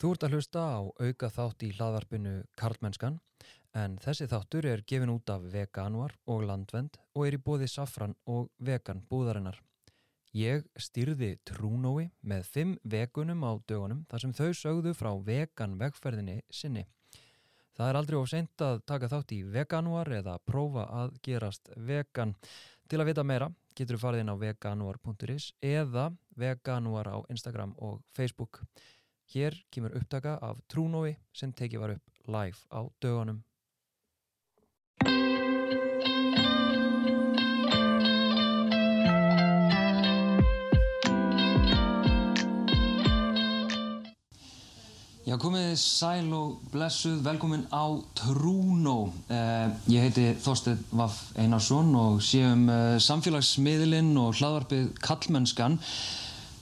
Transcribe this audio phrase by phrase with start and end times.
[0.00, 3.18] Þú ert að hlusta á auka þátt í hlaðvarpinu Karlmennskan
[3.76, 8.14] en þessi þáttur er gefin út af Veganuar og Landvend og er í bóði Safran
[8.24, 9.58] og Vegan búðarinnar.
[10.32, 16.38] Ég styrði Trúnói með fimm vegunum á dögunum þar sem þau sögðu frá vegan vegferðinni
[16.48, 16.86] sinni.
[17.76, 22.32] Það er aldrei of seint að taka þátt í Veganuar eða prófa að gerast vegan.
[22.88, 26.06] Til að vita meira getur þú farið inn á veganuar.is eða
[26.40, 28.62] veganuar á Instagram og Facebook.
[29.30, 33.44] Hér kemur upptaka af Trúnói sem tekið var upp live á dögunum.
[45.22, 47.86] Já, komið sæl og blessuð, velkomin á
[48.18, 49.12] Trúnó.
[49.30, 55.78] Eh, ég heiti Þorstein Vaff Einarsson og sé um eh, samfélagsmiðlinn og hlaðvarpið Kallmennskan.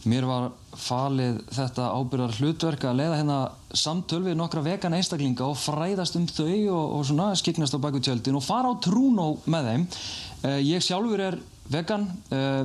[0.07, 3.39] Mér var falið þetta ábyrðar hlutverk að leiða hérna
[3.75, 7.99] samtöl við nokkra vegan einstaklinga og fræðast um þau og, og svona skiknast á baku
[7.99, 9.87] tjöldin og fara á Trúnó með þeim.
[10.47, 11.39] Eh, ég sjálfur er
[11.73, 12.07] vegan.
[12.31, 12.63] Eh,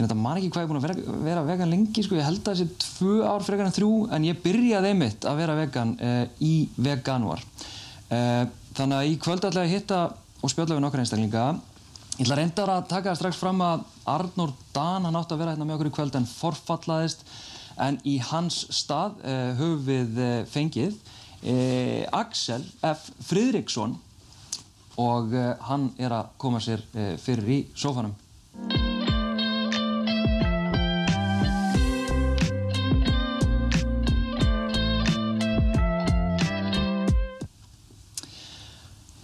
[0.00, 2.16] ég nefndi að man ekki hvað ég er búinn að vera, vera vegan lengi sko,
[2.16, 5.56] ég held að þessi tvö ár frekar en þrjú en ég byrjaði einmitt að vera
[5.58, 8.44] vegan uh, í veganuar uh,
[8.78, 10.00] þannig að í kvöld ætla ég að hitta
[10.40, 11.44] og spjalla við nokkar einstaklinga
[12.20, 15.64] ég ætla reyndar að taka strax fram að Arnór Dan, hann átti að vera hérna
[15.64, 17.22] með okkur í kvöld en forfallaðist
[17.80, 20.20] en í hans stað uh, höfum við
[20.52, 21.00] fengið
[22.12, 23.06] Axel F.
[23.24, 23.94] Fridriksson
[25.00, 25.32] og
[25.64, 26.84] hann er að koma sér
[27.24, 28.12] fyrir í sófanum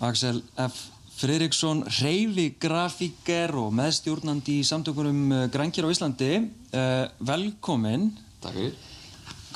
[0.01, 0.96] Axel F.
[1.17, 6.29] Fridriksson, reyfi grafíker og meðstjórnandi í samtökunum Grænkjær á Íslandi.
[6.77, 8.11] Uh, velkomin.
[8.45, 8.75] Takk fyrir.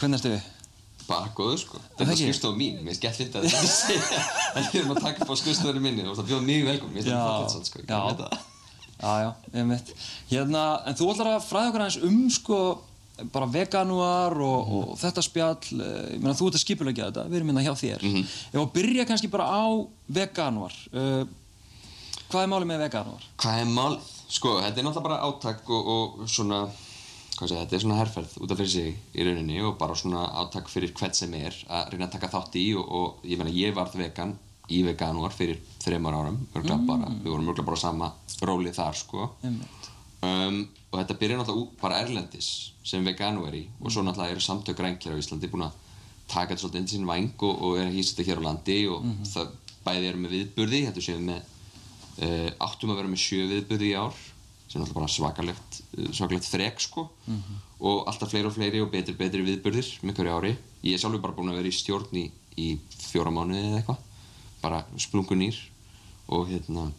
[0.00, 0.38] Hvernig ertu?
[1.10, 1.80] Bara góður sko.
[1.98, 4.20] Þetta er skrifstofu mín, mér er skemmt fyndið að þetta segja.
[4.56, 6.94] En við erum að taka upp á skrifstofunni minni og það bjóð mjög velkomin.
[6.94, 7.98] Mér finnst þetta fallið sann sko, ég já.
[8.06, 8.46] veit það.
[9.00, 9.90] Já, já, ég veit.
[10.30, 12.60] Hérna, en þú ætlar að fræða okkur aðeins um sko
[13.34, 14.78] bara veganuar og, Mhm.
[14.94, 17.74] og þetta spjall, eh, ég meina þú ert að skipulegja þetta, við erum hérna hjá
[17.76, 18.00] þér.
[18.06, 18.24] Mhm.
[18.54, 19.66] Ef að byrja kannski bara á
[20.08, 21.24] veganuar, uh,
[22.30, 23.26] hvað er málið með veganuar?
[23.42, 24.08] Hvað er málið?
[24.30, 26.60] Sko, þetta er náttúrulega bara átak og, og svona,
[27.34, 30.22] hvað sé, þetta er svona herrferð út af fyrir sig í rauninni og bara svona
[30.42, 33.54] átak fyrir hvert sem er að reyna að taka þátt í og, og ég meina
[33.56, 34.36] ég varð vegan
[34.70, 38.12] í veganuar fyrir þreymar árum, örgulega bara, við vorum örgulega bara sama
[38.46, 39.26] róli þar sko.
[40.20, 40.60] Um,
[40.90, 42.50] og þetta byrjar náttúrulega bara erlendis
[42.86, 45.78] sem veganuari og svo náttúrulega eru samtök rænkjara á Íslandi búin að
[46.30, 48.46] taka þetta svolítið inn í sín væng og, og er að hýsa þetta hér á
[48.46, 49.54] landi og það
[49.86, 51.56] bæði eru með viðburði, þetta séum við með
[52.20, 54.16] áttum að vera með sjö viðburði í ár
[54.70, 57.06] sem er náttúrulega bara svakalegt uh, svakalegt þrek sko.
[57.80, 60.52] Og alltaf fleiri og fleiri og betri betri viðburðir með hverju ári.
[60.84, 62.26] Ég er sjálfur bara búin að vera í stjórn í,
[62.60, 62.68] í
[63.08, 64.02] fjóra mánuði eða eitthvað.
[64.60, 65.56] Bara splungunýr
[66.30, 66.90] og hérna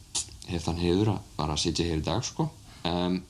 [0.49, 2.49] hef þann heiður að bara sitja hér í dag sko.
[2.87, 3.21] Um,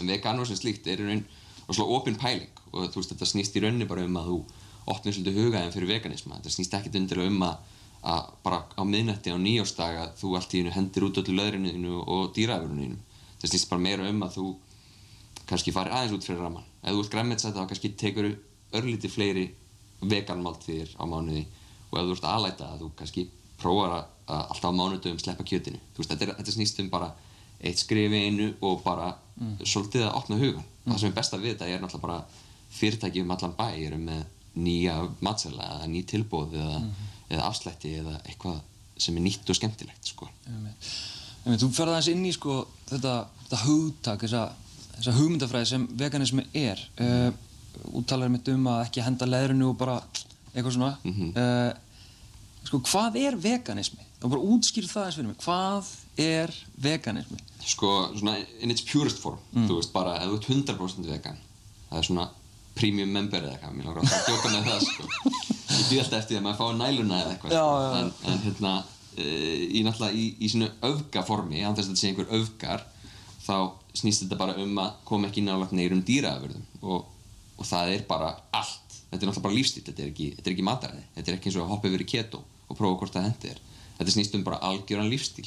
[0.00, 1.24] en veganur sem slíkt er í raun
[1.64, 4.38] og slá opin pæling og þú veist þetta snýst í rauninni bara um að þú
[4.92, 6.40] opnir svolítið hugaðin fyrir veganisma.
[6.40, 7.54] Þetta snýst ekkit undir um að,
[8.04, 11.98] að bara á miðnætti á nýjástag að þú allt í hennu hendir út öllu löðrinu
[12.04, 12.96] og dýraðurinu
[13.40, 14.46] þetta snýst bara meira um að þú
[15.48, 18.30] kannski fari aðeins út fyrir raman ef þú ert græmmetsætt þá kannski tekur
[18.74, 19.44] örlítið fleiri
[20.04, 21.44] veganmáltíðir á mánuði.
[21.90, 23.26] Og ef þú ert aðlæta að þú kannski
[23.60, 25.80] prófar að, að alltaf á mánudöfum sleppa kjötinu.
[25.96, 27.10] Veist þetta, er, þetta snýst um bara
[27.64, 29.12] eitt skrifi einu og bara
[29.64, 32.42] svolítið að opna hugan það sem er best að við þetta er náttúrulega bara
[32.74, 36.80] fyrirtæki um allan bæ eru með nýja matsela eða ný tilbóð eða,
[37.30, 38.60] eða afslætti eða eitthvað
[39.04, 40.28] sem er nýtt og skemmtilegt sko.
[41.44, 44.44] Einmitt, þú ferði aðeins inn í sko, þetta, þetta hugtak, þessa,
[44.98, 46.84] þessa hugmyndafræði sem veganismi er.
[47.00, 47.32] Uh,
[47.98, 49.98] úttalar mitt um að ekki henda leðrinu og bara
[50.54, 50.92] eitthvað svona.
[51.34, 51.72] uh,
[52.68, 54.06] sko, hvað er veganismi?
[54.24, 55.40] Og bara útskýr það eins fyrir mig.
[55.42, 55.90] Hvað
[56.22, 57.42] er veganismi?
[57.64, 59.38] sko, svona in its purest form
[59.68, 60.48] þú veist bara, ef þú ert
[60.78, 61.38] 100% vegan
[61.90, 62.26] það er svona
[62.74, 65.08] premium member eða eitthvað mér langar að djóka með það sko.
[65.74, 67.66] Ég býð alltaf eftir því að maður fái næluna eða eitthvað sko.
[68.00, 72.12] En, en hérna uh, í náttúrulega í, í svona öfgaformi án þess að þetta sé
[72.12, 72.86] einhver öfgar
[73.44, 73.56] þá
[73.94, 76.64] snýst þetta bara um að koma ekki nálægt neyrum dýraafurðum.
[76.82, 77.04] Og,
[77.58, 78.98] og það er bara allt.
[79.10, 81.04] Þetta er náttúrulega bara lífstíl, þetta er ekki, þetta er ekki mataræði.
[81.14, 83.50] Þetta er ekki eins og að hoppa yfir í keto og prófa hvort það hendi
[83.50, 83.62] þér
[83.98, 85.46] þetta snýst um bara algjöran lífstíl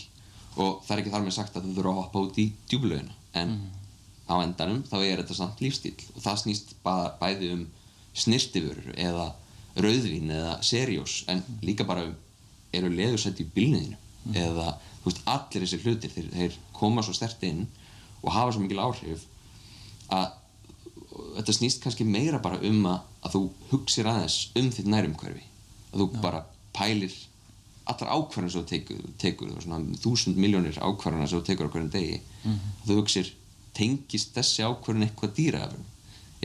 [0.58, 3.18] og það er ekki þar með sagt að þú þurfa að hoppa út í djúbulögina
[3.42, 3.58] en
[4.28, 7.66] á endanum þá er þetta samt lífstíl og það snýst bæði um
[8.18, 9.28] snirtifurur eða
[9.78, 12.16] rauðvín eða serjós en líka bara um
[12.76, 13.98] eru leðursett í bílniðinu
[14.36, 17.64] eða þú veist allir þessir hlutir þeir, þeir koma svo stert inn
[18.24, 19.24] og hafa svo mikil áhrif
[20.14, 20.28] að
[21.38, 23.42] þetta snýst kannski meira bara um að, að þú
[23.72, 25.44] hugsir aðeins um þitt nærumhverfi.
[25.94, 26.44] Að þú bara
[26.76, 27.16] pælir
[27.88, 29.54] allar ákvarðan sem þú tekur, tekur
[30.04, 32.20] þúsund miljónir ákvarðana sem þú tekur á hverjum degi.
[32.82, 33.32] Að þú hugsir
[33.78, 35.86] tengist þessi ákvarðan eitthvað dýraafum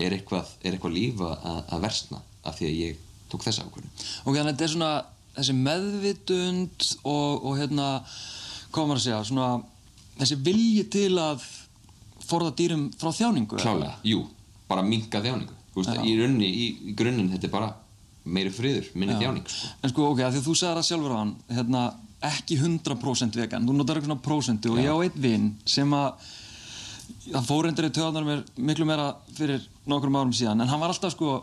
[0.03, 3.03] er eitthvað, eitthvað líf að, að versna af því að ég
[3.33, 4.93] tók þessa ákvarðan Ok, þannig að þetta er svona
[5.37, 7.89] þessi meðvitund og, og hérna,
[8.73, 9.51] maður að segja, svona
[10.21, 11.45] þessi vilji til að
[12.23, 13.59] forða dýrum frá þjáningu.
[13.59, 13.65] eða?
[13.65, 14.23] Klálega, jú,
[14.69, 16.05] bara minka þjáningu veist, Já.
[16.05, 17.73] í rauninni, í, í grunninn þetta er bara
[18.23, 19.73] meiri friður, minni þjáning sko.
[19.83, 21.83] En sko, ok, að því að þú sagði það sjálfur á hann, hérna,
[22.29, 24.85] ekki 100% vegan, þú notar eitthvað svona prósentu og Já.
[24.85, 26.29] ég á einn vinn sem að
[27.31, 30.93] það fór endur í töðanar mér miklu meira fyrir nokkrum árum síðan, en hann var
[30.95, 31.37] alltaf sko,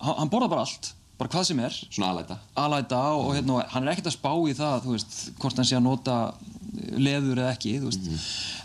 [0.00, 3.58] hann, hann borða bara allt, bara hvað sem er, Svona aðlæta alæta og, og hérna,
[3.72, 6.16] hann er ekkert að spá í það, þú veist, hvort hann sé að nota
[6.96, 8.08] leður eða ekki, þú veist,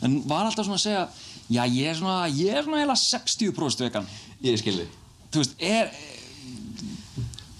[0.07, 1.03] en var alltaf svona að segja,
[1.51, 4.09] já, ég er svona, ég er svona eiginlega 60% vegan,
[4.41, 4.88] Ég skilði
[5.31, 5.91] þú veist, er,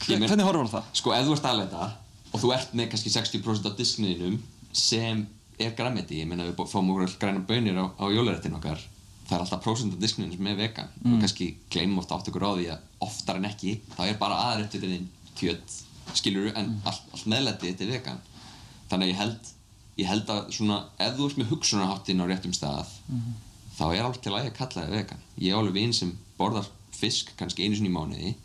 [0.10, 0.88] Ég meina- hvernig horfur það?
[0.98, 1.90] Sko, ef þú ert aðlæta
[2.34, 4.40] og þú ert með kannski 60% af diskniðinum
[4.74, 5.28] sem
[5.62, 8.82] er græmiti, ég meina við fáum okkur græna bönir á, á jólaréttin okkar
[9.32, 10.90] það er alltaf prósent af diskniðinum sem er vegan.
[11.08, 14.40] Og kannski gleymum ofta átt okkur á því að oftar en ekki, þá er bara
[14.52, 15.08] aðrættuðin
[15.40, 15.78] kjöt,
[16.20, 18.20] skilur en allt, allt meðlæti þetta er vegan.
[18.92, 19.54] Þannig að ég held,
[20.02, 22.92] ég held að svona ef þú ert með hugsunarháttin á réttum stað
[23.78, 25.24] þá er alveg til að ég kalla það vegan.
[25.40, 28.36] Ég á alveg vin sem borðar fisk kannski einu sinni í mánuði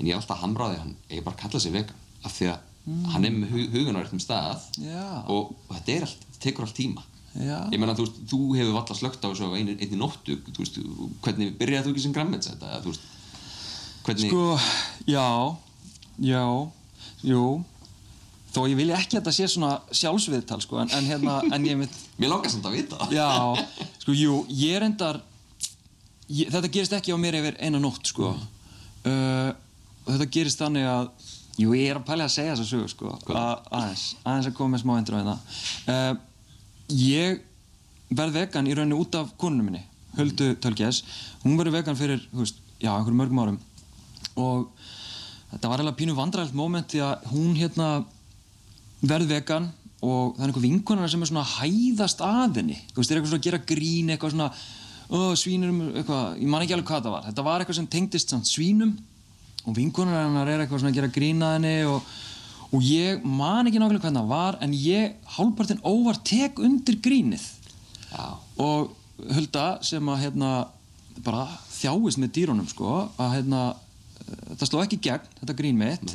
[0.00, 1.72] en ég er alltaf að hamra á því að hann eigi bara að kalla sig
[1.76, 5.04] vegan af því að hann er með hu hugun á réttum stað Já.
[5.28, 7.60] og, og þetta er allt, þetta tekur allt tíma Já.
[7.70, 10.78] ég meina þú veist, þú hefur valla slögt á þessu einu, einni nóttu, þú veist,
[11.22, 13.04] hvernig byrjaði þú ekki sem grammets þetta, þú veist
[14.06, 14.46] hvernig, Sko,
[15.06, 15.28] já,
[16.26, 16.42] já,
[17.30, 17.44] jú,
[18.50, 21.78] þó ég vilja ekki að þetta sé svona sjálfsviðtal, sko, en, en hérna, en ég
[21.78, 22.98] mitt, mér langar samt að vita.
[23.04, 23.28] Það já,
[24.02, 25.20] sko, jú, ég reyndar,
[26.26, 29.52] ég, þetta gerist ekki á mér yfir eina nótt, sko, uh,
[30.08, 31.12] þetta gerist þannig að,
[31.60, 34.74] jú, ég er að pæla að segja þessa sögu, sko, að, aðeins, aðeins að koma
[34.74, 35.38] með smá endur á þetta,
[35.94, 36.26] uh,
[36.94, 37.40] ég
[38.10, 39.82] verð vegan í rauninni út af konunum minni,
[40.16, 41.02] Huldu Tölkjæs,
[41.44, 43.58] hún verður vegan fyrir, veist, já, einhverjum mörgum árum.
[44.40, 44.66] Og
[45.52, 47.90] þetta var eiginlega pínu vandræðilt moment því að hún hérna
[49.00, 49.70] verð vegan
[50.00, 52.78] og það er einhver vinkonar sem er svona hæðast að henni.
[52.90, 54.48] Þú veist, er eitthvað svona að gera grín eitthvað svona,
[55.10, 57.28] ó, svínum eitthvað, ég man ekki alveg hvað það var.
[57.28, 58.96] Þetta var eitthvað sem tengdist svínum
[59.66, 62.14] og vinkonar hennar er eitthvað svona að gera grín að henni og,
[62.70, 67.42] og ég man ekki nákvæmlega hvernig það var en ég hálfpartinn óvart tek undir grínið.
[68.10, 70.50] Já, og Hulda sem að hérna
[71.24, 71.44] bara
[71.74, 73.62] þjáist með dýrunum sko að hérna
[74.30, 76.14] þetta sló ekki gegn, þetta grín mitt.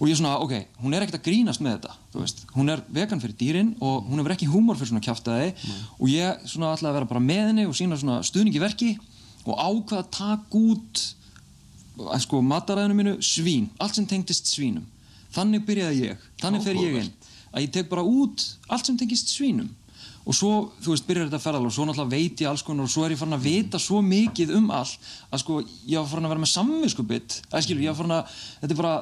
[0.00, 3.20] Og ég svona, ok, hún er ekkert að grínast með þetta, veist, hún er vegan
[3.20, 5.50] fyrir dýrin og hún hefur ekki húmor fyrir svona kjaftaði.
[5.98, 8.94] Og ég svona ætlaði að vera bara með henni og sína svona stuðningi verki
[9.44, 11.04] og ákvaða að taka út
[12.00, 14.86] að sko mataræðinu mínu svín, allt sem tengdist svínum
[15.34, 17.12] þannig byrjaði ég, þannig fer ég inn.
[17.50, 19.70] Að ég tek bara út allt sem tengist svínum.
[20.28, 20.52] Og svo,
[20.84, 23.14] þú veist, byrjar þetta ferðal og svo náttúrulega veit ég alls konar og svo er
[23.14, 25.56] ég farin að vita svo mikið um allt að sko,
[25.88, 28.80] ég var farin að vera með samvinskubitt að skilur, ég var farin að, þetta er
[28.82, 28.94] bara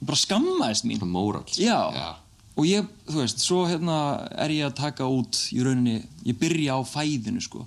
[0.00, 1.00] ég bara skammaðist mín.
[1.02, 1.42] Svona móral.
[1.58, 1.80] Já.
[1.92, 2.08] já,
[2.54, 3.98] og ég, þú veist, svo hérna
[4.46, 5.98] er ég að taka út í rauninni,
[6.28, 7.64] ég byrja á fæðinu sko.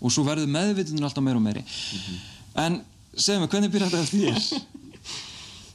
[0.00, 1.62] Og svo verður meðvitundin alltaf meira og meiri.
[2.56, 2.80] En
[3.14, 4.64] segðu mig, hvernig byrja þetta eftir þér?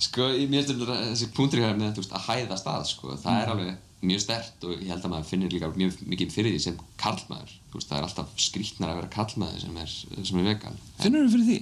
[0.01, 3.41] sko, mér finnst þetta þessi punktur hér með þú veist, að hæða stað, sko, það
[3.43, 6.61] er alveg mjög stert og ég held að maður finnir líka mjög mikið fyrir því
[6.63, 9.93] sem karlmaður veist, það er alltaf skrýtnar að vera karlmaður sem er,
[10.25, 11.59] sem er vegan Finnur þú fyrir því?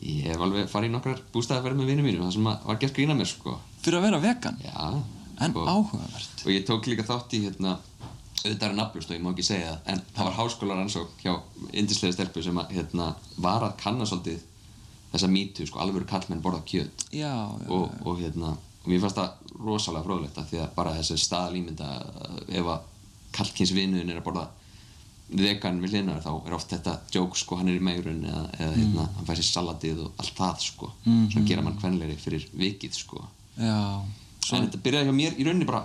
[0.00, 3.16] ég hef alveg farið í nokkrar bústæðaferð með vinnum mínum það sem var gert grína
[3.18, 4.60] mér, sko Fyrir að vera vegan?
[4.62, 4.86] já,
[5.40, 5.64] En sko.
[5.66, 7.74] áhugavert og ég tók líka þátt í hérna
[8.40, 11.10] auðvitað er nafnlust og ég má ekki segja það en það var háskólaransók
[15.12, 17.06] þessa mýtu, sko, alveg kallmenn borða kjöt.
[17.10, 20.94] Já, já, og, og hérna og mér fannst það rosalega fróðlegt af því að bara
[20.96, 21.88] þessi staðalímynda
[22.48, 22.86] ef að
[23.36, 24.46] kallkynsvinuðin er að borða
[25.30, 28.78] vegan við hlinar þá er oft þetta joke sko, hann er í megrun eða, eða
[28.78, 32.96] hérna, hann fær sér salatið og allt það sko, svona gera mann kvenleiri fyrir vikið
[32.96, 33.22] sko.
[33.60, 34.00] Já
[34.48, 35.84] en þetta byrjaði hjá mér í rauninni bara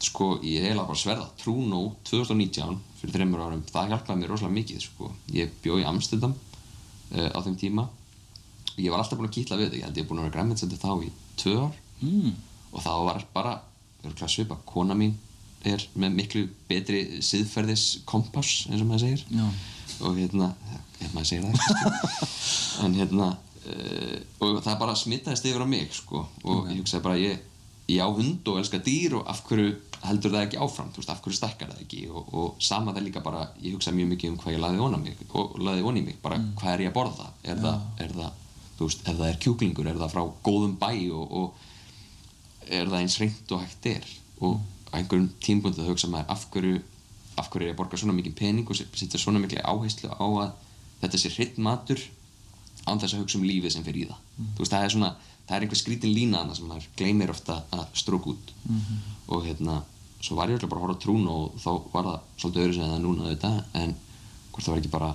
[0.00, 3.64] sko, ég heila bara sverða Trúnó 2019 fyrir þreymur árum.
[3.68, 5.10] Það hjálpaði mér rosalega mikið sko.
[5.36, 7.84] Ég bjó í Amsterdam uh, á þeim tíma.
[7.84, 7.99] og
[8.80, 9.80] ég var alltaf búinn að kýtla við þetta.
[9.80, 11.10] Ég held ég er búinn að vera græmmetsendur þá í
[11.40, 11.80] tvö ár.
[12.00, 12.32] Mm.
[12.72, 13.58] og þá var bara
[14.24, 15.18] svipa, kona mín
[15.68, 19.24] er með miklu betri siðferðis kompass eins og maður segir.
[19.28, 19.46] Já.
[20.00, 20.54] og hérna,
[21.00, 22.30] ef maður segir það kannski.
[22.86, 27.20] en hérna uh, og það bara smitaðist yfir á mig sko, og ég hugsaði bara
[27.20, 27.46] ég,
[27.92, 31.12] ég á hund og elska dýr og af hverju heldur það ekki áfram, þú veist,
[31.12, 32.04] af hverju stækkar það ekki?
[32.08, 35.02] Og, og sama það líka bara, ég hugsaði mjög mikið um hvað ég laði vona
[35.02, 37.28] mig og laði voni mig, bara hvað er ég að borða?
[37.44, 38.39] Er, það, er það
[38.80, 43.02] þú veist, ef það er kjúklingur er það frá góðum bæ og, og er það
[43.02, 44.06] eins reynd og hægt er?
[44.40, 44.56] Og
[44.88, 46.80] á einhverjum tímbundi það hugsa maður af hverju
[47.40, 50.26] af hverju er ég að borga svona mikið pening og setja svona mikið áherslu á
[50.46, 50.56] að
[51.02, 52.00] þetta sé hreitt matur
[52.88, 54.24] án þess að hugsa um lífið sem fyrir í það?
[54.56, 55.10] Þú veist, það er svona,
[55.46, 58.52] það er einhver skrítin lína annað sem maður gleymir ofta að stróka út.
[59.28, 59.82] Og hérna
[60.20, 62.90] svo var ég öll bara að horfa trún og þá var það svolítið öðru sem
[62.90, 63.94] það núna auðvitað en
[64.50, 65.10] hvort það var ekki bara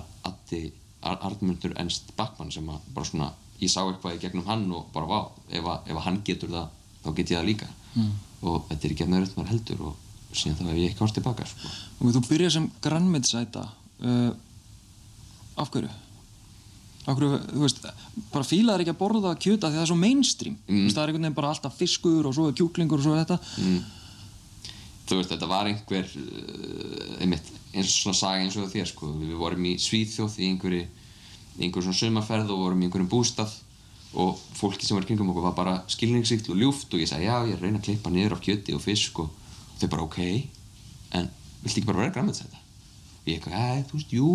[1.06, 3.30] Arnmundur Ernst Backmann sem bara svona,
[3.62, 6.52] ég sá eitthvað í gegnum hann og bara vá, ef, að, ef að hann getur
[6.52, 6.72] það
[7.04, 8.10] þá get ég það líka mm.
[8.42, 10.02] og þetta er ekki að nöðrönd maður heldur og
[10.36, 11.70] síðan þá hef ég ekki ást tilbaka sko.
[12.00, 14.32] Og þú byrjar sem grannmyndisæta uh,
[15.56, 15.92] af hverju?
[17.06, 17.84] Af hverju, þú veist,
[18.32, 20.82] bara fílaðar ekki að borða kjöta því það er svo mainstream mm.
[20.82, 23.24] veist, það er einhvern veginn bara alltaf fiskur og svo er kjúklingur og svo er
[23.24, 23.78] þetta mm.
[25.06, 29.12] Þú veist, þetta var einhver uh, einmitt, eins og svona saga eins og þér sko,
[29.22, 30.86] við vorum í Svíþjóð í einhverju
[31.56, 33.54] einhverjum svona sumaferð og vorum í einhverjum bústað
[34.16, 37.36] og fólki sem var kringum okkur var bara skilningsríkt og ljúft og ég sagði já,
[37.48, 39.32] ég er að reyna að klippa niður af kjöti og fisk og,
[39.72, 40.20] og þau bara ok
[41.16, 41.28] en
[41.62, 44.30] viltu ekki bara vera græmið og ég ekki, að þú veist, jú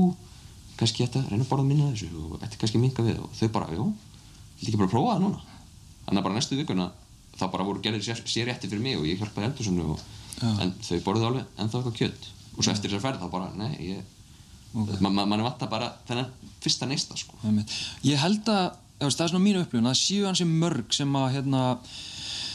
[0.78, 3.48] kannski þetta, reyna að borða minna þessu og þetta er kannski minga við og þau
[3.58, 3.88] bara, jú
[4.60, 5.42] viltu ekki bara prófa það núna?
[6.06, 6.88] Þannig að bara næstu vikuna
[7.38, 10.02] þá bara voru gerðir sér, sér rétti fyrir mig og ég hjálpaði Eldursson og,
[10.52, 13.72] en þau borðið alveg ennþá eitthvað kjött og svo eftir þessar ferð þá bara, nei,
[13.88, 14.02] ég
[14.74, 15.02] okay.
[15.02, 17.38] mann man, man vant að bara þennan fyrsta neista sko.
[18.06, 21.66] Ég held að, það er svona mínu upplifun að séu hansi mörg sem að hérna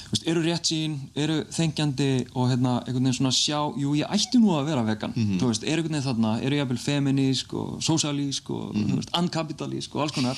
[0.07, 4.39] Veist, eru rétt sín, eru þengjandi og hérna, einhvern veginn svona sjá jú, ég ætti
[4.39, 5.47] nú að vera vegan mm -hmm.
[5.49, 9.09] veist, eru einhvern veginn þarna, eru ég að byrja feminísk og sósálísk og mm -hmm.
[9.13, 10.37] ankapitalísk og alls konar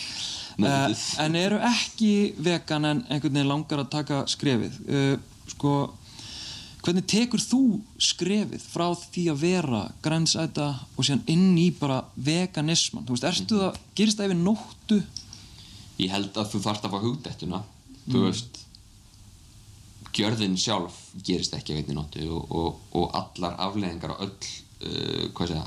[0.59, 5.93] uh, en eru ekki vegan en einhvern veginn langar að taka skrefið uh, sko
[6.85, 7.63] hvernig tekur þú
[8.01, 13.59] skrefið frá því að vera grænsæta og síðan inn í bara veganisman þú veist, erstu
[13.59, 15.01] mm það, gerist það yfir nóttu?
[15.99, 17.63] Ég held að þú þarfst að fá hugdættuna
[18.09, 18.63] þú veist
[20.15, 25.27] gjörðin sjálf gerist ekki að veitni nóttu og, og, og allar afleðingar og öll uh,
[25.35, 25.67] hvað segja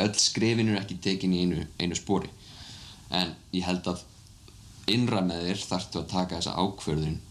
[0.00, 2.30] öll skrefin eru ekki tekin í einu, einu spóri
[3.10, 4.04] en ég held að
[4.90, 7.29] innra með þér þarftu að taka þessa ákverðun mm.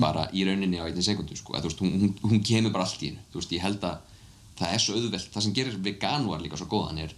[0.00, 1.56] Bara í rauninni á einni sekundu sko.
[1.56, 3.98] veist, hún, hún kemur bara allt í einu veist, ég held að
[4.58, 7.14] það er svo auðvelt það sem gerir veganuar líka svo góðan er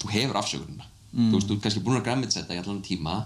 [0.00, 1.30] þú hefur afsökurina mm.
[1.30, 3.16] þú veist, þú er kannski búin að græmitsetta í allan tíma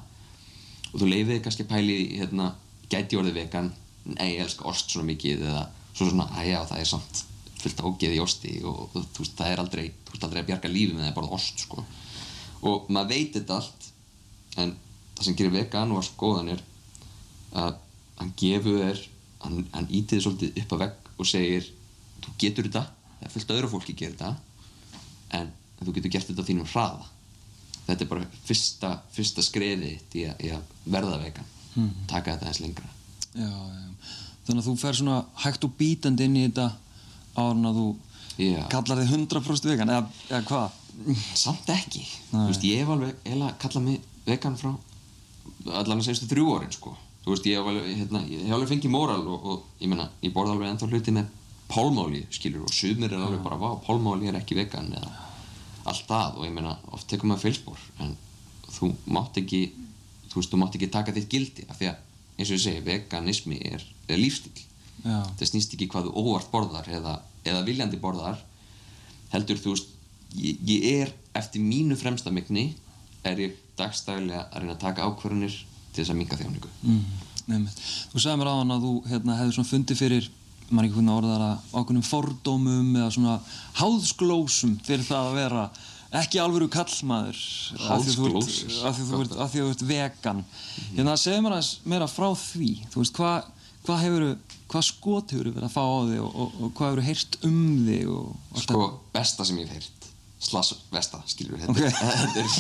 [0.93, 2.53] og þú leiðið kannski pæli hérna,
[2.93, 3.73] gæti orðið vegan
[4.05, 7.25] nei, ég elska ost svona mikið eða svo svona, að já, það er samt
[7.65, 10.73] fullt ágeð í osti og, þú veist, það er aldrei þú veist aldrei að bjarga
[10.73, 11.85] lífi með það bara ost sko.
[12.69, 13.89] og maður veit þetta allt
[14.61, 14.75] en
[15.15, 16.65] það sem gerir vegan og skoðan er
[17.55, 17.81] að
[18.21, 19.03] hann gefur þér
[19.45, 21.71] hann, hann ítið svolítið upp að vegg og segir
[22.25, 22.85] þú getur þetta,
[23.19, 24.33] það er fullt öðru fólki gerir þetta
[25.41, 27.09] en, en þú getur gert þetta á þínum hraða
[27.85, 32.07] þetta er bara fyrsta, fyrsta skreði í að, í að verða vegan hmm.
[32.11, 32.95] taka þetta eins lengra
[33.35, 33.85] Já, já.
[34.47, 36.69] Þannig að þú fer svona hægt og bítandi inn í þetta
[37.41, 37.87] árun að þú
[38.45, 38.61] já.
[38.71, 40.77] kallar þig 100% vegan, eða, eða hvað?
[41.35, 42.05] Samt ekki.
[42.31, 44.71] Þú veist, ég hef alveg eða kallað mig vegan frá
[45.75, 46.95] allan að segjastu þrjú orðin, sko.
[47.25, 48.21] Þú veist, ég hef alveg, hérna,
[48.53, 51.31] alveg fengið móral og, og ég menna, ég borði alveg ennþá hluti með
[51.71, 55.15] pálmáli, skilur, og sumir er alveg bara, vá, pálmáli er ekki vegan, eða
[55.89, 58.13] allt það, og ég menna, oft tekum maður feilspor, en
[58.77, 59.63] þú mátt ekki,
[60.29, 62.03] þú veist, þú mátt ekki taka þitt gildi, af því að
[62.35, 64.65] eins og ég segi, veganismi er, er lífstil
[65.05, 68.41] það snýst ekki hvað þú óvart borðar eða, eða viljandi borðar
[69.35, 69.91] heldur þú veist
[70.39, 72.71] ég, ég er eftir mínu fremsta mikni
[73.27, 75.59] er ég dagstæðilega að reyna að taka ákvarðunir
[75.95, 76.73] til þess að minga þjáningu.
[76.83, 77.69] Mm,
[78.13, 80.29] Þú sagði mér hann að þú hérna, hefði fundið fyrir
[80.71, 83.35] maður ekki hvernig orðar að ákveðnum fordómum eða svona
[83.81, 85.65] háðsglósum fyrir það að vera
[86.15, 87.41] ekki alvöru kallmaður
[87.91, 88.15] af því
[89.45, 90.41] að þú ert vegan.
[90.97, 92.71] Mm hérna segð mér aðeins meira frá því.
[92.93, 93.51] Þú veist hvað
[93.85, 94.27] hva hefur
[94.73, 97.61] hvað skot hefur verið að fá á þig og, og, og hvað hefur heyrt um
[97.85, 98.07] þig
[98.63, 98.89] sko þetta?
[99.19, 100.09] besta sem ég hef heyrt.
[100.45, 102.51] Slags besta skilur þetta, okay.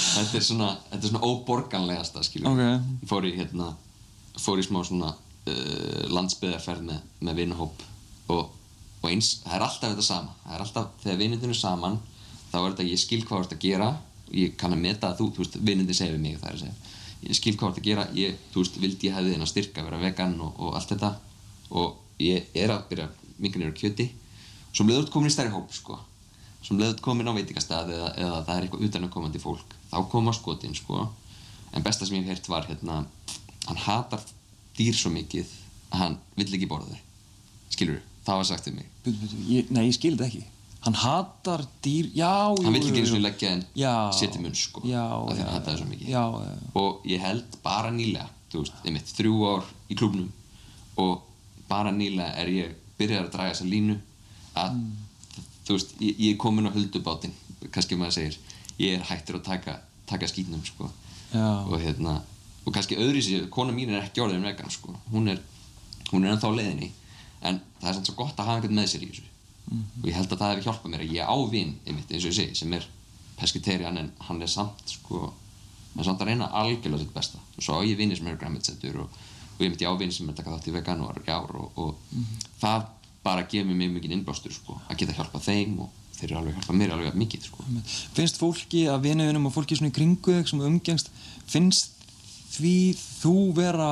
[0.00, 2.80] Þetta, er, er svona þetta er svona óborganlegasta skilur okay.
[3.10, 3.72] fór í hérna
[4.40, 7.82] fór í smá svona uh, landsbyðarferð með, með vinahóp
[8.32, 8.52] og,
[9.00, 10.36] og eins, það er alltaf þetta sama.
[10.44, 11.98] Það er alltaf þegar vinindinu saman
[12.50, 13.90] þá er þetta ég skil hvað þú ert að gera.
[14.30, 16.62] Ég kann að meta að þú, þú veist, vinnindi segir við mig það er að
[16.64, 16.92] segja,
[17.24, 18.06] ég skil hvað þú ert að gera.
[18.18, 21.10] Ég, þú veist, vildi ég hefði styrka að vera vegan og, og allt þetta.
[21.80, 23.08] Og ég er að byrja
[23.40, 24.06] mikið nýra kjöti.
[24.70, 25.98] Svo bleið þú komin í stærri hóp sko.
[26.62, 30.32] Svo bleið þú komin á veitikastað eða, eða það er eitthvað utanakomandi fólk þá koma
[30.36, 31.08] skotin sko.
[31.74, 33.04] En besta sem ég hef hert var hérna
[33.66, 34.22] hann hatar
[34.78, 35.46] dýr svo mikið
[35.92, 37.02] að hann vill ekki borða þau.
[37.70, 38.88] Skilur þú, það var sagt um mig.
[39.70, 40.42] Nei, ég skildi ekki.
[40.80, 43.62] Hann hatar dýr já, hann vill ekki eins og leggja en
[44.16, 46.08] setja í munn sko Já, af því já, hann hætti það svo mikið.
[46.08, 46.54] já, já.
[46.80, 50.30] og ég held bara nýlega þú veist, einmitt þrjú ár í klubnum
[51.04, 51.20] og
[51.68, 53.98] bara nýlega er ég byrjað að draga þessa línu
[54.56, 54.96] að Mm.
[55.68, 57.36] þú veist, ég, ég er komin á huldubátinn
[57.70, 58.38] kannski maður segir,
[58.80, 60.88] ég er hættur að taka, taka skýtnum sko.
[61.70, 62.20] Og hérna,
[62.64, 64.94] og kannski öðru sér kona mín er ekki orðin vegan sko.
[65.12, 65.42] Hún er,
[66.10, 66.90] hún er ennþá á leiðinni
[67.46, 69.26] en það er samt svo gott að hafa einhvern með sér í þessu.
[69.70, 72.32] Og ég held að það hefði hjálpað mér að ég á vin einmitt eins og
[72.32, 72.88] ég segi sem er
[73.38, 77.38] pesketerian en hann er samt sko hann er samt að reyna algjörlega sitt besta.
[77.56, 79.20] Og svo á ég vini sem eru græmitsettur og,
[79.56, 81.80] og ég myndi á vini sem er að taka þátt í veganúar í ár og,
[81.80, 82.88] og það
[83.24, 86.52] bara gefur mér mjög mikið innblástur sko að geta hjálpað þeim og þeir eru alveg
[86.52, 87.64] að hjálpa mér alveg mikið sko.
[88.16, 91.10] Finnst fólki að vinuðunum og fólki svona í kringu þig sem umgengst
[91.50, 92.06] finnst
[92.54, 93.90] því þú vera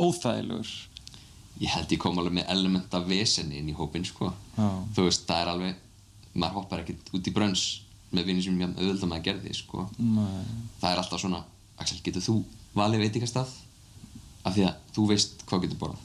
[0.00, 0.70] óþægilegur?
[1.62, 4.32] Ég held ég kom alveg með element af vesenni inn í hópin sko.
[4.56, 4.68] Já.
[4.96, 5.82] þú veist það er alveg
[6.36, 7.64] maður hoppar ekkert út í brönns
[8.12, 9.86] með vinni sem ég auðvitað maður gerði sko.
[10.00, 10.42] Nei.
[10.82, 11.44] það er alltaf svona
[11.76, 12.36] Axel getur þú
[12.76, 13.50] valið veitingastað?
[14.46, 16.04] Af því að þú veist hvað getur borðað.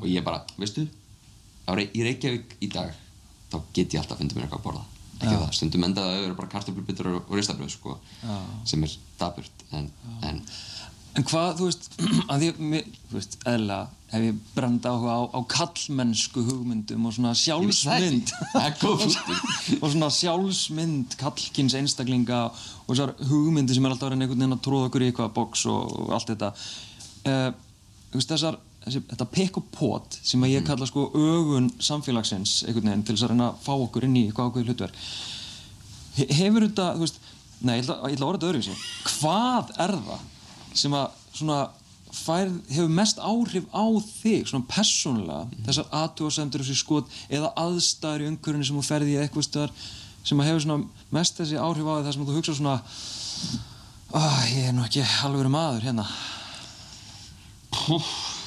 [0.00, 0.88] Og ég bara, veistu
[1.68, 2.94] í Reykjavík í dag
[3.48, 4.86] þá get ég alltaf að funda mér eitthvað að borða.
[5.18, 5.40] Ekki Já.
[5.40, 7.94] það, stundum endaði að vera bara kartöflubittur og, og ristabröð sko,
[8.70, 9.88] sem er daburt en,
[10.28, 10.44] en
[11.18, 11.88] en hvað, þú veist
[12.32, 13.78] að mér, þú veist, eðla
[14.08, 18.30] hef ég brend áhuga á, á kallmennsku hugmyndum og svona ég sjálfsmynd
[19.82, 24.64] og svona sjálfsmynd kallkins einstaklinga og þessar hugmyndi sem er alltaf verið einhvern veginn að
[24.64, 25.34] tróða okkur í eitthvað
[25.68, 26.52] og, og allt þetta.
[27.28, 27.50] Uh,
[28.08, 30.66] þú veist þessar þessi, þetta pick og pot sem að ég Mhm.
[30.66, 34.26] kalla sko ögun samfélagsins einhvern veginn til þess að reyna að fá okkur inn í
[34.28, 34.94] eitthvað ákveðið hlutverk
[36.18, 37.18] He- hefur þetta, þú veist
[37.60, 38.76] nei, ég ætla, að orða þetta öðruvísi
[39.18, 40.18] hvað er það
[40.74, 41.68] sem að svona
[42.12, 43.84] fær, hefur mest áhrif á
[44.22, 49.18] þig, svona persónulega þessar aðtúasendur þessi skot eða aðstæður í umhverfinu sem þú ferði í
[49.22, 49.70] eitthvað stöðar
[50.24, 52.82] sem að hefur svona mest þessi áhrif á þig þar sem þú hugsa svona
[54.14, 56.06] ah, ég er nú ekki alveg maður hérna
[57.70, 58.37] Púff.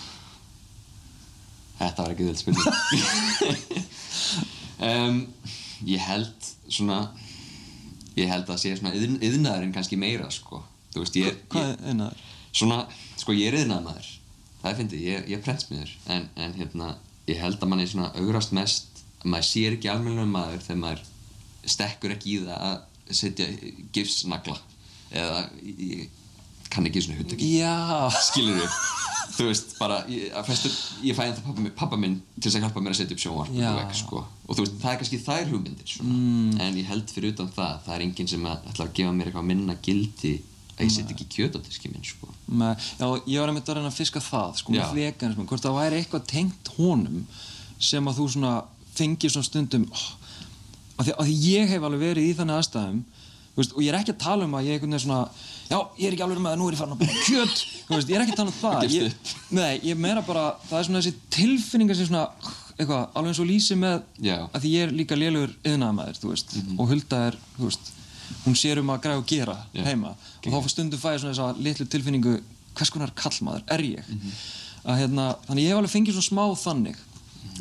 [1.82, 2.68] Þetta var ekki þitt spurning
[4.86, 5.20] um,
[5.94, 7.00] Ég held svona
[8.20, 10.62] ég held að sé svona yðn, yðnaðurinn kannski meira sko.
[10.94, 12.26] Þú veist ég, hvað ég er einnaður?
[12.52, 12.82] svona
[13.18, 14.10] sko ég er yðnaðmaður
[14.62, 15.94] það er fyndið, ég, ég er prentsmiður.
[16.14, 16.94] En, en hérna
[17.30, 21.06] ég held að manni svona augrast mest að maður sér ekki almennilega maður þegar maður
[21.76, 23.48] stekkur ekki í það að setja
[23.96, 24.58] gifsnagla.
[25.12, 26.20] Eða ég
[26.72, 27.74] kann ekki svona hugtöki já,
[28.30, 28.78] skilur við
[29.42, 30.76] þú veist, bara, ég, að flestur,
[31.08, 33.58] ég fæ ennþá pappa, pappa minn til þess að hjálpa mér að setja upp sjónvarp
[33.58, 34.22] og vekk, sko.
[34.46, 35.96] og þú veist, það er kannski þær hugmyndir.
[36.06, 36.56] Mm.
[36.66, 39.32] en ég held fyrir utan það það er enginn sem að, ætlar að gefa mér
[39.32, 40.34] eitthvað minna gildi
[40.76, 42.30] að ég setja ekki kjöt á diski minn sko.
[43.00, 46.02] já, ég var einmitt að reyna að fiska það sko, með veganismu, hvort það væri
[46.02, 47.26] eitthvað tengt honum
[47.82, 48.54] sem að þú svona
[48.96, 50.06] fengir svona stundum oh,
[50.98, 53.02] að, því, að því ég hef alveg verið í þannig aðstæðum
[53.58, 55.22] veist, og ég er ekki að tala um að ég einhvern veginn svona
[55.72, 57.96] já, ég er ekki alveg með að nú er ég farin að búa kjöt þú
[57.96, 59.16] veist, ég er ekki að tala um það ég,
[59.58, 62.26] nei, ég meira bara, það er svona þessi tilfinningar sem svona,
[62.78, 64.38] eitthvað, alveg eins og lýsi með Já.
[64.52, 67.92] Að því ég er líka lélugur yðnaðamæður, þú veist, og Hulda er þú veist,
[68.46, 69.84] hún sér um að græða og gera Já.
[69.90, 70.14] heima,
[70.46, 72.36] og þá stundum fæði svona þessa litlu tilfinningu,
[72.76, 74.32] hvers konar kallmaður er ég Mhm.
[74.86, 76.96] að hérna, þannig ég hef alveg fengið svona smá þannig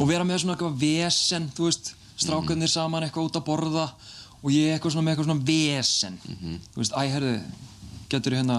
[0.01, 2.75] og vera með svona eitthvað vesen þú veist, strákarnir Mhm.
[2.75, 3.91] saman eitthvað út að borða
[4.43, 6.59] og ég eitthvað svona með eitthvað svona vesen Mhm.
[6.75, 7.41] þú veist, æ, herðu
[8.13, 8.59] getur ég hérna,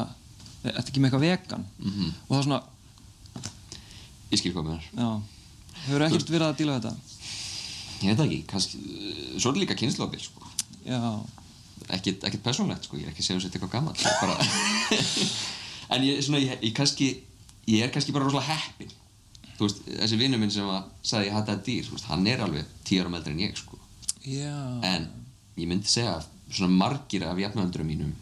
[0.64, 1.68] þetta ekki með eitthvað vegan?
[1.80, 2.14] Mhm.
[2.28, 2.62] og það er svona,
[4.32, 5.22] ég skil hvað með þér
[5.86, 6.94] hefur ekkert verið að díla þetta?
[8.02, 8.80] Ég veit ekki, kannski,
[9.38, 10.48] svo er líka kynnslóðbil sko.
[10.86, 11.02] já,
[11.98, 12.98] ekkit, ekkit persónlegt, sko.
[12.98, 14.36] ég er ekki að þetta eitthvað gammal bara...
[15.94, 17.12] en ég, svona, ég, ég kannski
[17.68, 18.58] ég er kannski bara rosalega
[19.58, 22.44] þú veist, þessi vinnu minn sem að sagði ég hætti að dýr, veist, hann er
[22.46, 23.78] alveg tíu árum eldri en ég, sko.
[24.26, 25.08] En
[25.58, 26.18] ég myndi segja
[26.52, 28.16] svona margir af jafnöldurum mínum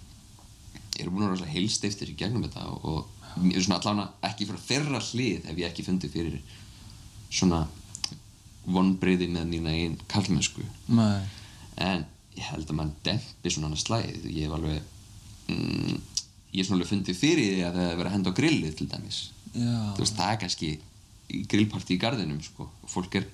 [1.03, 4.61] eru búin að vera rosalega heilsteiftir í gegnum þetta og, og svona allavega ekki frá
[4.67, 6.39] þeirra hlið hef ég ekki fundið fyrir
[7.29, 7.63] svona
[8.69, 14.47] vonbriði með mína einn kallmennsku en ég held að mann dempi svona annars slæðið ég
[14.47, 14.81] hef alveg
[15.49, 15.99] mm,
[16.53, 18.77] ég hef svona alveg fundið fyrir því að það er verið að henda á grillið
[18.79, 19.19] til dæmis.
[19.99, 20.69] Veist það er kannski
[21.49, 23.27] grillparti í garðinum sko og fólk er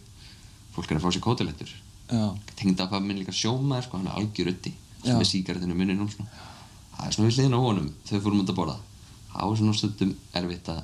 [0.75, 1.71] fólk er að fá sér kótilettur.
[2.11, 2.25] Já,
[2.59, 4.73] tengdapappa minn líka sjómaður sko, hann er algjör ötti
[5.05, 6.27] með sígaretinu munninum svona.
[6.97, 8.77] Það er svona við hliðin á honum við fórum út að borða.
[9.31, 10.83] Það er svona stundum erfitt að,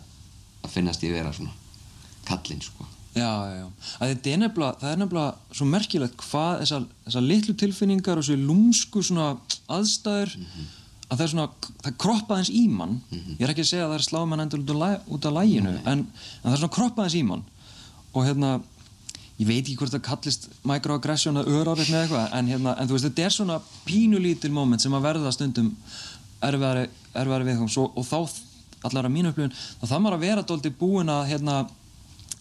[0.62, 1.56] að finnast ég vera svona
[2.28, 2.88] kallinn sko.
[3.12, 3.68] Já, já, já.
[4.08, 9.04] Er nefnilega, það er nefnilega svo merkilegt hvað þessar, þessar litlu tilfinningar og þessu lúmsku
[9.04, 9.34] svona
[9.68, 10.38] aðstæður
[11.12, 11.48] að það er svona,
[11.84, 13.02] það kroppa aðeins í mann.
[13.12, 15.28] Ég er ekki að segja að það er slá mann endur út af, læ, út
[15.28, 16.06] af læginu en, en
[16.46, 17.44] það er svona kroppa aðeins í mann.
[18.12, 18.54] Og hérna
[19.42, 22.98] ég veit ekki hvort það kallist microaggression eða öráriðni eða eitthvað en, hérna, en þú
[22.98, 25.72] veist, þetta er svona pínulítil moment sem að verða stundum
[26.46, 28.20] erfiðari, erfiðari viðkom Svo, og þá
[28.90, 31.58] allar að mínu upplifun þá þarf maður að vera dólti búin að hérna,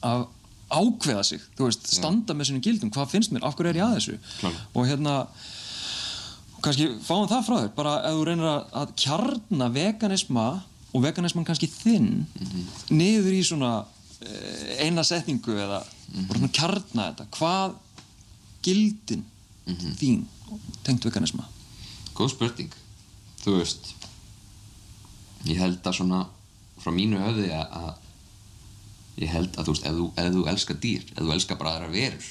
[0.04, 0.26] að
[0.70, 3.46] ákveða sig veist, standa með sínum gildum, hvað finnst mér?
[3.48, 4.18] Af hverju er ég að þessu?
[4.40, 4.66] Klárlega.
[4.74, 5.14] og hérna
[6.60, 10.46] kannski fáum það frá þér bara ef þú reynir að, að kjarna veganisma
[10.90, 12.10] og veganisman kannski þinn
[12.92, 13.72] niður í svona
[14.80, 15.80] eina setningu eða
[16.28, 17.26] bara svona kjarna þetta.
[17.36, 17.78] Hvað
[18.66, 19.24] gildin
[20.00, 20.26] þín
[20.84, 21.46] tengt veganisma
[22.20, 22.72] Góð spurning.
[23.40, 23.94] Þú veist,
[25.48, 26.24] ég held að svona
[26.80, 27.94] frá mínu höfði að,
[29.22, 31.72] ég held að þú veist, ef þú, ef þú elskar dýr, ef þú elskar bara
[31.78, 32.26] aðra verur,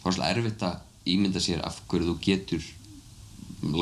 [0.00, 2.66] þá er svolítið erfitt að ímynda sér af hverju þú getur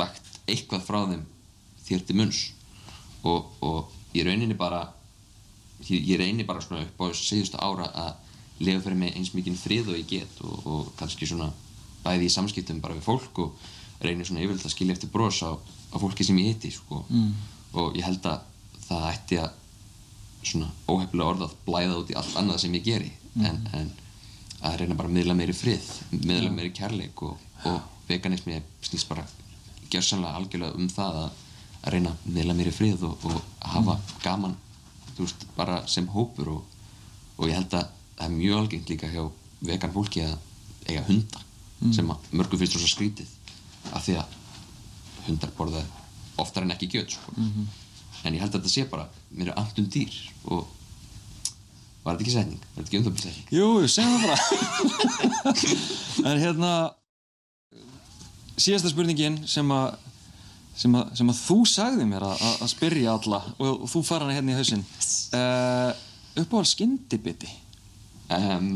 [0.03, 1.25] lagt eitthvað frá þeim
[1.87, 2.43] þér til munns.
[3.23, 4.83] Og, og ég rauninni bara
[5.89, 8.13] ég, ég reyni bara svona upp á síðustu ára að
[8.63, 11.49] lifa fyrir mig eins mikið frið og ég get og, og kannski svona
[12.03, 13.67] bæði í samskiptum bara við fólk og
[14.03, 17.03] reyni svona yfirleitt að skilja eftir bros á, á fólki sem ég hitti sko.
[17.09, 17.33] mm.
[17.79, 18.43] og ég held að
[18.83, 19.59] það ætti að
[20.43, 23.91] svona óhefnilega orðað blæða út í allt annað sem ég geri en, en
[24.63, 29.23] að reyna bara að miðla meiri frið miðla meiri kærleik og, og veganismi snýst bara
[29.91, 31.39] gjörsanlega algjörlega um það að,
[31.81, 34.57] að reyna að miðla meiri frið og, og hafa gaman
[35.17, 36.61] þú veist, bara sem hópur og,
[37.37, 39.23] og ég held að það er mjög algengt líka hjá
[39.63, 40.37] vegan fólki að
[40.89, 41.43] eiga hunda
[41.93, 43.31] sem að mörgum finnst rosa skrítið
[43.91, 44.37] af því að
[45.27, 45.81] hundar borða
[46.39, 47.33] oftar en ekki gjöt sko.
[47.35, 50.67] en ég held að þetta sé bara mér er amt um dýr og
[52.03, 52.63] var þetta ekki setning?
[52.63, 53.47] var þetta ekki undabli setning?
[53.51, 54.37] Jú, segjum það bara
[56.29, 56.71] En hérna
[58.59, 59.95] síðasta spurningin sem að
[60.77, 64.25] sem að, sem að þú sagði mér að, að- spyrja alla og, og þú fara
[64.27, 64.85] hana hérna í hausinn.
[65.33, 65.91] Uh,
[66.41, 67.49] uppáhald skyndibiti?
[68.33, 68.69] Um,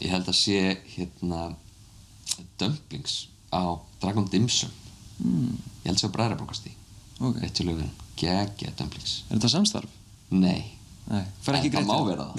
[0.00, 0.60] ég held að sé
[0.94, 1.48] hérna
[2.60, 4.70] dumplings á Dragon Dimsum.
[5.20, 6.70] Ég held að sé á Bræðrabankastí
[7.20, 7.40] Ok.
[7.44, 9.18] eitt til lögum, geggja dumplings.
[9.28, 9.90] Er þetta samstarf?
[10.30, 10.62] nei,
[11.10, 12.36] Nei, fær ekki en það greitt má vera það.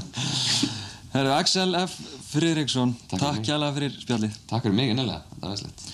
[1.12, 1.96] Herru, Axel F.
[2.30, 3.42] Friðriksson Takk mig.
[3.48, 4.36] kjærlega fyrir spjallið.
[4.48, 5.84] Takk fyrir mig innlega, það var slett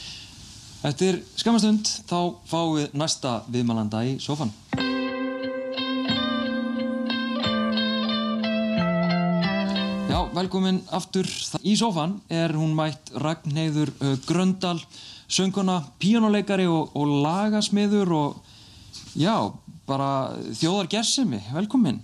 [0.86, 4.52] Eftir skamastund þá fáum við næsta viðmælanda í sófan
[10.06, 11.26] Já, velkomin aftur
[11.66, 14.78] í sófan er hún mætt Ragnheiður uh, Gröndal
[15.28, 18.36] sönguna, píjónuleikari og, og lagasmiður og
[19.18, 19.34] já,
[19.86, 22.02] bara þjóðar gersemi, velkomin.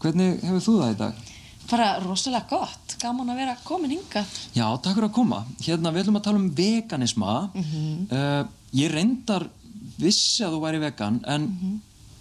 [0.00, 1.28] Hvernig hefur þú það í dag?
[1.70, 4.32] Bara rosalega gott, gaman að vera komin hingað.
[4.56, 5.44] Já, takk fyrir að koma.
[5.62, 7.36] Hérna, við ætlum að tala um veganisma.
[7.54, 8.42] uh,
[8.74, 9.46] ég reyndar
[10.00, 11.46] vissi að þú væri vegan, en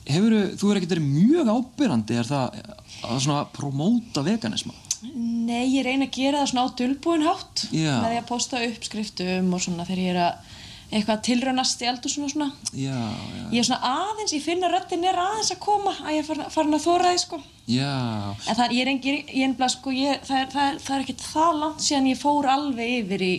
[0.10, 2.62] hefur þú er ekkert verið mjög ábyrrandi, er það
[3.08, 4.76] að svona promóta veganisma?
[5.00, 7.94] Nei, ég reyna að gera það svona á dulbúin hátt Já.
[8.02, 10.49] með því að posta uppskriftum og svona þegar ég er að
[10.92, 12.52] eitthvað tilraunast í eldur svona svona.
[12.74, 16.20] Já, já, Ég er svona aðeins, ég finna röddinn er aðeins að koma að ég
[16.30, 17.42] er farin- að þóra því sko.
[17.70, 17.94] já,
[18.48, 21.80] En það er, ég er ennbla sko, ég, það, er, er, er ekkert það langt
[21.86, 23.34] síðan ég fór alveg yfir í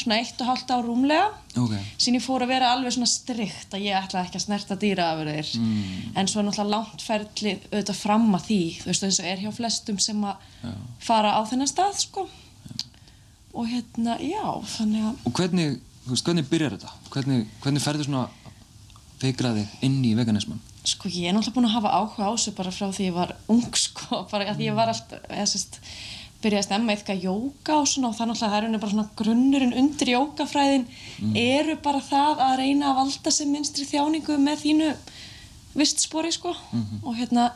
[0.00, 1.30] svona eitt og hálft ár rúmlega.
[1.60, 4.76] ok, sín ég fór að vera alveg svona strikt að ég ætla ekki að snerta
[4.80, 6.12] dýraafurðir Mm.
[6.16, 9.36] en svo er náttúrulega langt ferli auðvitað fram að því þú veist eins og er
[9.42, 10.36] hjá flestum sem að
[11.00, 12.28] fara á þennan stað sko
[13.52, 14.44] og hérna, já,
[14.76, 16.96] þannig að og hvernig, veist, hvernig byrjar þetta?
[17.14, 18.26] Hvernig, hvernig ferðu svona
[19.20, 20.60] feikraði inn í veganisman?
[20.88, 23.34] sko ég er náttúrulega búin að hafa áhuga á þessu bara frá því ég var
[23.52, 25.80] ung sko bara að ég var alltaf, eða sérst
[26.40, 29.76] byrjaði að stemma eitthvað jóka og svona og það náttúrulega er henni bara svona grunnurinn
[29.76, 30.86] undir jókafræðin
[31.36, 34.88] eru bara það að reyna að valda sem minnstri þjáningu með þínu
[35.76, 37.50] vistspori sko og hérna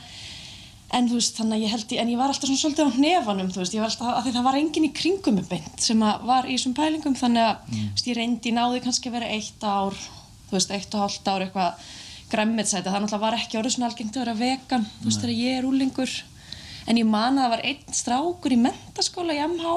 [0.95, 2.97] en þú veist þannig að ég held ég, en ég var alltaf svona svolítið á
[2.99, 5.87] hnefanum þú veist, ég var alltaf, að því það var enginn í kringum mig beint
[5.89, 7.17] sem að var í þessum pælingum.
[7.19, 10.95] Þannig að þú veist, ég reyndi, náði kannski að vera eitt ár þú veist, eitt
[10.95, 11.91] og hálft ár eitthvað
[12.35, 15.59] gremmetsæti, það náttúrulega var ekki orðið svona algengt að vera vegan, þú veist, þegar ég
[15.59, 16.15] er úlingur
[16.89, 19.75] en ég man að það var einn strákur í mentaskóla í MH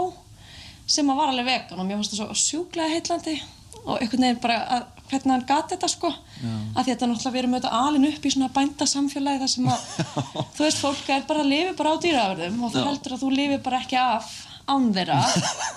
[0.88, 3.36] sem að var alveg vegan og mér fannst það svo sjúklega heitlandi
[3.84, 7.42] og einhvern veginn bara að, hvernig hann gat þetta sko að því þetta náttúrulega við
[7.44, 9.88] erum auðvitað alin upp í svona bændasamfélagi þar sem að
[10.58, 13.32] þú veist, fólk er bara að lifi bara á dýraverðum og þú heldur að þú
[13.40, 14.30] lifi bara ekki af
[14.68, 15.20] án þeirra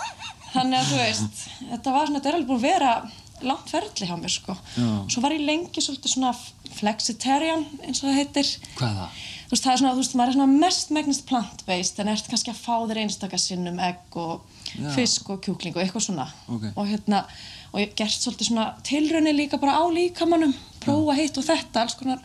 [0.55, 2.95] þannig að þú veist, þetta var svona, þetta er alveg búin að vera
[3.41, 4.89] langt ferli hjá mér sko Já.
[5.15, 6.33] svo var ég lengi svolítið svona
[6.81, 9.21] flexitarian eins og það heitir Hvað það?
[9.51, 12.29] þú veist, það er svona, þú veist, maður er svona mest megnast plant-based en ert
[12.31, 14.45] kannski að fá þér einstaka sinnum egg og
[14.77, 14.91] Já.
[14.99, 16.69] fisk og kjúkling og eitthvað svona Ok.
[16.75, 17.23] og hérna,
[17.71, 21.85] og ég hef gert svolítið svona tilraunir líka bara á líkamannum prófa hitt og þetta,
[21.85, 22.23] alls konar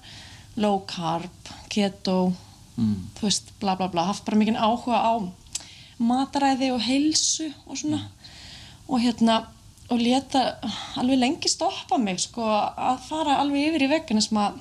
[0.55, 2.34] low carb, keto
[2.75, 5.13] þú veist, bla bla bla, haft bara mikinn áhuga á
[5.97, 8.01] mataræði og heilsu og svona.
[8.88, 9.45] Og hérna
[9.89, 10.41] og leta
[10.99, 14.58] alveg lengi stoppa mig sko að fara alveg yfir í veganism að,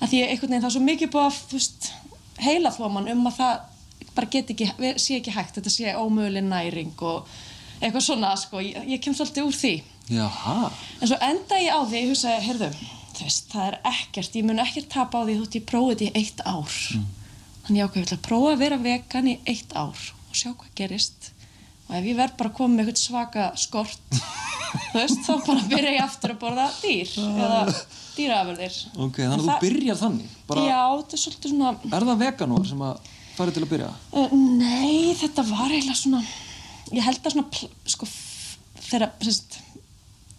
[0.00, 1.88] að því einhvern veginn það er svo mikið búið að þú veist,
[2.44, 3.54] heila þóman um að það
[4.14, 4.70] bara get ekki,
[5.02, 5.56] sé ekki hægt.
[5.58, 7.28] Þetta sé ómöguleg næring og
[7.84, 9.74] eitthvað svona sko, ég, ég kem svolítið úr því
[10.14, 10.56] Jaha.
[11.00, 12.66] En svo enda ég á því, ég hugsaði, heyrðu,
[13.20, 16.20] veist, það er ekkert, ég mun ekkert tapa á því þótt ég prófið þetta í
[16.20, 16.74] eitt ár.
[17.64, 21.30] Þannig ég ákveði, að prófa að vera vegan í eitt ár og sjá hvað gerist.
[21.88, 24.20] Og ef ég verð bara að koma með eitthvað svaka skort,
[24.98, 27.58] veist, þá bara byrja ég aftur að borða dýr eða
[28.18, 28.78] dýraafurðir.
[29.08, 30.32] Ok, þannig að þú byrjar þannig.
[30.52, 33.92] Bara, Já, þetta er svolítið svona, Er það veganúar sem að farið til að byrja?
[34.20, 36.20] uh, nei, þetta var eiginlega svona,
[36.96, 38.08] ég held að svona, sko,
[38.88, 39.60] þegar, sérst,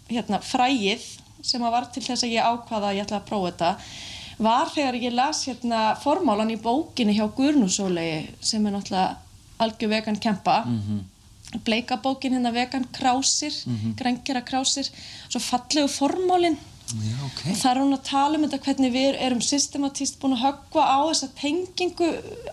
[0.10, 1.06] hérna, fræið
[1.46, 3.72] sem að var til þess að ég ákvaða að ég ætla að prófa þetta
[4.38, 9.18] var þegar ég las hérna formálan í bókinni hjá Gurnusólegi sem er náttúrulega
[9.64, 10.64] algjör vegan kempa.
[11.64, 13.96] Bleika bókin hérna vegan krásir mm
[14.46, 14.90] krásir
[15.30, 16.58] svo fallegu formálin.
[16.86, 17.50] Já, ok.
[17.50, 20.84] og þar er hún að tala um þetta hvernig við erum systematíst búin að höggva
[20.86, 22.10] á þessa tengingu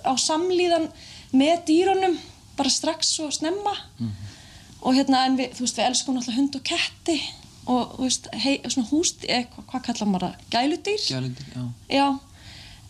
[0.08, 0.88] á samlíðan
[1.32, 2.16] með dýrunum
[2.56, 3.74] bara strax og snemma
[4.82, 7.16] og hérna en við, þú veist, við elskum náttúrulega hund og ketti
[7.66, 11.62] og þú veist, hei, svona húst, eða hvað, hvað kallar maður það, gæludýr Gælindir, já.
[11.88, 12.08] já,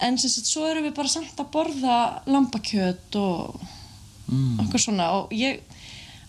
[0.01, 3.61] en sem sagt, svo erum við bara samt að borða lambakjöt og
[4.33, 4.61] Mm.
[4.63, 5.59] okkur svona og ég,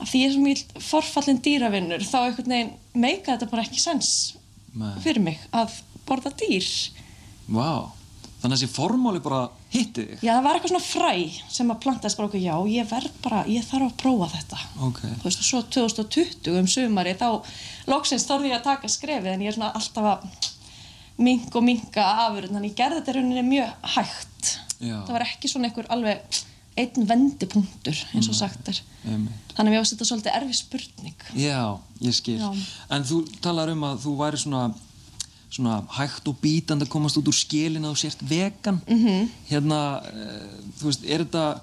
[0.01, 3.79] af því ég er svo mjög forfallin dýravinnur, þá einhvern veginn meika þetta bara ekki
[3.79, 4.33] sens
[4.75, 4.89] Nei.
[4.99, 5.77] fyrir mig að
[6.09, 6.67] borða dýr
[7.47, 7.91] Vá.
[8.43, 10.23] Þannig að þessi formáli bara hitti þig?
[10.25, 11.11] já, það var eitthvað svona fræ
[11.57, 14.99] sem að plantaðist bara okkur, já, ég verð bara, ég þarf að prófa þetta Ok.
[15.21, 17.29] þú veist, og svo 2020 um sumari þá
[17.87, 20.49] loksins þorði ég að taka skrefið en ég er svona alltaf að
[21.23, 24.51] minka og minka afurinn þannig ég gerði þetta rauninni mjög hægt
[24.83, 24.97] Já.
[25.05, 26.39] það var ekki svona einhver alveg
[26.83, 31.59] einn vendipunktur eins og sagt er þannig að mér ást þetta svolítið erfið spurning Já,
[32.01, 32.39] ég skil.
[32.41, 32.49] Já.
[32.97, 34.63] En þú talar um að þú væri svona,
[35.53, 38.81] svona hægt og bítandi að komast út úr skilin að þú sért vegan.
[38.87, 39.05] Mhm.
[39.05, 39.29] -hmm.
[39.49, 41.61] Hérna, uh, þú veist, er þetta,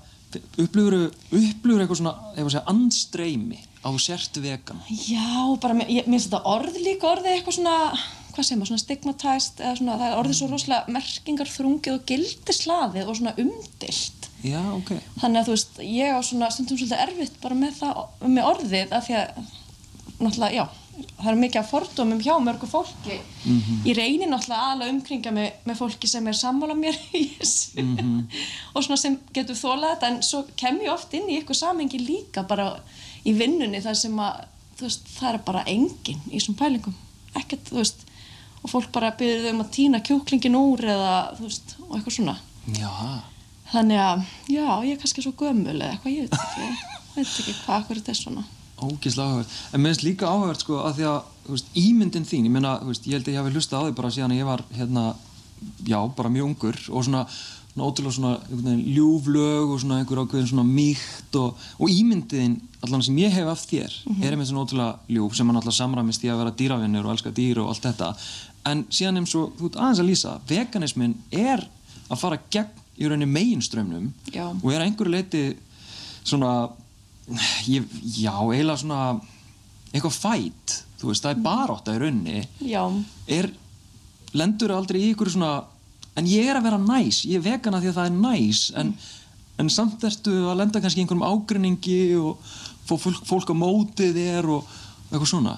[0.58, 4.80] upplifur, upplifur eitthvað svona, segja, andstreymi að þú sért vegan?
[4.88, 7.76] já, bara mér, finnst þetta orð líka orðið eitthvað svona
[8.30, 8.82] hvað segir maður, svona
[9.76, 14.92] svona, það er orðið svo rosalega merkingar þrungið og gildislaðið og svona umdilt Já, ok.
[15.20, 18.94] þannig að þú veist, ég á svona stundum svolítið erfitt bara með það, með orðið
[18.96, 19.42] af því að,
[20.20, 20.64] náttúrulega, já
[21.18, 23.18] það er mikið af fordómum hjá mörgu fólki.
[23.86, 27.86] Ég reynir náttúrulega aðalega umkringa með, með fólki sem er sammála mér í þessu.
[28.74, 32.02] Og svona sem getur þólað þetta en svo kem ég oft inn í ykkur samengi
[32.02, 32.72] líka bara
[33.24, 34.44] í vinnunni þar sem að
[34.80, 36.96] veist, það er bara enginn í þessum pælingum.
[37.36, 38.06] Ekkert, þú veist
[38.60, 42.16] og fólk bara byrður þau um að týna kjúklingin úr eða, þú veist, og eitthvað
[42.18, 42.34] svona.
[42.76, 42.90] Já,
[43.70, 46.70] Þannig að, já, ég er kannski svo gömul eða eitthvað, ég veit ekki,
[47.14, 48.42] veit ekki hvað þetta er svona.
[48.82, 49.54] Ógeðslega áhugavert.
[49.72, 53.06] En mér finnst líka áhugavert, sko, að því að, veist, ímyndin þín, ég meina, veist,
[53.08, 55.06] ég held að ég hafi hlustað á því bara síðan að ég var, hérna,
[55.86, 57.22] já, bara mjög ungur og svona,
[57.70, 63.18] svona ótrúlega svona, ljúflög og svona einhver ákveðin svona mýkt og, og ímyndin, allan sem
[63.20, 66.44] ég hef af þér, er einmitt svona ótrúlega ljúf sem hann alltaf samramist í að
[66.44, 68.12] vera dýravinnur og elska dýr og allt þetta.
[68.70, 71.64] En síðan eins og, þú ert aðeins að lýsa, veganismin er
[72.10, 74.10] að fara gegn í rauninni meginströmmnum
[74.60, 75.44] og er einhverju leiti
[76.26, 76.68] svona
[77.70, 79.02] ég, já, eiginlega svona
[79.90, 82.42] eitthvað fætt, þú veist, það er barátta í rauninni.
[82.70, 82.82] Já,
[83.30, 83.50] er,
[84.36, 85.54] lendur aldrei í ykkur svona
[86.18, 88.92] en ég er að vera næs, ég er vegana því að það er næs en,
[89.62, 92.52] en samt ertu að lenda kannski í einhverjum ágrinningi og
[92.90, 94.76] fólk, fólk á móti þér og
[95.10, 95.56] eitthvað svona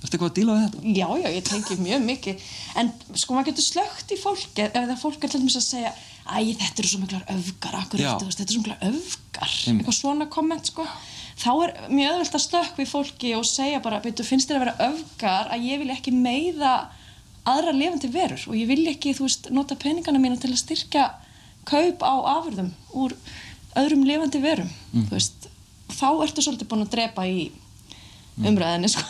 [0.00, 0.92] Ertu eitthvað að díla við þetta?
[0.96, 2.44] já, já, ég tengi mjög mikið.
[2.80, 5.90] En sko, maður getur slögt í fólki ef það fólk er til dæmis að segja
[6.30, 10.28] æ, þetta eru svo miklar öfgar, akkur eftir, þetta eru svo miklar öfgar, eitthvað svona
[10.32, 10.86] komment, sko.
[11.40, 14.64] Þá er mjög öðvöld að slökk við fólki og segja bara, veitu, finnst þér að
[14.64, 16.72] vera öfgar að ég vil ekki meiða
[17.48, 21.06] aðra lifandi verur og ég vil ekki, þú veist, nota peningana mína til að styrkja
[21.68, 23.14] kaup á afurðum úr
[23.80, 24.68] öðrum lifandi verum,
[25.12, 25.48] veist,
[25.92, 27.50] þá ertu svolítið búin að drepa í
[28.44, 29.02] umræðinni, sko.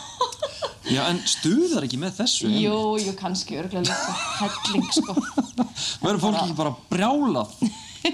[0.91, 2.49] Já, en stuðar ekki með þessu?
[2.51, 5.15] Jú, jú, kannski örgulega líka helling, sko.
[6.03, 7.53] Verður fólk ekki bara brjálað?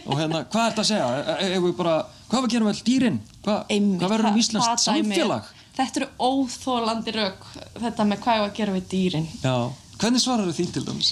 [0.03, 1.07] og hérna, hvað er þetta að segja?
[1.07, 1.95] E- e- Ef við bara,
[2.27, 3.19] hvað var að gera með all dýrin?
[3.47, 5.49] Einmitt, hvað verður um dæmi- samfélag?
[5.77, 7.43] Þetta eru óþólandi rauk,
[7.81, 9.27] þetta með hvað að gera við dýrin.
[9.43, 9.55] Já.
[10.01, 11.11] Hvernig svarar því til dæmis?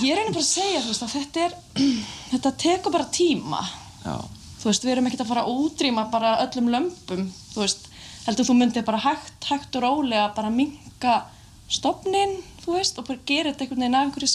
[0.00, 1.56] Ég reynir bara að segja, þú veist, að þetta er,
[2.32, 3.60] þetta tekur bara tíma.
[4.04, 4.16] Já.
[4.60, 7.89] Þú veist, við erum ekkert að fara að útrýma bara öllum lömpum, þú veist,
[8.26, 11.20] heldur þú myndir bara hægt, hægt og rólega bara minka
[11.70, 14.30] stofnin, þú veist, og bara gera þetta einhvern veginn af einhverju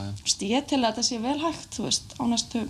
[0.00, 0.10] já.
[0.16, 2.64] Þú veist, ég tel að þetta sé vel hægt þú veist, á næstu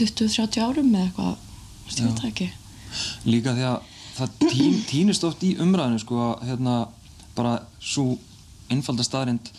[0.00, 2.48] 20-30 árum eða eitthvað þú veist, ég veit það ekki.
[3.28, 6.76] Líka því að það tín, týnist oft í umræðinu sko að hérna
[7.36, 8.16] bara svo
[8.70, 9.52] einfalda staðrind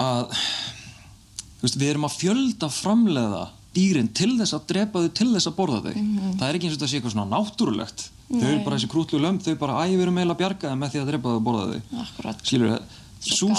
[0.00, 5.28] að þú veist, við erum að fjölda framleiða dýrin til þess að drepa þau til
[5.32, 5.94] þess að borða þau.
[6.38, 8.04] Það er ekki eins og þetta sé eitthvað svona náttúrulegt.
[8.30, 8.64] Þau eru Nei.
[8.64, 11.02] bara þessi krútlu lömb þau bara, æ, við erum eiginlega að bjarga það með því
[11.02, 11.80] að drepa þau og borða þau.
[12.42, 12.98] Skilur galið.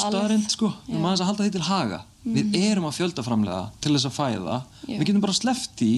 [0.01, 2.01] staðrind sko, við erum aðeins að halda því til haga.
[2.25, 4.59] Við erum að fjölda framleiða til þess að fæða.
[4.85, 4.97] Já.
[4.97, 5.93] við getum bara sleppt því.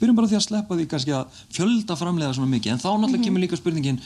[0.00, 3.26] Byrjum bara því að sleppa því kannski að fjölda framleiða svona mikið, en þá náttúrulega
[3.26, 4.00] kemur líka spurningin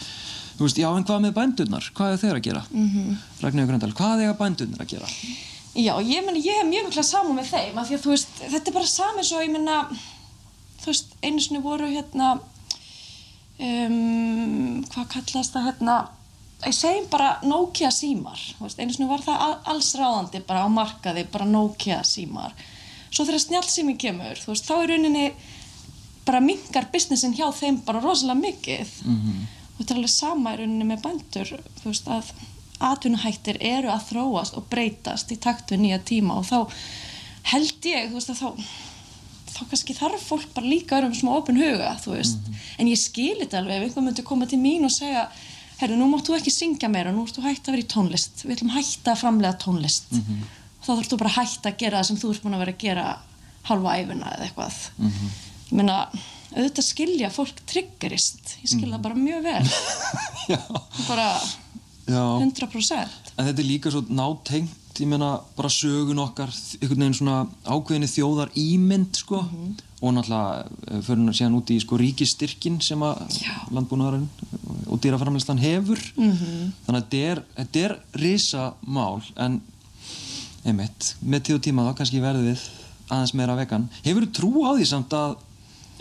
[0.59, 1.91] þú veist, já en hvað með bændurnar?
[1.95, 2.63] Hvað er þeir að gera?
[2.71, 3.17] Mm -hmm.
[3.43, 5.09] Ragnhildur Gröndal, hvað er bændurnar að gera?
[5.75, 8.35] Já, ég meni, ég hef mjög mikla saman með þeim af því að þú veist,
[8.53, 9.79] þetta er bara sami svo, ég meina,
[10.85, 12.29] þú veist, einu sinni voru hérna,
[13.59, 15.97] um, hvað kallast það hérna,
[16.65, 20.69] ég segjum bara Nokia símar, veist, einu sinni var það al- alls ráðandi bara á
[20.71, 22.55] markaði, bara Nokia símar.
[23.11, 25.27] Svo þegar snjálfsími kemur, þú veist, þá er rauninni
[26.25, 30.87] bara mingar businessin hjá þeim bara rosalega mikið og þetta er alveg sama í rauninni
[30.89, 31.51] með bændur
[31.83, 32.31] þú veist að
[32.91, 36.59] atvinnuhættir eru að þróast og breytast í takt við nýja tíma og þá
[37.55, 38.49] held ég þú veist að þá
[39.55, 42.89] þá kannski þarf fólk bara líka að vera með svona opin huga þú veist, en
[42.91, 45.29] ég skil þetta alveg ef einhver myndi koma til mín og segja
[45.81, 48.45] herru, nú máttu ekki syngja meira, nú ertu hægt að vera í tónlist.
[48.45, 50.13] Við ætlum hægt að framlega tónlist.
[50.15, 52.85] Og þá þurftu bara hægt að gera það sem þú ert búin að vera að
[52.85, 53.07] gera
[53.71, 54.79] halva æfina eða eitthvað.
[55.65, 55.99] Ég meina,
[56.55, 59.65] auðvitað skilja fólk triggerist, ég skilja það bara mjög vel.
[61.11, 61.29] Bara
[62.07, 67.17] já 100% En þetta er líka svo nátengt, ég meina bara sögun okkar, einhvern veginn
[67.19, 69.41] svona ákveðinni þjóðar ímynd sko
[70.05, 73.25] og náttúrulega eh, fyrir hann síðan út í sko ríkistyrkin sem að
[73.75, 74.29] landbúnaðarinn
[74.87, 76.73] og dýraframleyslan hefur Mhm.
[76.87, 79.61] þannig að þetta er, þetta er risa mál en
[80.65, 82.63] einmitt, með tíð og tíma þá kannski verðum við
[83.13, 83.89] aðeins meira vegan.
[84.05, 85.35] Hefur þú trú á því samt að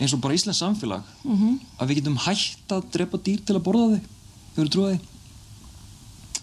[0.00, 1.58] eins og bara Íslands samfélag Mhm.
[1.80, 4.00] að við getum hægt að drepa dýr til að borða þau?
[4.56, 5.00] Hefur þú trú á því?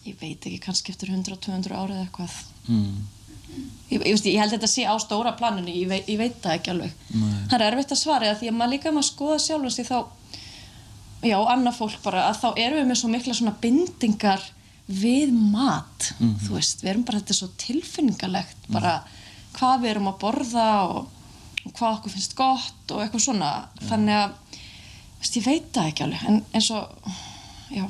[0.05, 2.37] Ég veit ekki, kannski eftir 100-200 árið eitthvað.
[2.67, 3.01] Mm.
[3.91, 6.71] ég, ég, ég held þetta sé á stóra planinu ég, veit- ég veit það ekki
[6.73, 6.93] alveg.
[7.13, 7.35] Nei.
[7.51, 9.97] það er erfitt að svara því að maður líka maður skoða sjálfans því þá
[11.27, 14.45] já, annað fólk bara að þá erum við með svo mikla svona bindingar
[14.91, 18.95] við mat þú veist, við erum bara þetta er svo tilfinningalegt bara
[19.57, 21.11] hvað við erum að borða og,
[21.67, 23.51] og hvað okkur finnst gott og eitthvað svona.
[23.89, 24.33] Þannig að,
[25.19, 26.23] veist, ég veit það ekki alveg.
[26.31, 27.11] En eins og
[27.75, 27.83] já,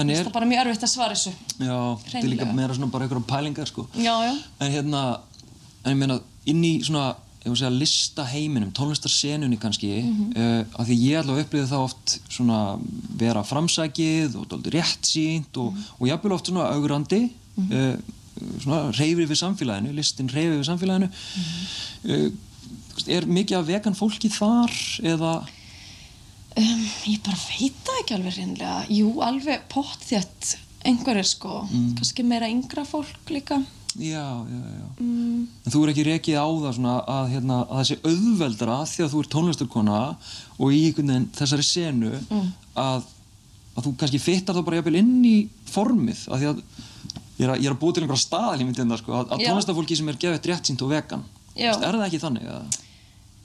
[0.00, 2.74] En það er, er bara mjög erfitt að svara þessu já, þetta er líka meira
[2.76, 3.86] svona bara einhverjum pælingar sko.
[3.96, 5.02] já, já, En hérna,
[5.84, 10.32] en ég meina, inn í svona, ég voru að segja, lista heiminum, tónlistarsenunni kannski, mm
[10.34, 10.66] Mhm.
[10.78, 12.78] af því ég allavega upplýði það oft svona
[13.18, 15.84] vera framsækið og dálítið rétt sínt og, Mhm.
[16.00, 17.96] og jafnvel oft svona augrandi, uh,
[18.62, 21.10] svona reyfri við samfélaginu, listin reyfri við samfélaginu.
[22.04, 22.30] Uh,
[23.08, 24.70] er mikið af vegan fólki þar
[25.02, 25.32] eða,
[26.58, 28.76] Um, ég bara veit það ekki alveg reynlega.
[28.90, 30.56] Jú, alveg pottþétt
[30.88, 31.60] einhverjir sko.
[31.98, 33.60] Kannski meira yngra fólk líka.
[33.98, 34.86] já, já, já.
[35.00, 38.76] Mm, En þú er ekki rekið á það svona að, hérna, að það sé auðveldara
[38.86, 40.00] því að þú ert tónlistarkona
[40.58, 42.12] og í einhvern veginn þessari senu
[42.78, 43.08] að,
[43.74, 45.34] að þú kannski fittar það bara jafnvel inn í
[45.72, 46.60] formið að því að
[47.38, 49.48] ég er að, ég er að búa til einhverja staðalímyndin það sko að, Já.
[49.48, 51.24] tónlistarfólki sem er gefið rétt sínt og vegan
[51.58, 51.72] Já.
[51.74, 52.46] Er það ekki þannig?
[52.54, 52.78] Að,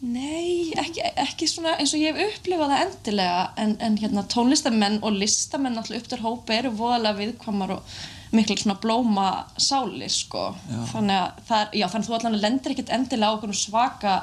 [0.03, 4.99] nei, ekki, ekki svona eins og ég hef upplifað það endilega en, en hérna tónlistamenn
[5.01, 7.95] og listamenn alltaf upp til hópa eru voðalega viðkvamar og
[8.33, 9.27] miklu svona blóma
[9.61, 10.47] sálir sko.
[10.91, 14.15] Þannig að það já, þannig þú allan lendir ekkert endilega á okkur svaka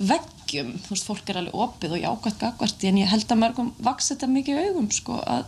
[0.00, 0.74] veggjum.
[0.82, 4.12] Þú veist, fólk er alveg opið og jákvæmt gagvart en ég held að mörgum vaks
[4.12, 5.44] þetta mikið í augum sko að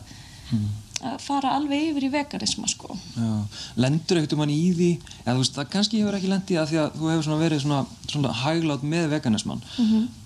[1.05, 2.97] að fara alveg yfir í veganisma sko.
[3.81, 4.91] lendur ekkert um hann í því?
[5.25, 7.65] Eða þú veist, það kannski hefur ekki lendið að því að þú hefur svona verið
[7.65, 9.65] svona, svona hæglátt með veganisman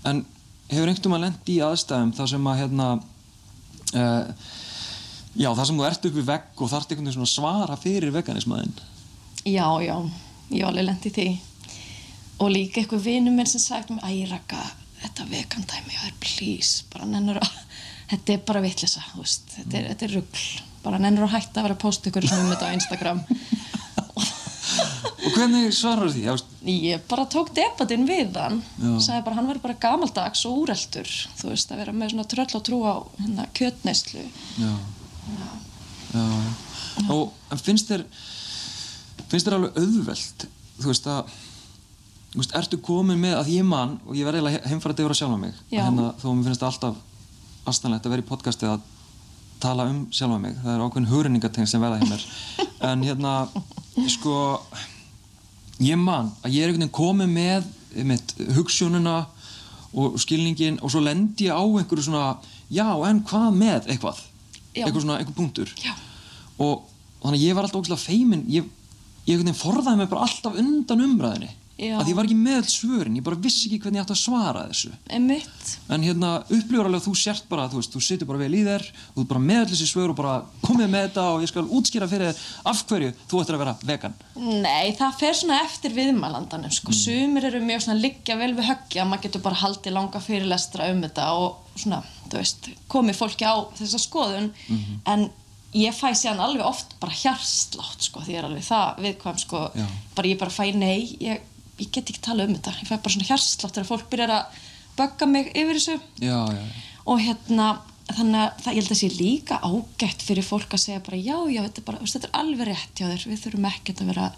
[0.09, 0.25] en
[0.69, 4.53] hefur einhvern veginn lendið í aðstæðum þar sem að hérna uh,
[5.35, 7.81] já, þar sem þú ert upp við vegg og þarft einhvern veginn svona að svara
[7.81, 8.79] fyrir veganismaðinn
[9.49, 9.97] Já, já,
[10.51, 11.29] ég var alveg lent í því.
[12.43, 14.61] Og líka eitthvað vinur minn sem sagt mér, æ, Raka,
[15.03, 17.55] þetta vegandæmi, já, please, bara nennur að
[18.13, 19.55] þetta er bara veist.
[19.55, 20.45] Þetta er, er rugl,
[20.85, 23.23] bara nennur að hætta að vera að posta ykkur um þetta á Instagram
[25.29, 26.23] og hvernig svarar því?
[26.27, 26.35] Já,
[26.69, 28.93] ég bara tók debatinn við hann Já.
[29.05, 31.11] sagði bara hann verður bara gamaldags og úreltur
[31.41, 34.25] þú veist, að vera með svona tröll og trú á hérna, kjötneyslu
[34.61, 34.73] já,
[36.15, 36.27] já.
[37.09, 38.07] og en finnst þér
[39.29, 40.49] finnst þér alveg auðvelt
[40.79, 41.37] þú veist að
[42.33, 45.19] þú veist, ertu komin með að ég man og ég verði eiginlega heimfæra að deyra
[45.19, 45.83] sjálfa mig Já.
[45.83, 47.05] hérna, þó mér finnst það alltaf
[47.69, 48.85] astanlegt að vera í podcasti að
[49.63, 50.57] tala um sjálfa mig.
[50.63, 52.25] Það er ákveðin hugrenningateng sem verða hjá mér.
[52.89, 53.33] En hérna
[54.11, 54.37] sko
[55.83, 57.69] ég man að ég er einhvern veginn komið með
[58.09, 59.17] mitt, hugssjónuna
[59.99, 62.39] og skilningin og svo lendi ég á einhverju svona
[62.71, 64.21] já en hvað með eitthvað?
[64.75, 65.73] Eitthvað svona einhver punktur.
[65.83, 65.95] Já.
[66.59, 66.85] og
[67.23, 68.45] þannig að ég var alltaf ógæslega feimin.
[68.51, 68.67] Ég,
[69.27, 71.95] ég einhvern veginn forðaði mig bara alltaf undan umræðinni Já.
[72.01, 74.21] að ég var ekki með öll svörin ég bara vissi ekki hvernig ég átti að
[74.25, 74.91] svara þessu.
[75.15, 75.69] Einmitt.
[75.95, 78.65] en hérna upplifur alveg að þú sért bara þú veist, þú situr bara vel í
[78.67, 80.35] þér og þú bara með öll þessi svör og bara
[80.67, 83.77] komið með þetta og ég skal útskýra fyrir þér af hverju þú ættir að vera
[83.93, 84.19] vegan.
[84.39, 86.95] Nei, það fer svona eftir viðmælandanum sko.
[86.99, 91.03] Sumir eru mjög svona liggja vel við höggja maður getur bara haldið langa fyrirlestra um
[91.07, 94.51] þetta og svona, þú veist komið fólki á þessa skoðun.
[95.07, 95.31] En
[95.77, 99.59] ég fæ síðan alveg oft bara hjarslátt sko, því ég er alveg það viðkvæm sko,
[100.17, 101.43] bara ég bara fæ nei ég,
[101.79, 102.75] ég get ekki tala um þetta.
[102.81, 104.59] Ég fæ bara svona hjarslátt þegar fólk byrjar að
[104.99, 105.97] bögga mig yfir þessu.
[106.23, 106.99] Já, já, já.
[107.07, 107.69] og hérna
[108.09, 111.37] þannig að það, ég held að sé líka ágætt fyrir fólk að segja bara já,
[111.53, 113.25] já, þetta er, bara, veist, þetta er alveg rétt hjá þér.
[113.29, 114.29] Við þurfum ekkert að vera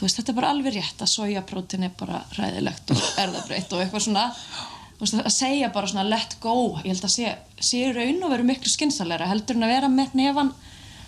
[0.00, 4.08] veist, þetta er bara alveg rétt að sojaprótin er bara ræðilegt og erðabreytt og eitthvað
[4.08, 4.26] svona.
[4.96, 6.56] Veist, að segja bara svona let go.
[6.82, 10.18] Ég held að sé, sé raun og veru miklu skynsalega heldur en að vera með
[10.18, 10.52] nefan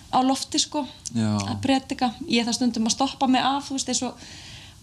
[0.09, 1.37] á lofti sko Já.
[1.37, 4.23] að breytika, ég það stundum að stoppa mig af þú veist, eins og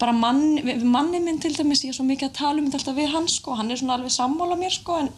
[0.01, 2.97] bara mann, manni minn til dæmis, ég er svo mikið að tala um þetta alltaf
[2.99, 5.13] við hann sko, hann er svona alveg sammála mér sko en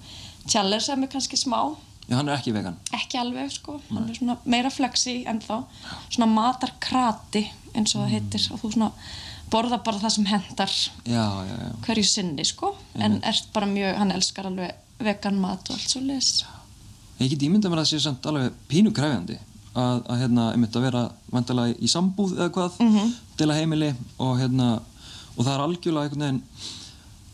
[0.49, 1.61] challenge er mig kannski smá.
[2.09, 2.77] Já, hann er ekki vegan.
[2.97, 5.57] Ekki alveg sko, hann er svona meira flexi en þá,
[6.09, 8.47] svona matarkrati eins og það heitir.
[8.55, 8.93] Og þú svona
[9.53, 10.77] borða bara það sem hendar
[11.09, 12.75] já, já, já, hverju sinni sko.
[13.01, 16.39] En ert bara mjög, hann elskar alveg vegan mat og allt svo leis
[17.19, 19.39] ég get ímyndað mér að það sé samt alveg pínu krefjandi
[19.79, 21.03] að, að hérna, einmitt að vera
[21.33, 23.15] vantilega í sambúð eða hvað Mhm.
[23.39, 24.69] til að heimili og hérna
[25.37, 26.43] og það er algjörlega einhvern veginn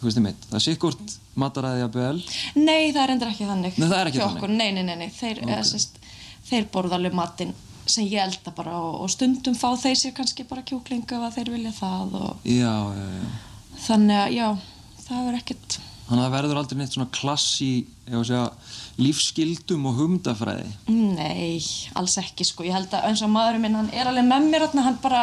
[0.00, 2.16] þú veist einmitt, það er sikkort mataræði að bel
[2.60, 4.56] Nei, það er endur ekki þannig Nei, það er ekki þannig.
[4.58, 5.08] Nei, nei, nei, nei.
[5.14, 5.48] Þeir, Ok.
[5.48, 5.64] okay.
[5.70, 5.96] sest,
[6.50, 7.54] þeir borða alveg matinn
[7.86, 11.50] sem ég elda bara og, og stundum fá þeir sér kannski bara kjúklinga ef þeir
[11.52, 13.26] vilja það og já, já, já
[13.88, 14.46] þannig að já,
[15.08, 18.30] það er ekkert þannig að það verður aldrei neitt svona klass í ég var að
[18.30, 18.46] segja,
[19.00, 21.58] lífsskildum og hugmyndafræði Nei,
[21.98, 22.64] alls ekki sko.
[22.66, 25.22] Ég held að eins og maðurinn minn, hann er alveg með mér þarna, hann bara,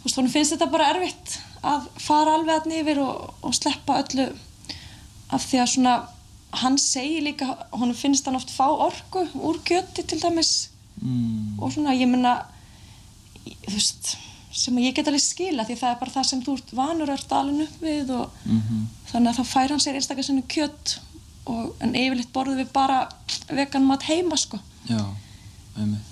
[0.00, 4.00] þú veist, hún finnst þetta bara erfitt að fara alveg þarna yfir og, og sleppa
[4.02, 4.28] öllu
[5.36, 5.94] af því að svona,
[6.62, 10.70] hann segir líka, hún finnst hann oft fá orku úr kjöti til dæmis
[11.02, 11.58] mm.
[11.60, 12.38] og svona, ég menna,
[13.44, 14.14] þú veist,
[14.58, 17.34] sem ég get alveg skila því það er bara það sem þú ert vanur ert
[17.36, 18.86] alveg upp við og Mhm.
[19.12, 20.94] þannig að þá fær hann sér einstaklega sinni kjött
[21.48, 23.00] og, en yfirleitt borðum við bara
[23.48, 24.60] vegan mat heima sko.
[24.88, 25.02] Já,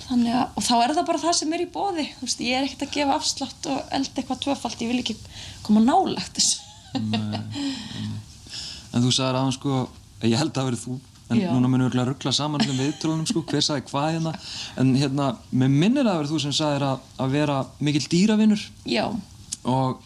[0.07, 2.59] þannig að, og þá er það bara það sem er í bóði þú veist, ég
[2.59, 5.16] er ekkert að gefa afslátt og elda eitthvað tvöfalt, ég vil ekki
[5.66, 6.62] koma nálagt þessu.
[8.97, 9.80] En þú sagðir aðeins sko,
[10.24, 10.95] ég held að það verið þú,
[11.26, 11.49] en Já.
[11.51, 14.32] núna munum við örugglega ruggla saman um viðtölunum sko, hver sagði hvað hérna,
[14.80, 18.62] en hérna, með minnir að verið þú sem sagðir að, að vera mikill dýravinnur
[19.66, 19.99] og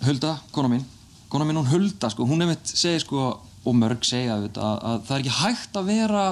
[0.00, 0.82] Hulda, kona mín,
[1.28, 3.28] kona mín hún Hulda sko, hún nefnitt segir sko,
[3.64, 6.22] og mörg segja þetta, að, að það er ekki hægt að vera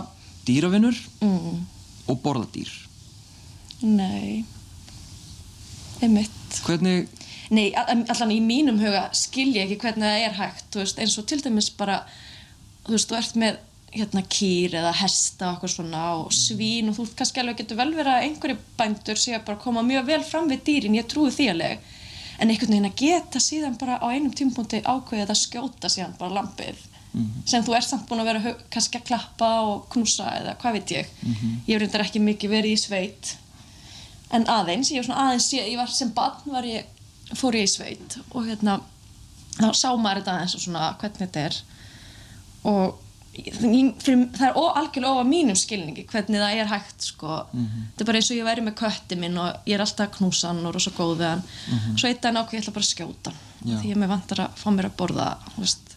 [0.49, 1.59] dýravinnur mm,
[2.09, 2.71] og borða dýr.
[3.85, 4.45] nei.
[6.03, 6.61] Einmitt.
[6.65, 7.09] Hvernig,
[7.51, 11.15] Nei, all- allan í mínum huga skil ég ekki hvernig það er hægt, veist, eins
[11.19, 12.03] og til dæmis bara,
[12.85, 13.57] þú veist, þú ert með
[13.97, 18.13] hérna kýr eða hesta og svona og svín og þú kannski alveg getur vel verið
[18.13, 21.49] að einhverju bændur sé að bara koma mjög vel fram við dýrin, ég trúi því
[21.55, 21.81] alveg.
[22.39, 26.37] En einhvern veginn að geta síðan bara á einum tímpúndi ákveðið að skjóta síðan bara
[26.37, 26.85] lampið
[27.49, 30.91] sem þú ert samt búin að vera kannski að klappa og knúsa eða hvað veit
[30.95, 31.09] ég.
[31.67, 33.35] Ég hef reyndar ekki mikið verið í sveit
[34.31, 36.85] en aðeins, ég var svona aðeins ég, ég var sem barn var ég,
[37.35, 38.79] fór ég í sveit og hérna
[39.59, 41.57] þá sá maður þetta aðeins og svona hvernig þetta er.
[42.69, 42.99] Og
[43.39, 43.55] ég-
[44.03, 47.39] fyrir, það er ó, algjörlega ofað mínum skilningi hvernig það er hægt sko.
[47.55, 50.17] Þetta er bara eins og ég væri með kötti minn og ég er alltaf að
[50.19, 51.43] knúsa hann og rosa góð við hann.
[51.97, 53.33] Svo eitt daginn ákveð ég ætla bara að skjóta
[53.65, 53.77] Já.
[53.81, 55.97] því ég með vantar að fá mér að borða veist,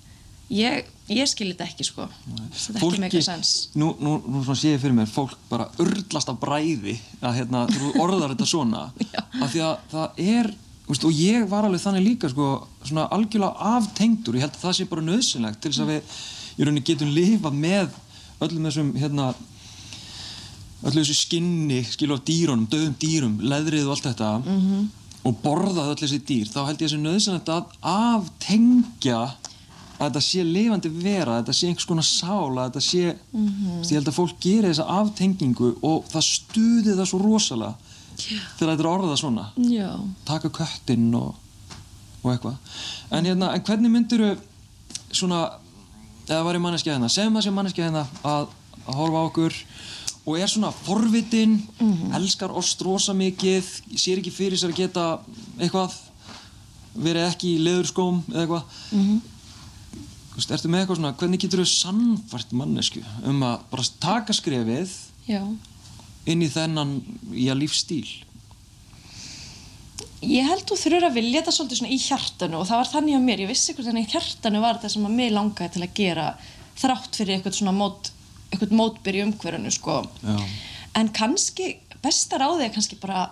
[0.49, 0.85] ég,
[1.15, 2.07] ég skil þetta ekki sko.
[2.55, 3.53] Þetta er ekki meika sens.
[3.79, 7.63] Nú, nú, nú svona sé ég fyrir mér, fólk bara urlast af bræði að hérna,
[7.71, 8.83] þú orðar þetta svona,
[9.43, 10.51] af því að það er,
[10.87, 12.49] veist, og ég var alveg þannig líka, sko,
[12.87, 16.17] svona algjörlega aftengdur, ég held að það sé bara nöðsynlegt til þess að við,
[16.55, 17.99] í rauninni, getum lifað með
[18.41, 19.29] öllum þessum, hérna,
[20.81, 24.89] öllu þessu skinni, skilu af dýrunum, döðum dýrum, leðrið og allt þetta -hmm.
[25.29, 29.21] og borðað öll þessi dýr, þá held ég þessi nöðsynlegt að aftengja
[30.01, 33.47] að þetta sé lifandi vera, að þetta sé einhvers konar sál, að þetta sé, mm
[33.47, 33.81] -hmm.
[33.85, 37.73] ég held að fólk geri þessa aftengingu og það stuði það svo rosalega
[38.21, 39.89] þegar þetta er orðað svona, já,
[40.25, 41.35] taka köttinn og,
[42.23, 42.57] og eitthvað.
[43.11, 44.25] En, hérna, en hvernig myndir
[45.11, 45.41] svona,
[46.27, 48.47] eða var ég manneskja hérna, segjum það sem manneskja hérna að,
[48.85, 49.53] að horfa á okkur
[50.25, 51.59] og er svona forvitin,
[52.13, 53.65] elskar ost rosa mikið,
[53.97, 55.05] sér ekki fyrir sér að geta
[55.57, 55.97] eitthvað
[56.93, 59.19] verið ekki í leðurskóm eða eitthvað mm -hmm.
[60.37, 64.93] Ertu með eitthvað svona hvernig getur þú sannfært mannesku um að bara taka skrefið
[65.27, 65.41] Já.
[66.25, 66.99] inn í þennan
[67.35, 68.05] já, lífstíl
[70.21, 73.15] Ég held þú þurfur að vilja þetta svolítið svona í hjartanu og það var þannig
[73.17, 75.95] á mér, ég vissi hvernig í hjartanu var þetta sem að mig langaði til að
[75.97, 76.25] gera
[76.77, 78.11] þrátt fyrir eitthvað svona mót,
[78.51, 79.95] eitthvað mótbyr í umhverfinu sko.
[80.21, 80.37] Já.
[81.01, 81.71] En kannski,
[82.05, 83.23] besta ráðið er kannski bara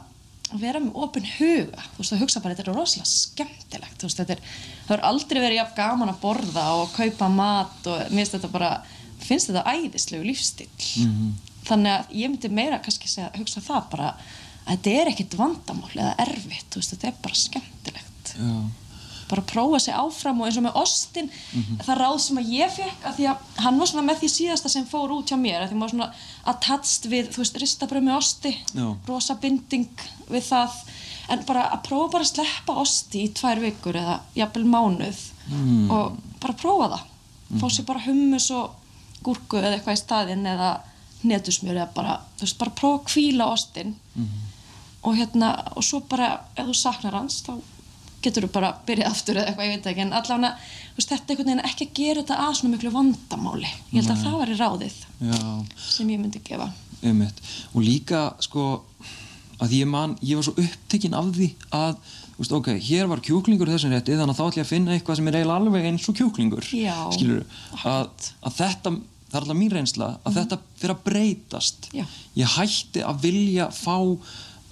[0.53, 4.21] að vera með opinn huga, þú veist, að hugsa bara þetta er rosalega skemmtilegt, veist,
[4.21, 4.41] þetta er,
[4.87, 8.51] það er aldrei verið jafn gaman að borða og kaupa mat og mér finnst þetta
[8.55, 8.71] bara,
[9.23, 10.69] finnst þetta æðislegu lífstíl.
[11.05, 11.31] Mhm.
[11.69, 14.11] Þannig að ég myndi meira kannski segja, hugsa það bara
[14.65, 18.53] að þetta er ekkit vandamál eða erfitt, veist, þetta er bara skemmtilegt Já.
[19.29, 21.29] Bara prófa sig áfram og eins og með ostin
[21.85, 24.71] það ráð sem að ég fekk að því að hann var svona með því síðasta
[24.73, 26.09] sem fór út hjá mér að því maður svona
[26.53, 28.87] attached við þú veist, ristabröð með osti Já.
[29.07, 30.79] rosa binding við það
[31.29, 35.19] en bara að prófa bara að sleppa osti í tvær vikur eða jafnvel mánuð
[35.93, 37.03] og bara prófa það.
[37.61, 38.75] Fá sér bara hummus og
[39.25, 40.69] gúrku eða eitthvað í staðinn eða
[41.23, 43.95] netusmjör eða bara, þú veist, bara prófa að kvíla ostin
[45.03, 47.57] og hérna, og svo bara ef þú saknar hans, þá
[48.25, 50.51] getur þú bara byrjað aftur eða eitthvað, ég veit ekki en allavega,
[50.99, 54.23] þetta er einhvern veginn ekki að gera þetta að svona miklu vandamáli ég held að
[54.25, 55.41] það væri ráðið Já,
[55.87, 56.69] sem ég myndi gefa
[57.05, 57.41] einmitt.
[57.73, 58.81] Og líka, sko,
[59.59, 61.95] að ég man, ég var svo upptekinn af því að,
[62.33, 64.73] þú veist, ok, hér var kjúklingur í þessum rétti, þannig að þá ætlum ég að
[64.73, 66.69] finna eitthvað sem er eiginlega alveg eins og kjúklingur.
[66.75, 67.41] Já, Skilur
[67.83, 68.93] að, að þetta,
[69.29, 71.89] það er alltaf mín reynsla, að þetta fyrir að breytast.
[71.95, 72.05] Já.
[72.39, 73.97] Ég hætti að vilja fá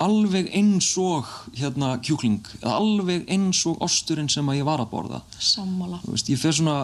[0.04, 4.92] alveg eins og hérna kjúkling, eða alveg eins og osturinn sem að ég var að
[4.92, 5.22] borða.
[5.42, 6.02] Sammála.
[6.06, 6.84] Veist, ég fer svona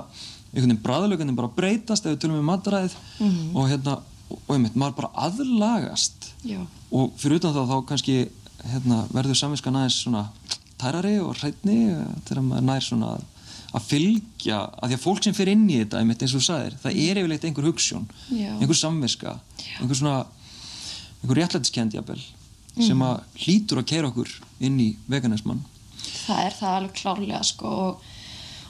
[0.54, 2.96] einhvern veginn bræðlögundin bara breytast ef við tölum um mataræðið
[3.58, 3.98] og hérna,
[4.30, 6.32] og, einmitt, maður bara aðlagast.
[6.46, 6.60] Já,
[6.94, 8.18] og fyrir utan það þá kannski
[8.72, 10.28] hérna, verður samviskan aðeins svona
[10.82, 11.78] tærari og hrætni
[12.28, 13.26] þegar maður nær svona að,
[13.74, 16.48] að fylgja að því að fólk sem fer inn í þetta einmitt eins og þú
[16.50, 18.52] sagðir, það er yfirleitt einhver hugssjón Já.
[18.60, 19.36] einhver samviska
[19.80, 20.16] einhver svona,
[21.22, 22.22] einhver réttlætiskend jafnvel
[22.82, 24.32] sem að hlýtur að keira okkur
[24.66, 25.62] inn í veganismann.
[26.24, 28.08] Það er það alveg klárlega sko og,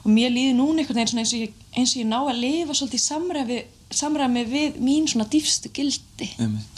[0.04, 2.78] og mér líður núna einhvern veginn eins og ég, eins og ég ná að lifa
[2.78, 3.62] svolítið samræmi,
[3.94, 6.30] samræmi við mín svona dýfstu gildi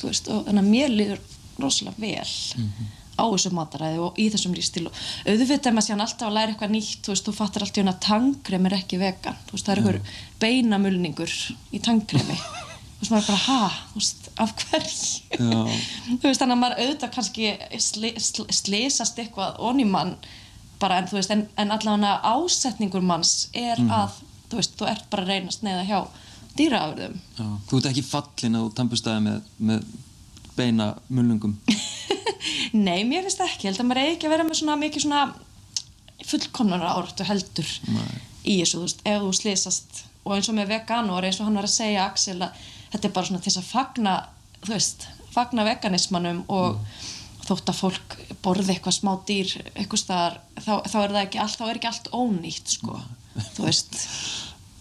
[0.04, 1.26] veist, og þannig að mér líður
[1.62, 2.30] rosalega vel
[3.16, 6.52] á þessu mataræði og í þessum lífstíl og auðvitað er maður síðan alltaf að læra
[6.52, 9.40] eitthvað nýtt þú veist, þú fattar alltaf að tangrem er ekki vegan.
[9.48, 10.00] Þú veist, það er einhver
[10.44, 11.36] beinamulningur
[11.72, 12.40] í tangremi
[13.06, 15.40] veist, maður er bara, ha, þú veist, af hverju?
[16.20, 17.52] Þú veist, þannig að maður auðvitað kannski
[17.84, 20.16] sli, sl, slísast eitthvað onni mann
[20.82, 24.18] bara en þú veist, en, en allavega ásetningur manns er að,
[24.52, 26.00] þú veist, þú ert bara að reyna að sneiða hjá
[26.56, 27.16] dýraafurðum.
[27.38, 29.88] Já, þú ert ekki fallin þú tampustæði með, með
[30.56, 31.56] beina mulnungum.
[32.88, 35.06] Nei, mér finnst ekki, ég held að maður eigi ekki að vera með svona mikið
[35.06, 35.24] svona
[36.26, 38.14] fullkomnar áratu heldur Nei.
[38.44, 41.60] í þessu, þú veist, ef þú slýsast og eins og með veganor, eins og hann
[41.60, 44.16] var að segja Axel að þetta er bara svona til þess að fagna
[44.62, 46.80] þú veist, fagna veganismanum og
[47.46, 51.60] þótt að fólk borði eitthvað smá dýr eitthvað staðar, þá, þá er það ekki allt
[51.60, 53.02] þá er ekki allt ónýtt, sko
[53.56, 54.00] þú veist.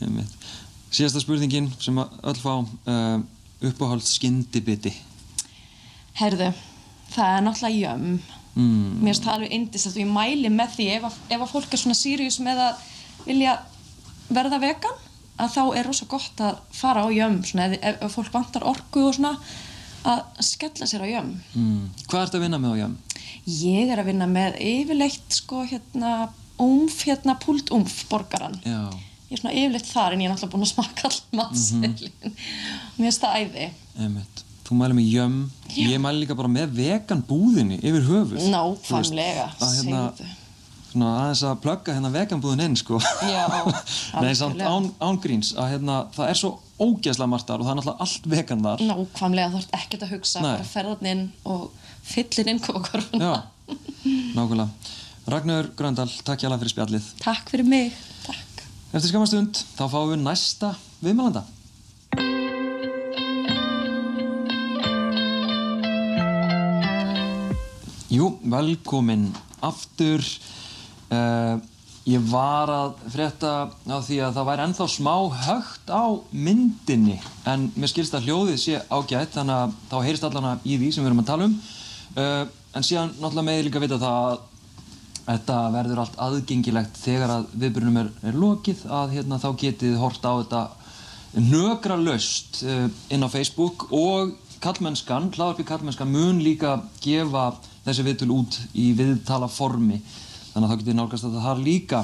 [0.95, 3.19] Síðasta spurningin sem að öll fá uh,
[3.67, 4.93] uppáhald skyndibiti.
[6.15, 6.53] Herðu
[7.15, 8.19] það er náttúrulega jömm
[8.55, 9.01] mm.
[9.03, 11.75] mér finnst það alveg indist og ég mæli með því ef að, ef að fólk
[11.75, 12.85] er svona serious með að
[13.25, 13.57] vilja
[14.35, 15.04] verða vegan
[15.39, 19.07] að þá er rosa gott að fara á jömm svona, ef, ef, fólk vantar orku
[19.09, 19.33] og svona
[20.05, 21.89] að skella sér á jömm Mm.
[22.11, 22.95] Hvað ert að vinna með á jam?
[23.47, 26.13] ég er að vinna með yfirleitt sko hérna
[26.61, 28.89] umf, hérna púlt umf borgaran Já,
[29.29, 32.15] ég er svona yfirleitt þar en ég er náttúrulega búin að smakka all matseðlin
[32.97, 33.67] mér finnst það æði.
[33.99, 34.45] Einmitt.
[34.65, 35.41] Þú mæli með jömm,
[35.77, 38.47] ég mæli líka bara með vegan búðinni yfir höfuð.
[38.55, 40.31] Nákvæmlega, hérna, segðu
[40.95, 43.45] svona aðeins að plugga hérna vegan búðin inn sko Já,
[44.23, 47.73] Nei, samt án, án gríns að hérna, það er svo ógeðslega margt þar og það
[47.75, 50.51] er náttúrulega allt vegan þar Nákvæmlega, þú ert ekkert að hugsa, Nei.
[50.53, 51.67] bara ferðan inn og
[52.05, 53.33] fyllir inn kókorfuna.
[53.33, 53.75] Já,
[54.37, 54.69] nákvæmlega
[55.35, 57.95] Ragnar Gröndal, takk hjá fyrir spjallið Takk fyrir mig.
[58.27, 58.65] Takk.
[58.93, 61.47] Eftir skamastund þá fáum við næsta viðmælanda.
[68.15, 69.33] Jú, velkomin
[69.65, 70.23] aftur.
[71.15, 71.61] Uh,
[72.05, 75.15] ég var að frétta á því að það væri ennþá smá
[75.47, 76.05] högt á
[76.37, 77.17] myndinni
[77.49, 81.05] en mér skilst að hljóðið sé ágætt þannig að þá heyrist allana í því sem
[81.05, 81.55] við erum að tala um.
[82.15, 82.43] Uh,
[82.75, 84.43] en síðan náttúrulega með líka vita það að
[85.25, 90.27] Þetta verður allt aðgengilegt þegar að viðbyrjunum er, er lokið að hérna, þá getið hort
[90.29, 90.63] á þetta
[91.41, 94.35] nögra löst uh, inn á Facebook og
[94.65, 97.55] kallmennskan, hlaðarpi kallmennskan mun líka gefa
[97.87, 100.03] þessi viðtöl út í viðtala formi
[100.55, 102.03] þannig að þá getið nálgast þetta þar líka.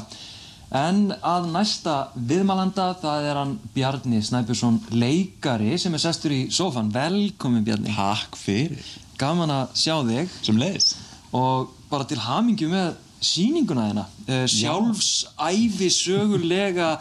[0.81, 6.93] En að næsta viðmælanda það er hann Bjarni Snæbjörnsson leikari sem er sestur í sófan
[6.95, 8.91] velkomin Bjarni, Takk fyrir.
[9.19, 10.37] Gaman að sjá þig.
[10.47, 10.93] Sem leiðis
[11.37, 16.95] og bara til hamingju með sýninguna þeina uh, sjálfsæfi sögulega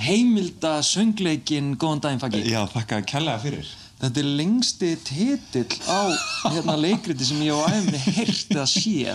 [0.00, 2.44] heimilda söngleikin góðan daginn faggi.
[2.50, 3.74] Já, þakka kærlega fyrir.
[3.96, 6.12] Þetta er lengsti titill á
[6.52, 9.14] hérna leikriti sem ég á æfni heyrt eða sé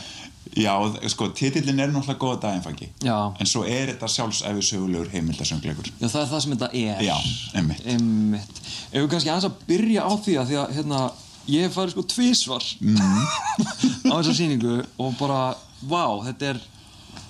[0.58, 0.74] Já,
[1.14, 3.18] sko, titillin er náttúrulega góða daginn Já.
[3.40, 5.88] En svo er þetta sjálfsæfi sögulegur heimildasöngleikur.
[6.02, 7.04] Já, það er það sem þetta er.
[7.08, 7.16] Já,
[7.56, 7.86] einmitt.
[7.86, 8.62] Einmitt.
[8.92, 11.00] Ef við kannski aðeins að byrja á því að því að hérna,
[11.48, 13.24] ég hef farið sko tvísvar Mhm.
[14.12, 15.56] á þessa sýningu og bara,
[15.88, 16.60] vá, þetta er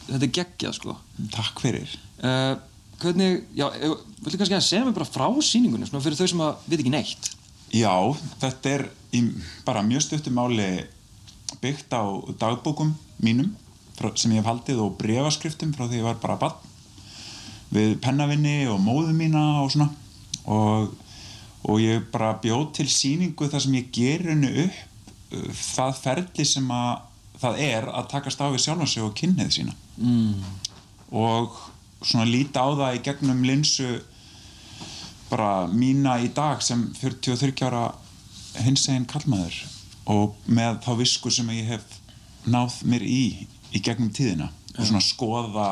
[0.09, 0.97] þetta er geggjað sko.
[1.31, 1.93] Takk fyrir.
[2.23, 2.55] Uh,
[3.01, 6.41] Hvernig, já, ef- viltu kannski að segja mér bara frá sýningunni svona fyrir þau sem
[6.45, 7.29] að veit ekki neitt?
[7.73, 7.93] Já,
[8.43, 8.83] þetta er
[9.17, 9.21] í
[9.65, 10.67] bara mjög stuttum máli
[11.61, 12.03] byggt á
[12.39, 13.51] dagbókum mínum
[13.97, 16.57] frá, sem ég hef haldið og brefaskriftum frá því ég var bara bann
[17.71, 19.89] við pennavinni og móðu mína og svona.
[20.51, 20.91] Og,
[21.63, 26.47] og ég bara bjóð til sýningu þar sem ég ger henni upp uh, það ferli
[26.47, 27.07] sem að
[27.41, 29.77] það er að takast á við sjálfan sig og kynnið sína.
[30.01, 30.43] Mm.
[31.11, 31.57] og
[32.01, 33.89] svona líta á það í gegnum linsu
[35.29, 37.91] bara mína í dag sem 43 ára
[38.65, 39.59] hins eginn kallmaður
[40.09, 41.83] og með þá visku sem ég hef
[42.49, 45.67] náð mér í í gegnum tíðina og svona skoða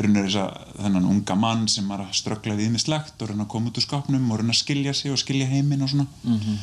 [0.00, 3.50] raunir þess að þennan unga mann sem var að ströggla við mislegt og reyna að
[3.52, 6.58] koma út úr skapnum og reyna að skilja sig og skilja heiminn og svona Mhm.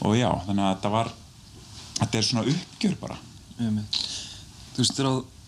[0.00, 1.10] og já, þannig að þetta var
[1.98, 3.16] þetta er svona uppgjör bara
[3.58, 3.98] Einmitt.
[4.76, 4.98] Þú veist,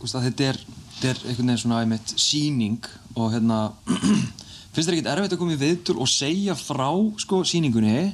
[0.01, 0.57] veist að þetta er,
[0.99, 2.85] þetta er einhvern veginn svona einmitt sýning
[3.15, 3.73] og hérna
[4.75, 6.91] finnst þér ekkert erfitt að koma í viðtul og segja frá
[7.23, 8.11] sko sýningunni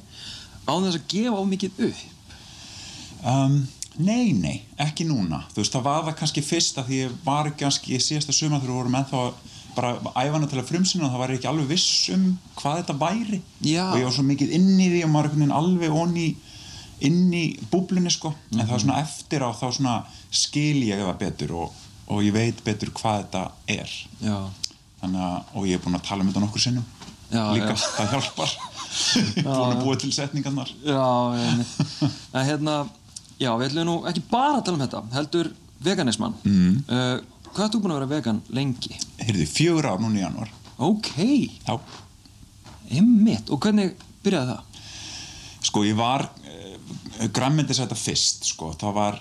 [0.69, 2.16] á þess að gefa á mikið upp
[3.25, 3.59] Um,
[3.97, 5.45] nei, nei, ekki núna.
[5.55, 8.61] Þú veist, það var það kannski fyrst að því ég var kannski í síðasta sumar
[8.61, 9.23] þegar við vorum ennþá
[9.77, 13.41] bara æfana til að frumsýna og það var ekki alveg viss um hvað þetta væri.
[13.61, 13.85] Já.
[13.91, 16.29] og ég var svo mikið inn í því og maður veginn alveg onni
[17.05, 18.33] inn í búblunni sko.
[18.55, 19.97] En það var svona eftir á þá svona
[20.33, 23.43] skil ég það betur og, og ég veit betur hvað þetta
[23.77, 23.97] er.
[24.25, 24.39] Já,
[25.03, 26.87] þannig að, og ég er búinn að tala um þetta nokkur sinnum.
[27.27, 27.87] Já, líka, já.
[27.99, 28.55] það hjálpar.
[28.57, 30.73] Ég er búinn að búa til setningarnar.
[30.87, 31.05] Já,
[32.39, 32.79] en hérna,
[33.41, 35.51] já, við ætlum nú ekki bara að tala um þetta, heldur
[35.87, 36.37] veganismann.
[36.45, 36.77] Mm.
[36.89, 37.17] uh,
[37.57, 38.97] Hvað ert þú búin að vera vegan lengi?
[39.23, 40.51] heyrðu, fjögur ár núna í januar
[40.85, 41.09] Ok,
[41.65, 41.77] já.
[42.93, 44.83] Einmitt, og hvernig byrjaði það?
[45.67, 49.17] Sko ég var uh, grammendis þetta fyrst sko, það var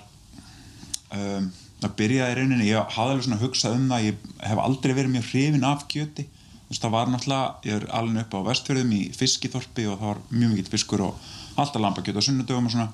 [1.16, 1.48] um,
[1.80, 5.14] það byrjaði í rauninni, ég hafði alveg svona hugsað um það, ég hef aldrei verið
[5.16, 6.26] mjög hrifin af kjöti,
[6.66, 10.08] þú veist það var náttúrulega ég er alveg upp á vestfjörðum í fiskiþorpi og það
[10.12, 12.88] var mjög mikill fiskur og alltaf lambakjöt á sunnudögum og svona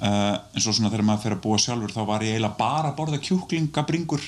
[0.00, 2.92] uh, en svo svona þegar maður fer að búa sjálfur þá var ég eiginlega bara
[2.92, 4.24] að borða kjúklingabringur.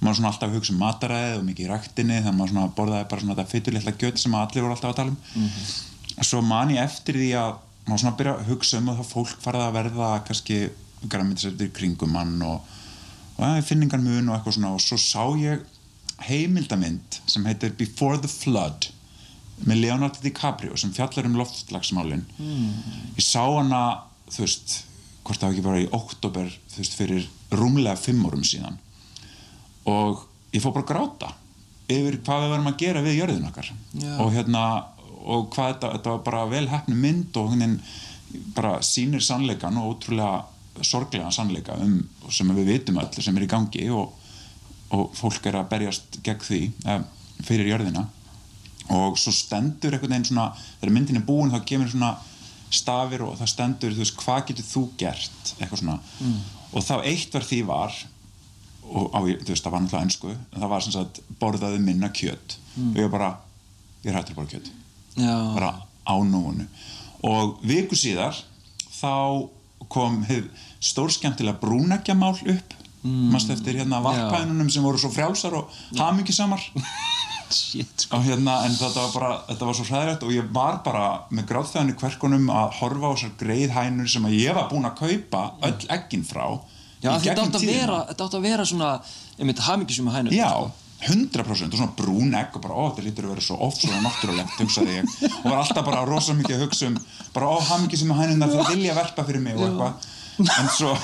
[0.00, 3.08] Maður svona alltaf hugsa um mataræði og mikið í ræktinni þannig að maður svona borðaði
[3.10, 5.50] bara svona þetta fytulitla kjöt sem allir voru alltaf að tala um.
[6.30, 7.50] Svo man ég eftir því að
[7.88, 10.60] maður svona byrja að hugsa um að það fólk farið að verða kannski
[11.10, 12.64] græmitisættir kringum mann og,
[13.36, 14.72] og ja, finningar mun og eitthvað svona.
[14.76, 15.64] Og svo sá ég
[16.28, 18.90] heimildamind sem heitir Before the Flood
[19.68, 22.24] með Leonardo DiCaprio sem fjallar um loftslagsmálin.
[22.40, 22.70] Mm.
[23.18, 23.82] ég sá hana
[24.30, 24.76] þú veist,
[25.24, 28.78] hvort það var ekki bara í oktober þú veist, fyrir rúmlega fimm árum síðan.
[29.90, 31.34] Og ég fór bara að gráta
[31.90, 33.72] yfir hvað við verðum að gera við jörðin okkar.
[33.98, 34.14] Já.
[34.22, 34.62] og hérna
[35.20, 37.80] og hvað þetta, þetta var bara vel hefni mynd og hún
[38.54, 41.98] bara sýnir sannleikan og ótrúlega sorglega sannleika um,
[42.30, 44.14] sem við vitum öll sem er í gangi og,
[44.94, 47.02] og fólk er að berjast gegn því eh,
[47.44, 48.06] fyrir jörðina.
[48.90, 50.48] Og svo stendur einhvern veginn svona
[50.80, 52.14] þegar myndin er búin þá kemur svona
[52.70, 55.52] stafir og það stendur þú veist hvað getur þú gert?
[55.58, 55.98] Eitthvað svona.
[56.70, 58.00] Og þá eitt var því var
[58.90, 62.10] og á, þú veist það var náttúrulega ennsku en það var sem sagt borðaði minna
[62.14, 62.58] kjöt.
[62.90, 63.32] Og ég bara,
[64.04, 64.72] ég er hættur að borða kjöt.
[65.20, 65.72] Já, bara
[66.06, 66.66] á nóunu
[67.26, 68.38] og viku síðar
[68.94, 69.48] þá
[69.92, 70.46] kom hið
[70.80, 72.76] stórskemmtilega brúnækjamál upp.
[73.00, 73.30] Mm.
[73.32, 76.60] mannst eftir hérna varpænunum sem voru svo frjálsar og hamingjusamar
[77.56, 78.20] shit sko.
[78.24, 81.92] Hérna en þetta var bara þetta var svo hræðilegt og ég var bara með gráðþæðan
[81.92, 86.26] í kverkunum að horfa á þessar greiðhænur sem ég var búinn að kaupa öll eggin
[86.26, 86.44] frá
[87.00, 88.90] Já, þetta átt að vera, þetta átt að vera svona,
[89.40, 90.34] einmitt, hamingisum að hænur.
[90.36, 90.50] Já,
[91.08, 94.02] 100% og svona brún egg og bara, ó, þetta lítur að vera svo oft svona
[94.04, 95.14] náttúrulegt, hugsaði ég.
[95.30, 96.98] Og var alltaf bara rosa mikið að hugsa um
[97.32, 100.10] bara, ó, hamingi sem að hænundar þeir vilja verpa fyrir mig og eitthvað
[100.46, 100.94] en svo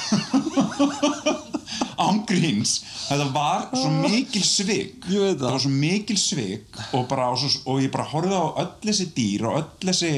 [2.07, 2.79] ángríns
[3.09, 5.47] þetta var svo mikil veit það.
[5.51, 9.49] var svo mikil svik og, bara, og, og ég bara horfði á öll þessi dýr
[9.51, 10.13] og öll þessi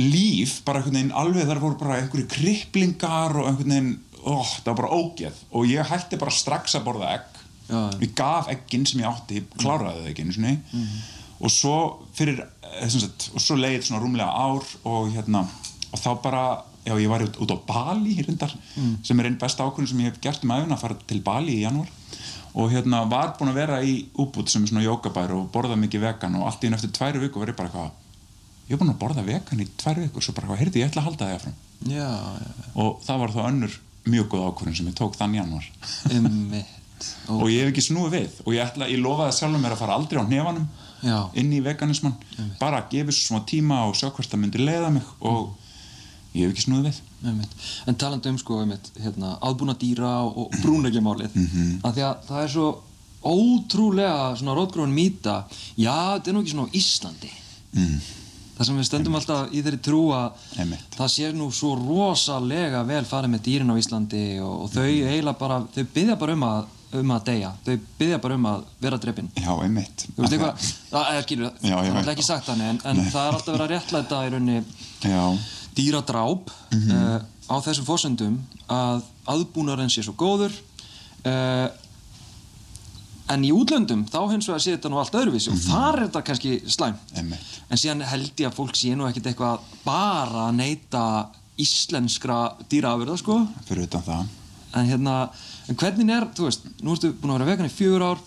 [0.00, 3.94] líf bara einhvern veginn alveg þar voru bara einhverju kripplingar og einhvern veginn
[4.24, 5.40] ó, það var bara ógeð.
[5.54, 7.40] Og ég hætti bara strax að borða egg.
[7.64, 7.78] Já.
[7.96, 10.54] ég gaf egginn sem ég átti ég kláraði það ekki einu sinni.
[11.40, 11.76] Og svo
[12.16, 15.46] fyrir eh, sagt, og svo leið svona rúmlega ár og hérna
[15.94, 16.42] og þá bara,
[16.84, 18.54] já ég var út, út á Bali reyndar,
[19.02, 21.58] sem er einn besta ákvörðin sem ég hef gert um æfina að fara til Bali
[21.58, 21.90] í janúar.
[22.54, 26.04] Og hérna var búin að vera í úbútt sem er svona jókabær og borða mikið
[26.06, 27.90] vegan og allt í enn eftir tværi viku var ég bara eitthvað
[28.68, 30.22] ég er búin að borða vegan í tvær vikur.
[30.22, 31.52] Svo bara, hvað, heyrðu, ég ætla að halda það
[31.84, 32.08] Já,
[32.40, 33.74] já, og það var þá önnur
[34.08, 35.66] mjög góð ákvörðin sem ég tók þann januar
[36.08, 36.70] einmitt.
[37.28, 38.38] Og, og ég hef ekki snúið við.
[38.44, 40.68] Og ég, ætla, ég lofaði sjálfur mér að fara aldrei á hnefanum
[41.04, 41.18] Já.
[41.40, 42.16] inn í veganismann.
[42.60, 45.52] Bara að gefa svona tíma og sjá hvert það myndi leiða mig og
[46.34, 46.98] ég hef ekki snúið við
[47.30, 47.52] einmitt.
[47.88, 51.80] En talandi um sko, einmitt, hérna, aðbúna dýra og, brúnleikjamálið, mm Mhm.
[51.84, 52.66] að því að það er svo
[53.24, 55.44] ótrúlega svona rótgróin mýta,
[55.78, 57.30] já, þetta er nú ekki svona á Íslandi.
[57.74, 57.98] mm.
[58.54, 60.32] Það sem við stöndum alltaf í þeirri trú að
[60.62, 60.84] Einmitt.
[60.94, 65.38] það sé nú svo rosalega vel farið með dýrin á Íslandi og, og þau eiginlega
[65.40, 66.64] bara, þau byggja bara um að,
[67.00, 69.30] um að deyja, þau byggja bara um að vera dreppin.
[69.34, 73.02] já, einmitt Þú veist eitthvað, það er skilur, það er ekki sagt þannig, en, en
[73.10, 74.64] það er alltaf verið að réttlæta í rauninni
[75.02, 75.38] já,
[75.76, 77.18] dýradráp uh,
[77.50, 78.36] á þessum fórsendum
[78.72, 80.52] að aðbúnarinn sé svo góður
[81.26, 81.68] uh,
[83.32, 86.22] en í útlöndum þá hins vegar sé þetta nú allt öðruvísi og þar er þetta
[86.28, 87.14] kannski slæmt.
[87.16, 87.54] Einmitt.
[87.70, 91.04] en síðan held ég að fólk sé nú ekkit eitthvað bara að neyta
[91.60, 93.38] íslenskra dýraafurða sko.
[93.68, 94.32] Fyrir utan það.
[94.74, 95.14] En hérna,
[95.70, 98.24] en hvernig er, þú veist nú ertu búin að vera vegan í fjögur ár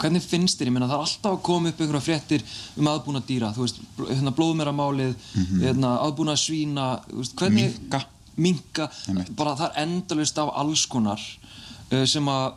[0.00, 2.44] hvernig finnst þér, ég meina það er alltaf að koma upp einhverja fréttir
[2.76, 3.52] um aðbúna dýra.
[3.56, 3.80] Þú veist,
[4.10, 5.14] hérna blóðmeramálið
[5.62, 8.02] hérna, aðbúna svína veist, hvernig, Minka.
[8.36, 8.90] minka
[9.38, 12.52] bara það er endalist af alls konar uh, sem að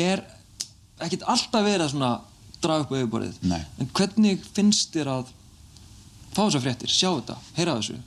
[0.00, 0.24] er
[1.00, 2.12] ekkit alltaf verið að svona
[2.60, 3.36] draga upp á yfirborðið.
[3.80, 5.34] En hvernig finnst þér að
[6.30, 8.00] fá þessar fréttir, sjá þetta, heyra þessu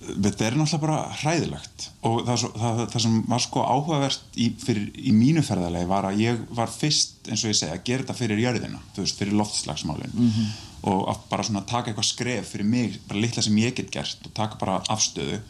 [0.00, 1.86] þetta er náttúrulega bara hræðilegt.
[2.08, 6.22] Og það, það, það sem var sko áhugavert í, fyrir, í mínu ferðalegi var að
[6.24, 9.38] ég var fyrst, eins og ég segja, að gera þetta fyrir jörðina, þú veist, fyrir
[9.40, 10.14] loftslagsmálin.
[10.16, 10.50] -hmm.
[10.90, 14.26] og að bara svona taka eitthvað skref fyrir mig, bara litla sem ég get gert
[14.26, 15.40] og taka bara afstöðu.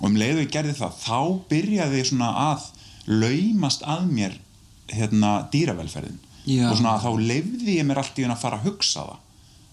[0.00, 2.60] Og um leiðu ég gerði það, þá byrjaði svona að
[3.06, 4.32] laumast að mér
[4.88, 6.18] hérna dýravelferðin.
[6.46, 6.70] Já.
[6.70, 9.22] og svona þá leifði ég mér allt í hún að fara að hugsa það.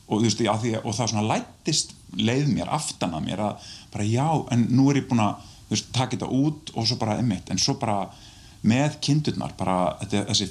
[0.07, 4.05] Og, þú veist, að- og það svona lættist leið mér, aftan að mér að bara
[4.07, 5.49] já, en nú er ég búin að
[5.93, 8.07] taka þetta út og svo bara emmitt en svo bara
[8.63, 10.47] með kindurnar bara þetta, þessi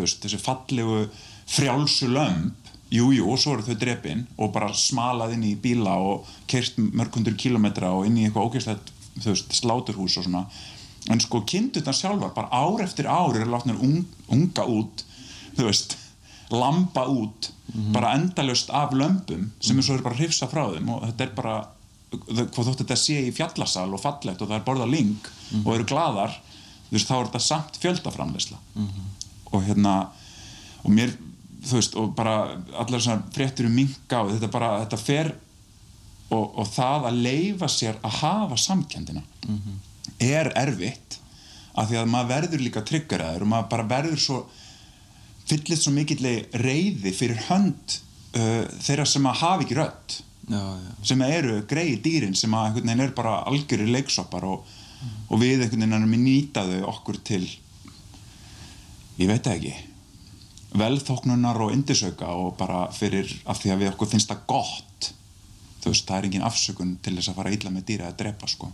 [0.00, 1.02] veist, þessi fallegu
[1.50, 5.96] frjálsu lömp, jú, jú, og svo eru þau drepin og bara smalað inn í bíla
[5.98, 8.92] og kert mörg hundur kilometra og inn í eitthvað ógeðslegt,
[9.50, 10.44] sláturhús og svona.
[11.10, 15.04] En sko kindurnar sjálfar bara ár eftir ár eru látnir un, unga út
[15.56, 15.96] þú veist,
[16.50, 17.50] lamba út
[17.94, 21.34] bara endalust af lömbum sem er svo er bara hrifsa frá þeim og þetta er
[21.36, 21.56] bara
[22.10, 25.28] hvað þótt þetta sé í fjallasal og fallegt og það er borða ling
[25.64, 26.32] og eru gladar
[26.88, 28.58] þú veist, þá er þetta samt fjöldaframleysla
[29.52, 29.92] og hérna
[30.82, 31.12] og mér,
[31.66, 32.34] þú veist, og bara
[32.80, 35.32] allar svona fréttir um minka og þetta bara, þetta fer
[36.30, 39.22] og, og það að leifa sér að hafa samkendina
[40.18, 41.18] er erfitt
[41.78, 44.40] af því að maður verður líka tryggaraður og maður bara verður svo
[45.50, 47.94] fyllist svo mikilli reyði fyrir hönd
[48.34, 50.18] uh, þeirra sem að hafa ekki rödd
[50.50, 54.66] já, já, sem eru greið dýrin sem að einhvern veginn er bara algjörir leiksoppar og,
[55.28, 57.44] og við einhvern veginn erum að nýta þau okkur til
[59.20, 59.74] ég veit ekki
[60.80, 65.10] velþóknunar og indisauka og bara fyrir af því að við okkur finnst það gott
[65.80, 68.50] þú veist, það er engin afsökun til þess að fara illa með dýra að drepa
[68.50, 68.70] sko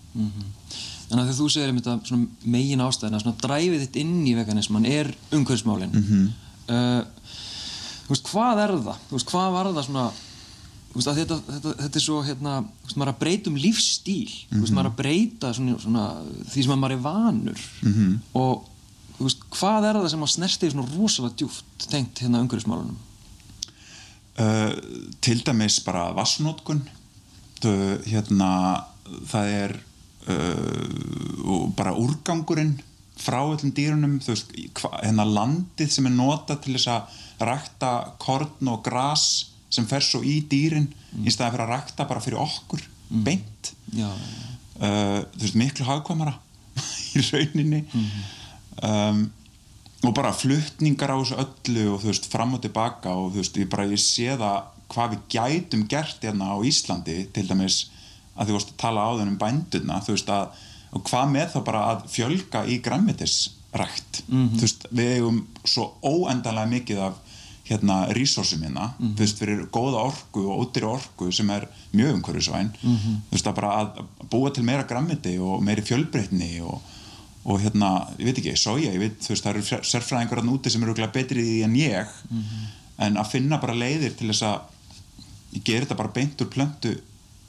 [1.06, 4.88] En að því þú segir að svona megin ástæðina, svona dræfið þitt inn í veganisman
[4.90, 5.92] er umhverfismálin.
[5.94, 6.24] Mhm.
[6.66, 7.02] uh,
[8.06, 9.04] þú veist, hvað er það?
[9.10, 10.06] Þú veist, hvað var það svona,
[10.98, 14.62] veist, þetta, þetta, þetta er svo, hérna, veist, maður er að breyta um lífstíl, þú
[14.62, 16.06] veist, maður er að breyta svona, svona
[16.52, 17.66] því sem að maður er vanur.
[17.82, 18.14] Mhm.
[18.42, 18.70] og,
[19.16, 23.02] þú veist, hvað er það sem að snerti svona rosalega djúft tengt hérna umhverfismálunum?
[24.40, 24.72] uh,
[25.20, 26.84] til dæmis bara vassnótkun
[28.06, 28.50] hérna
[29.30, 29.72] það er
[30.28, 32.76] uh, og bara úrgangurinn
[33.16, 34.18] frá öllum dýrunum.
[34.20, 37.92] Þú veist, hva, hérna landið sem er notað til þess að rækta
[38.22, 39.24] korn og gras
[39.72, 40.88] sem fer svo í dýrin
[41.22, 42.84] í staðan fyrir að rækta bara fyrir okkur
[43.26, 43.72] beint.
[43.94, 46.36] Já, já, uh, þú veist, miklu hagkvæmara
[47.16, 47.82] í rauninni.
[48.84, 49.26] Um,
[50.06, 53.60] og bara fluttningar á þessu öllu og þú veist, fram og tilbaka og þú veist,
[53.62, 57.86] ég bara, ég sé það hvað við gætum gert hérna á Íslandi til dæmis
[58.36, 60.64] að þú veist að tala á þennum bændurna, þú veist að
[60.96, 66.70] og hvað með þá bara að fjölga í græmmetisrækt, þú veist, við eigum svo óendanlega
[66.70, 67.18] mikið af
[67.66, 72.68] hérna resursum hérna, þú veist, fyrir góða orku og ódýri orku sem er mjög umhverfisvæn,
[72.82, 76.80] þú veist, að bara að að búa til meira grammiti og meiri fjölbreytni og,
[77.46, 80.52] og hérna, ég veit ekki, soja, ég veit, þú veist, það eru sér- sérfræðingar hann
[80.54, 82.16] úti sem eru örugglega betri í því en ég,
[82.98, 84.72] en að finna bara leiðir til þess að
[85.58, 86.94] ég geri þetta bara beint úr plöntu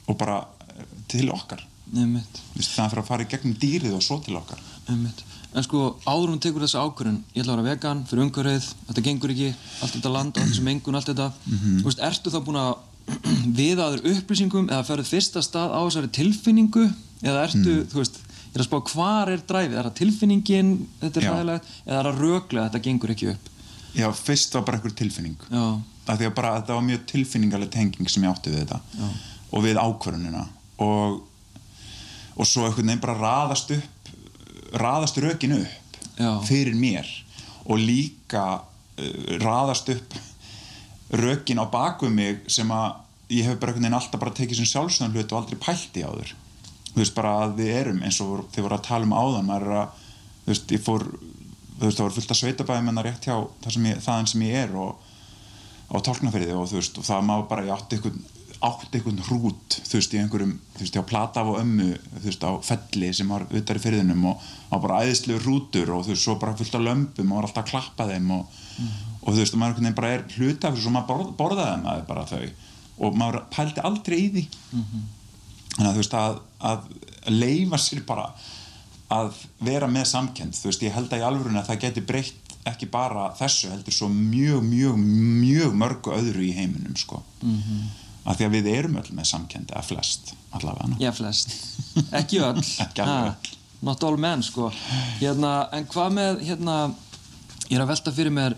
[0.08, 0.40] og bara
[0.78, 1.62] eh, til okkar,
[1.96, 4.60] einmitt, þú veist, það fyrir að fara í gegnum dýrið og svo til okkar.
[4.90, 5.24] einmitt
[5.58, 9.04] en sko áður hún tekur þessa ákvörðun ég ætla að vera vegan fyrir umhverfið, þetta
[9.08, 9.48] gengur ekki
[9.82, 11.28] allt þetta land, allt þessi mengun, allt þetta.
[11.50, 12.72] Þú veist, ertu þá búin að
[13.62, 16.86] við aður upplýsingum eða ferðu fyrsta stað á þessari tilfinningu?
[17.24, 20.74] Eða ertu, þú veist, ég er að spá hvar er dræfið, er það tilfinningin?
[21.02, 23.50] Þetta er ræðilegt, eða er það röglega þetta gengur ekki upp?
[23.98, 25.38] Já, fyrst var bara einhver tilfinning.
[25.50, 25.64] já,
[26.08, 28.82] af því að bara þetta var mjög tilfinningaleg tenging sem ég átti við þetta.
[29.00, 29.08] Já.
[29.52, 30.44] og við ákvörunina
[30.84, 31.22] og,
[32.36, 33.97] og svo einhvern veginn bara raðast upp
[34.74, 36.32] raðast rökin upp Já.
[36.48, 37.08] fyrir mér
[37.68, 40.18] og líka uh, raðast upp
[41.14, 44.70] rökin á baku mig sem að ég hef bara einhvern veginn alltaf bara tekið sem
[44.72, 46.34] sjálfsögðan hlut og aldrei pælt í áður
[46.92, 49.68] þú veist bara að við erum eins og þið voru að tala um áðan maður
[49.68, 50.06] er að,
[50.46, 53.36] þú veist, ég fór þú veist, það voru fullt af sveitabæðum en það rétt hjá
[53.64, 55.06] það sem ég, þaðan sem ég er og
[55.88, 58.24] á tálknafyrði og þú veist og það maður bara, ég átti einhvern
[58.66, 62.46] átti einhvern hrút, þú veist, í einhverjum þú veist, á Plataf og ömmu, þú veist,
[62.46, 66.24] á felli sem var utar í fyrðinum og á bara æðislu hrútur og þú veist,
[66.24, 68.58] svo bara fullt af lömpum og var alltaf að klappa þeim og,
[69.22, 71.30] og þú veist, og maður einhvern veginn bara er hluta af þessu og maður borð,
[71.42, 72.48] borðaði maður bara þau
[72.98, 74.46] og maður pældi aldrei í því.
[75.78, 76.40] Þannig að þú veist, að,
[76.72, 76.90] að
[77.30, 78.32] leifa sér bara
[79.14, 82.56] að vera með samkend, þú veist, ég held að í alvörunni að það geti breytt
[82.68, 85.78] ekki bara þessu heldur svo mjög, mjög, mjög
[88.28, 91.54] af því að við erum öll með samkendi að flest allavega Já, flest.
[92.16, 92.64] Ekki öll.
[92.86, 93.54] Ekki alveg Ha,
[93.88, 94.72] Not all men, sko.
[95.20, 96.78] Hérna, en hvað með, hérna,
[97.68, 98.56] ég er að velta fyrir mér,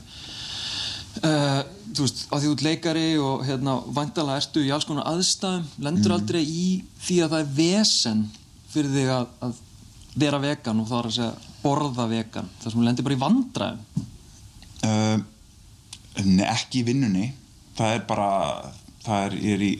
[1.28, 1.58] uh,
[1.92, 6.16] þú veist, að því ert leikari og hérna, vandalega ertu í alls konar aðstæðum, lendur
[6.16, 6.70] aldrei í
[7.04, 8.24] því að það er vesen
[8.72, 9.60] fyrir þig að, að
[10.24, 14.08] vera vegan og þá er að segja borða vegan, það sem lendir bara í vandræðum.
[14.88, 17.28] uh, ekki í vinnunni
[17.80, 18.30] það er bara
[19.10, 19.72] það er, er í,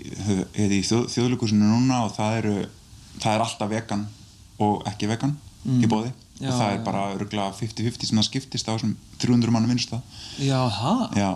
[0.66, 2.56] er í þjóð, þjóðleikusinu núna og það eru
[3.20, 4.08] það er alltaf vegan
[4.66, 5.38] og ekki vegan
[5.80, 6.84] í bóði Já, og það er já.
[6.86, 11.02] bara örgulega 50-50 sem það skiptist á þessum 300 mann vinnstað Já, það?
[11.20, 11.30] Já,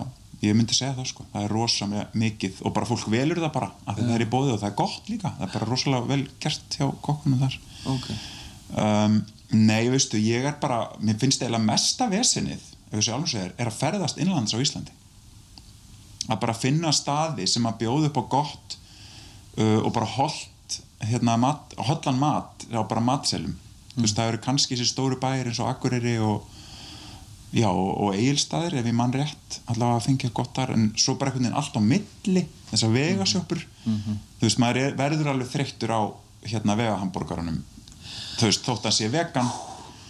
[0.44, 1.26] ég myndi segja það sko.
[1.32, 1.88] Það er rosa
[2.24, 4.70] mikið og bara fólk velur það bara af því það er í bóði og það
[4.70, 5.32] er gott líka.
[5.36, 7.58] Það er bara rosalega vel gert hjá kokkunum þar.
[7.92, 8.08] Ok.
[8.80, 9.18] um,
[9.54, 13.70] Nei, veistu, ég er bara mér finnst eiginlega mesta vesenið ef þessi alveg segir, er
[13.70, 14.94] að ferðast innlands á Íslandi
[16.30, 18.76] að bara finna staði sem að bjóða upp á gott
[19.58, 23.56] uh, og bara holdt hérna, mat, hollan mat á bara matselum
[23.94, 26.48] þú veist, það eru kannski þessi stóru bæir eins og Akureyri og
[27.54, 31.14] já, og, og Egilstaðir ef ég mann rétt allavega að fengja gott þar en svo
[31.20, 33.60] bara einhvern veginn allt á milli þessar vegasjópur.
[33.84, 36.00] Þú veist, maður er, verður alveg þreyttur á
[36.48, 37.60] hérna vegahamborgarunum
[38.38, 39.50] þú veist, þótt að sé vegan.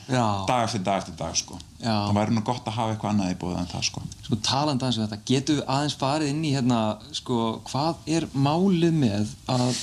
[0.09, 1.59] Dag eftir dag eftir dag sko.
[1.81, 4.05] Það væri nú gott að hafa eitthvað annað í búið en það sko.
[4.27, 6.81] Sko talandi aðeins við þetta, getum við aðeins farið inn í hérna,
[7.17, 7.41] sko,
[7.71, 9.83] hvað er málið með að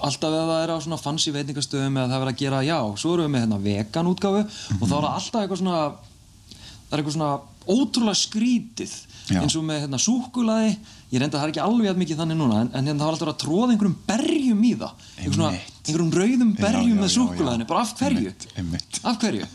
[0.00, 2.78] alltaf ef það er á svona fancy veitingastöðum eða það er verið að gera, já,
[2.96, 5.80] svo erum við með hérna vegan útgáfu og þá er það alltaf eitthvað svona
[6.90, 7.32] það er eitthvað svona
[7.70, 8.94] ótrúlega skrítið
[9.30, 9.42] Já.
[9.42, 10.70] eins og með hérna súkulaði
[11.10, 13.10] ég reynda að það er ekki alveg jafn mikið þannig núna en, en hérna það
[13.10, 15.04] var alltaf að tróða einhverjum berjum í það
[15.86, 17.66] einhverjum, rauðum berjum með já.
[17.70, 19.46] bara af hverju Einmitt, af hverju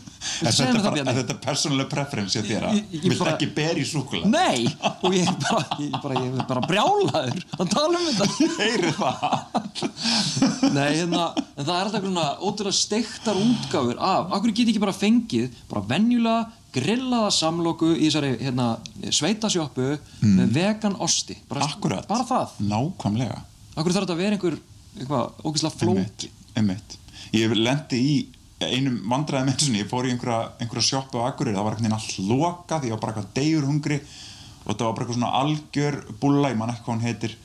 [0.42, 3.84] Er þetta, er þetta persónuleg preference hjá þér að Ég- ég vilt ekki ber í
[3.86, 4.26] súkulega?
[4.26, 4.64] Nei,
[5.06, 8.26] og ég er bara, ég bara, ég er bara brjálaður að tala um þetta.
[8.58, 14.64] Heyri það Nei, hérna, en það er alltaf svona ótrúlega steiktar útgáfur af, akkur get
[14.66, 18.66] ég ekki bara fengið, bara venjulega grillaða samloku í þessari hérna,
[19.08, 19.92] sveitasjóppu
[20.26, 21.38] með vegan osti.
[21.48, 21.76] Bara, Mm.
[21.76, 22.58] Akkurat Bara það.
[22.66, 23.38] Nákvæmlega
[23.76, 24.58] Akkur þarf þetta að vera einhver,
[25.00, 26.30] eitthvað, ógeðslega flóki.
[26.56, 26.98] einmitt.
[27.36, 28.14] Ég lendi í
[28.62, 31.88] einum vandræðum eins og ég fór í einhverja, einhverja sjoppu á Akureyri, það var einhvern
[31.88, 33.98] veginn allt lokað, ég var bara eitthvað degur hungri
[34.66, 37.36] og það var bara eitthvað svona algjör bulla, ég man ekki hvað hún heitir.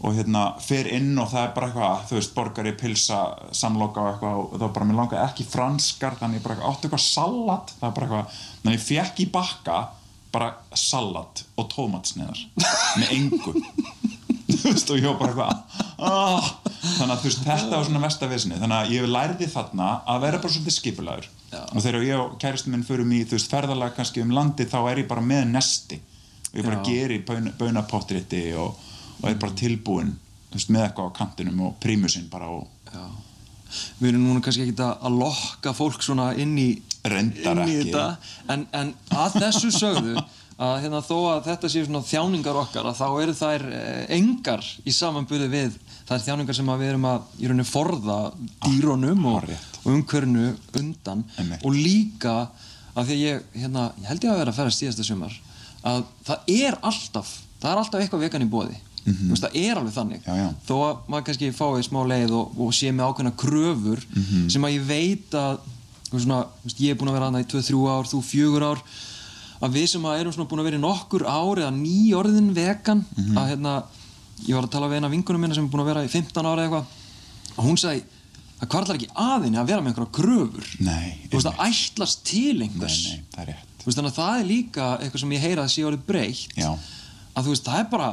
[0.00, 3.18] Og hérna fer inn og það er bara eitthvað, þú veist, borgari, pilsa,
[3.52, 6.72] samloka og eitthvað og það var bara, mér langaði ekki franskar, þannig ég bara eitthvað,
[6.72, 9.80] áttu eitthvað salat, það var bara eitthvað, þannig ég fekk í bakka
[10.30, 12.42] bara salat og tómatsniðar
[13.00, 13.54] með engu
[14.64, 16.48] veist, og ég var bara eitthvað ah,
[16.98, 20.54] þannig að veist, þetta var svona vestavesinni þannig að ég lærði þarna að vera bara
[20.54, 24.66] svolítið skipulagur og þegar ég og kæristu minn förum í veist, ferðalag kannski um landi
[24.70, 25.98] þá er ég bara með nesti.
[26.50, 26.84] Og ég bara Já.
[26.86, 28.78] geri bauna, baunapottriti og,
[29.20, 30.14] og er bara tilbúin
[30.50, 33.04] með eitthvað á kantinum og prímusinn bara og Já.
[34.00, 36.70] Við erum núna kannski ekki að lokka fólk svona inn í,
[37.06, 38.06] inn í þetta,
[38.50, 40.24] en, en að þessu sögðu,
[40.60, 44.66] að hérna, þó að þetta séu svona þjáningar okkar að þá eru þær eh, engar
[44.84, 45.78] í samanburði við
[46.10, 48.18] þær þjáningar sem við erum að í rauninni forða
[48.66, 49.78] dýrónum og, Hárrétt.
[49.84, 50.50] og umhverfinu
[50.82, 51.64] undan Einmitt.
[51.64, 52.34] og líka
[52.92, 55.40] að því að ég, hérna, ég held ég að vera að ferða síðasta sumar
[55.86, 59.78] að það er alltaf það er alltaf eitthvað vegan í bóði mm veist, það er
[59.80, 60.48] alveg þannig Já, já.
[60.68, 64.02] þó að maður kannski fái smá leið og, og sé með ákveðna kröfur
[64.52, 65.62] sem að ég veit að
[66.10, 68.82] svona, veist, ég er búin að vera aðna í 2-3 ár, þú 4 ár
[69.60, 72.52] að við sem að erum svona búin að vera í nokkur ár eða ný orðin
[72.56, 73.02] vegan
[73.36, 73.74] að hérna,
[74.46, 76.48] ég var að tala við eina vingunum minna sem er búin að vera í 15
[76.48, 76.96] ára eitthvað
[77.56, 78.04] og hún sagði
[78.60, 80.70] það kvarlar ekki aðinni að vera með einhverja kröfur.
[80.84, 82.98] Nei, þú veist að ætlast til nei, einhvers.
[83.08, 83.68] Nei, það er rétt.
[83.80, 86.56] Þú veist, að það er líka eitthvað sem ég heyra að sé orðið breytt.
[86.60, 86.70] Já.
[87.34, 88.08] að þú veist, það er bara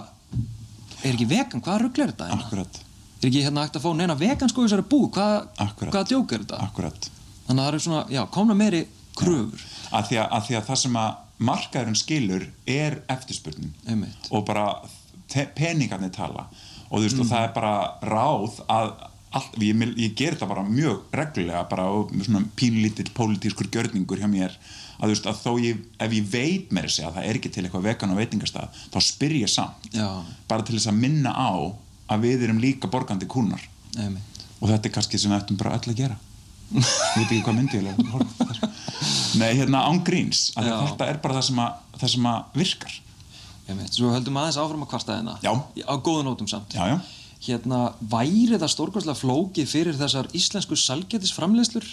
[1.03, 2.29] er ekki vegan, hvaða rugl er þetta?
[2.37, 2.79] Akkurat,
[3.19, 5.35] er ekki hérna hægt að fá neina vegan sko í þessari bú hvað,
[5.83, 6.61] hvaða djók er þetta?
[6.63, 7.09] akkurat.
[7.47, 8.81] Þannig að það eru svona, já, komna meiri
[9.17, 9.65] kröfur.
[9.91, 14.29] Að því að, að því að það sem að markaðurinn skilur er eftirspurnin Einmitt.
[14.31, 14.69] og bara
[15.57, 16.47] peningarnir tala
[16.89, 17.73] og veist og það er bara
[18.07, 18.91] ráð að
[19.37, 24.29] allt, ég, ég ger þetta bara mjög reglulega bara og svona pínlítill pólitískur gjörningur hjá
[24.31, 24.55] mér
[24.97, 27.65] að veist að þó ég, ef ég veit mér þessi að það er ekki til
[27.65, 30.07] eitthvað vegan á veitingastað þá spyr ég samt Já.
[30.47, 31.51] bara til þess að minna á
[32.07, 33.61] að við erum líka borgandi kúnar
[33.99, 34.41] Einmitt.
[34.61, 36.17] og þetta er kannski sem við ættum bara öll að gera
[36.73, 38.66] ég veit ekki hvað myndi ég lega.
[39.39, 40.49] Nei, hérna án gríns.
[40.55, 40.87] Af því að Já.
[40.91, 42.97] þetta er bara það sem að, það sem að virkar.
[43.67, 43.95] Einmitt.
[43.97, 45.37] svo höldum aðeins áfram að kvarta hérna.
[45.43, 45.51] Já.
[45.83, 46.75] á góðu nótum samt.
[46.77, 46.97] Já, já,
[47.47, 51.89] hérna, væri það stórkvæmslega flókið fyrir þessar íslensku salgætisframleiðslur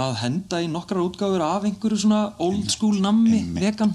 [0.00, 3.92] að henda í nokkrar útgáfur af einhverju svona old school nammi vegan?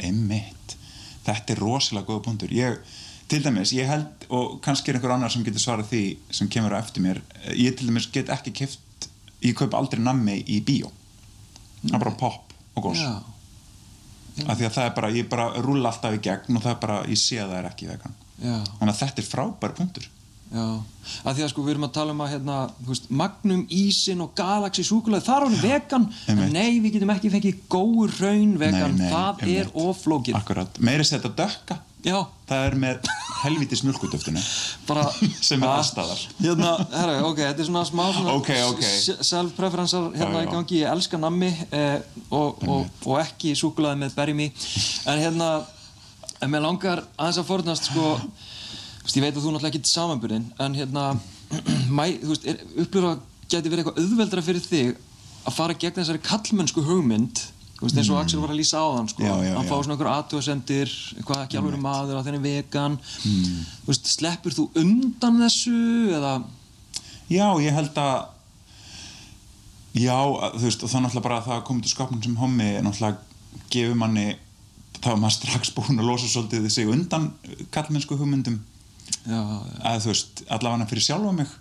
[1.28, 2.54] Þetta er rosalega góða punktur.
[2.54, 2.78] Ég,
[3.28, 6.04] til dæmis, ég held og kannski er einhver annar sem getur svarað því
[6.40, 7.22] sem kemur á eftir mér
[7.58, 9.10] ég til dæmis get ekki kift
[9.44, 10.92] ég kaup aldrei nammi í bíó
[11.84, 13.14] það er bara pop og já,
[14.46, 16.84] af því að það er bara, ég bara rúlla alltaf í gegn og það er
[16.84, 18.56] bara, ég sé að það er ekki vegan já.
[18.78, 20.06] Þannig að þetta er frábær punktur.
[20.48, 20.64] Já,
[21.28, 24.22] að því að sko við erum að tala um að hérna, þú veist, Magnum, Ísin
[24.24, 28.54] og Galaxy súkulega, það er hann vegan en nei, við getum ekki fengið góður raun
[28.62, 33.08] vegan, Nei, nei, það er oflókið akkurat, meiri þetta dökka Já, það er með
[33.44, 34.42] helvítis mjölkutöftinu
[35.48, 36.22] Sem er að- allsstaðar.
[36.40, 38.84] Hérna, herra, ok, þetta er svona smá svona Ok, ok.
[38.88, 41.98] s- self-preferensar hérna í gangi, ég elska nammi eh,
[42.32, 44.52] og, og, og ekki súkulaði með berjum í.
[45.12, 45.50] En hérna,
[46.42, 48.16] en mér langar aðeins að fornast sko
[49.18, 51.04] ég veit að þú náttúrulega ekki samanburðin en hérna,
[51.98, 53.14] mæ, þú veist, er, upplýra
[53.52, 54.90] geti verið eitthvað auðveldra fyrir þig
[55.48, 57.40] að fara gegn þessari kallmennsku hugmynd
[57.78, 59.26] þú veist, eins og Axel var að lýsa á þann sko.
[59.26, 62.98] Já, já, hann fá svona einhver aðtúasendir hvað ekki alveg maður á þenni vegan.
[63.22, 63.60] Mm.
[63.84, 65.78] þú veist, sleppur þú undan þessu
[66.18, 66.34] eða?
[67.30, 68.16] Já, ég held að
[69.98, 72.24] já, að, þú veist, og það er náttúrulega bara að það að koma til skapnum
[72.26, 74.26] sem hommi náttúrulega gefur manni
[74.98, 77.30] þá er maður strax búin að losa svolítið sig undan
[77.76, 78.58] kallmennsku hugmyndum.
[79.28, 79.38] Já,
[79.86, 81.54] að þú veist, allavega fyrir sjálfa mig.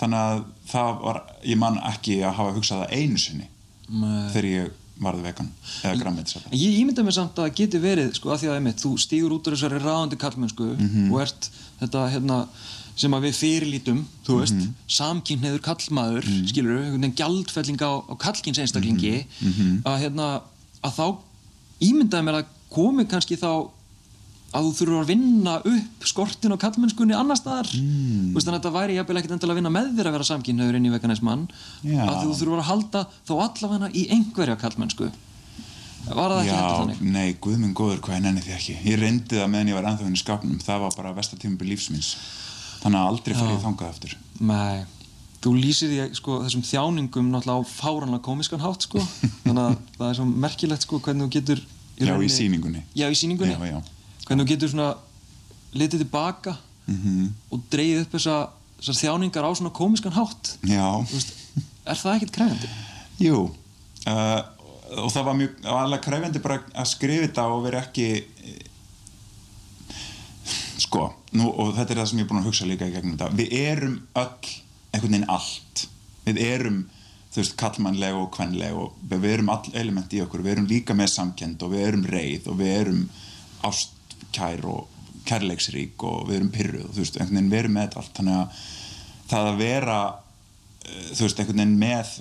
[0.00, 3.46] Þannig að það var ég man ekki að hafa hugsað það einu sinni
[3.88, 4.26] Nei.
[4.34, 5.50] þegar ég varði vegan
[5.82, 8.80] eða En ég ímynda mér samt að það geti verið sko að því að einmitt,
[8.80, 11.12] þú stígur út úr þessari ráðandi kallmennsku Mhm.
[11.12, 12.48] og ert þetta hérna
[12.96, 14.74] sem að við fyrirlítum, þú veist Mhm.
[14.88, 16.46] samkynhneður kallmaður, mm.
[16.48, 19.82] skilur einhvern veginn gjaldfelling á, á kallkyns einstaklingi Mhm.
[19.84, 20.40] að hérna
[20.82, 21.18] að þá
[21.80, 23.68] ímyndaði mér að komi kannski þá
[24.56, 27.68] að þú þurfur að vinna upp skortin á kallmennskunni annar staðar.
[27.76, 28.32] Mm.
[28.32, 30.88] þannig að þetta væri jafnvel ekkert endilega að vinna með þér að vera samkynhneður inn
[30.88, 31.46] í veganismann
[31.84, 32.02] Já.
[32.06, 35.10] að þú þurfur að halda þó allavega í einhverja kallmennsku
[36.06, 36.98] var það ekki Já, heldur þannig?
[37.16, 38.74] nei, guð minn góður, hvað ég nenni því ekki.
[38.86, 42.12] Ég reyndi það meðan ég var ennþá inn í skapnum Það var bara vestatímabil lífsmins
[42.82, 44.12] Þannig að aldrei fer ég þangað aftur.
[44.46, 44.84] Nei,
[45.42, 49.02] þú lýsir því sko, þessum þjáningum náttúrulega á fáranlega komiskan hátt sko.
[49.46, 51.62] þannig að það er svo merkilegt sko, hvernig þú getur
[51.96, 52.84] Já, í sýningunni.
[52.94, 53.56] Já, í sýningunni.
[53.56, 53.95] Já, já.
[54.26, 54.88] Hvernig þú getur svona
[55.74, 56.56] litið tilbaka
[56.86, 57.32] Mhm.
[57.50, 58.34] og dreigið upp þessa,
[58.80, 60.56] þessar þjáningar á svona komiskan hátt?
[60.62, 61.32] Veist,
[61.86, 62.68] er það ekkert krefjandi?
[63.20, 63.50] jú.
[64.06, 64.42] Uh,
[64.86, 68.04] Og það var mjög alveg krefjandi bara að skrifa þetta og vera ekki
[70.78, 73.16] Sko, nú, og þetta er það sem ég er búin að hugsa líka í gegnum
[73.16, 73.30] þetta.
[73.38, 74.50] Við erum öll
[74.94, 75.86] einhvern veginn allt.
[76.26, 76.76] Við erum,
[77.32, 80.44] þú veist, kallmannleg og kvenleg og við erum all element í okkur.
[80.44, 83.00] Við erum líka með samkend og við erum reið og við erum
[84.26, 84.88] ástkær og
[85.26, 88.16] kærleiksrík og við erum pyrruð þú veist, einhvern veginn við erum með þetta allt.
[88.16, 88.60] Þannig að
[89.30, 89.98] það að vera
[90.86, 92.12] eh, þú veist, einhvern veginn með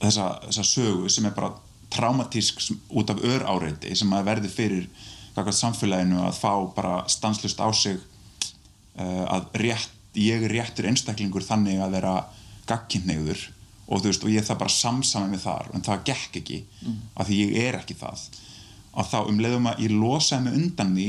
[0.00, 1.52] þessa, þessa sögu sem er bara
[1.90, 4.88] traumatísk út af ör áreiti sem að verði fyrir
[5.36, 7.98] samfélaginu að fá bara stanslust á sig
[8.96, 12.14] uh, að rétt, ég réttur einstaklingur þannig að vera
[12.66, 13.42] gagkinnegður
[13.86, 16.62] og þú veist, og ég það bara samsama með þar en það gekk ekki
[17.14, 18.24] af því ég er ekki það
[18.96, 21.08] og þá um leiðum að ég losaði mig undan því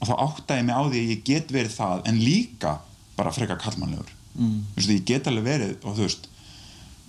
[0.00, 2.74] og þá áttaði mig á því að ég get verið það en líka
[3.18, 4.58] bara frekar kallmannlegur mm.
[4.74, 6.28] þú veist, ég get alveg verið og þú veist,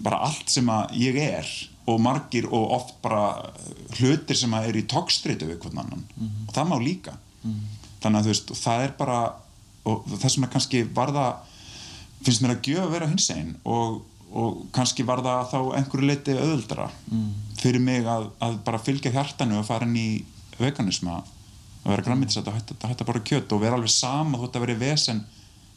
[0.02, 1.52] bara allt sem að ég er
[1.90, 3.52] og margir og oft bara
[3.98, 6.04] hlutir sem að er í tókstreitu við hvern annan.
[6.46, 7.16] Og það má líka.
[8.02, 9.18] Þannig að þú veist, það er bara
[9.90, 11.32] og þess vegna kannski var það
[12.22, 14.02] finnst mér að gjöf að vera hins einn og,
[14.32, 16.90] og kannski var það þá einhverju leiti auðvöldra
[17.62, 20.24] fyrir mig að, að bara fylgja hjartanu og fara inn í
[20.60, 21.20] veganisma
[21.84, 24.66] að vera græmitisætt og hætta, hætta bara kjöt og vera alveg sama þú ætti að
[24.68, 25.24] vera í vesen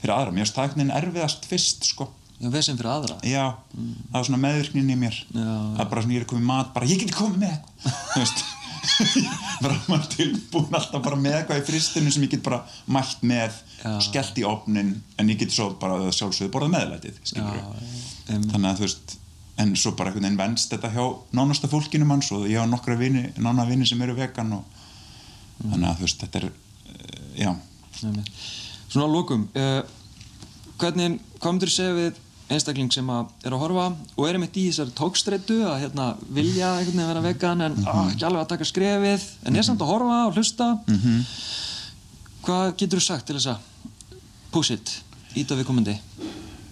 [0.03, 0.35] fyrir aðra.
[0.37, 2.09] Mér finnst það einhvern veginn erfiðast fyrst sko.
[2.41, 3.17] Já, vesen fyrir aðra.
[3.25, 5.17] já, það var svona meðvirknin í mér.
[5.33, 5.55] Já.
[5.81, 7.57] er bara svona ég er komið mat bara ég geti komið með
[8.13, 8.45] þú veist
[9.65, 13.59] bara maður tilbúin alltaf bara með eitthvað í fristinu sem ég get bara mætt með
[13.81, 13.93] Já.
[14.09, 18.51] skellt í opnin en ég get svo bara sjálfsögðu borðað meðlætið einmitt.
[18.53, 19.17] þannig að þú veist
[19.63, 21.05] en svo bara einhvern veginn venst þetta hjá
[21.37, 24.65] nánasta fólkinu manns og ég á nokkra vini, nána vini sem eru vegan og
[25.63, 27.51] þannig að þú veist þetta er eh, já.
[27.95, 29.81] Svona að lókum, uh,
[30.83, 32.19] hvernig, hvað myndir þú segja við
[32.53, 33.85] einstakling sem að er að horfa
[34.17, 37.85] og er einmitt í þessari tókstreitu að hérna, vilja einhvern veginn vera vegan en mm
[37.85, 38.11] Mhm.
[38.13, 40.79] ekki alveg að taka skrefið en er samt að horfa og hlusta.
[40.87, 41.25] Mhm.
[42.45, 43.59] hvað getur þú sagt til þess að
[44.53, 45.03] push it,
[45.35, 45.99] íta við komandi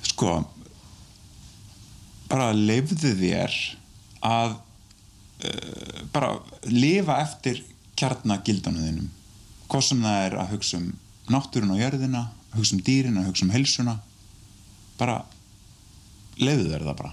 [0.03, 0.45] sko
[2.29, 3.57] bara leifðu þér
[4.23, 4.53] að
[5.45, 7.63] uh, bara lifa eftir
[7.97, 9.09] kjarnagildanum þínum.
[9.69, 10.87] Hvað sem það er að hugsa um
[11.33, 12.23] náttúrun og jörðina,
[12.57, 13.99] hugsa um dýrin að hugsa um heilsuna.
[14.99, 15.23] Bara
[16.41, 17.13] leifðu þér það bara.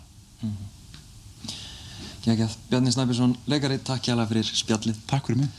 [2.20, 4.98] Kjækjað, Bjarni Snæbjörnsson, leikari, takk hjá fyrir spjallið.
[5.10, 5.52] Takk fyrir mig.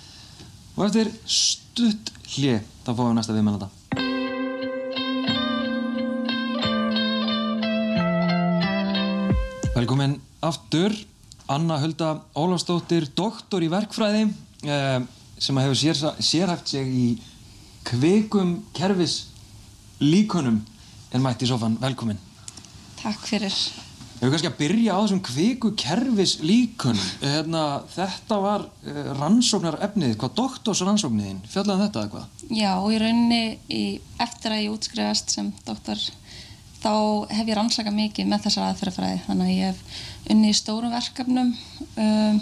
[0.77, 3.69] Og eftir stutt hlje þá fáum við næsta viðmennanda
[9.75, 10.95] Velkomin aftur.
[11.51, 14.29] Anna Hulda Ólafsdóttir doktor í verkfræði
[14.63, 15.01] eh,
[15.35, 17.07] sem hefur sér, sérhæft sig í
[17.89, 19.25] kvikum kerfis
[19.99, 20.61] líkunum
[21.11, 22.21] en mætti í sofan, velkomin
[23.01, 23.55] Takk fyrir.
[24.21, 27.63] Við höfum kannski að byrja á þessum kviku kerfis líkunum hérna,
[27.95, 32.45] þetta var uh, rannsóknar efnið, hvað doktorsrannsókniðin fjallaði um þetta eða hvað?
[32.53, 33.41] Já, í rauninni
[33.73, 33.83] í,
[34.21, 36.03] eftir að ég útskrifast sem doktor
[36.83, 36.93] þá
[37.33, 41.55] hef ég rannsakað mikið með þessar aðferðafræði þannig að ég hef unni í stórum verkefnum
[42.05, 42.41] um,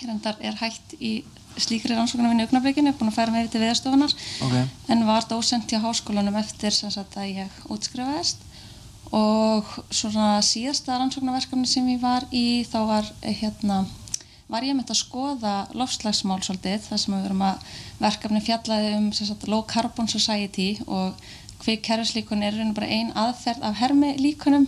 [0.00, 1.14] ég reyndar er hætt í
[1.60, 4.12] slíkri rannsóknarvinni í augnablikinu, búin að færa yfir til viðstofunar
[4.44, 4.54] Ok.
[4.92, 8.44] en var dósent hjá háskólanum eftir sem sagt að ég útskrifaðist
[9.16, 13.82] og svona síðasta rannsóknarverkefni sem ég var í þá var eh, hérna
[14.50, 17.68] var ég með að skoða lofslagsmál svolítið þar sem við verum að
[18.00, 21.14] verkefni fjallaði um sagt, low carbon society og
[21.60, 24.66] hvig kerfislíkun er bara ein aðferð af hermi líkunum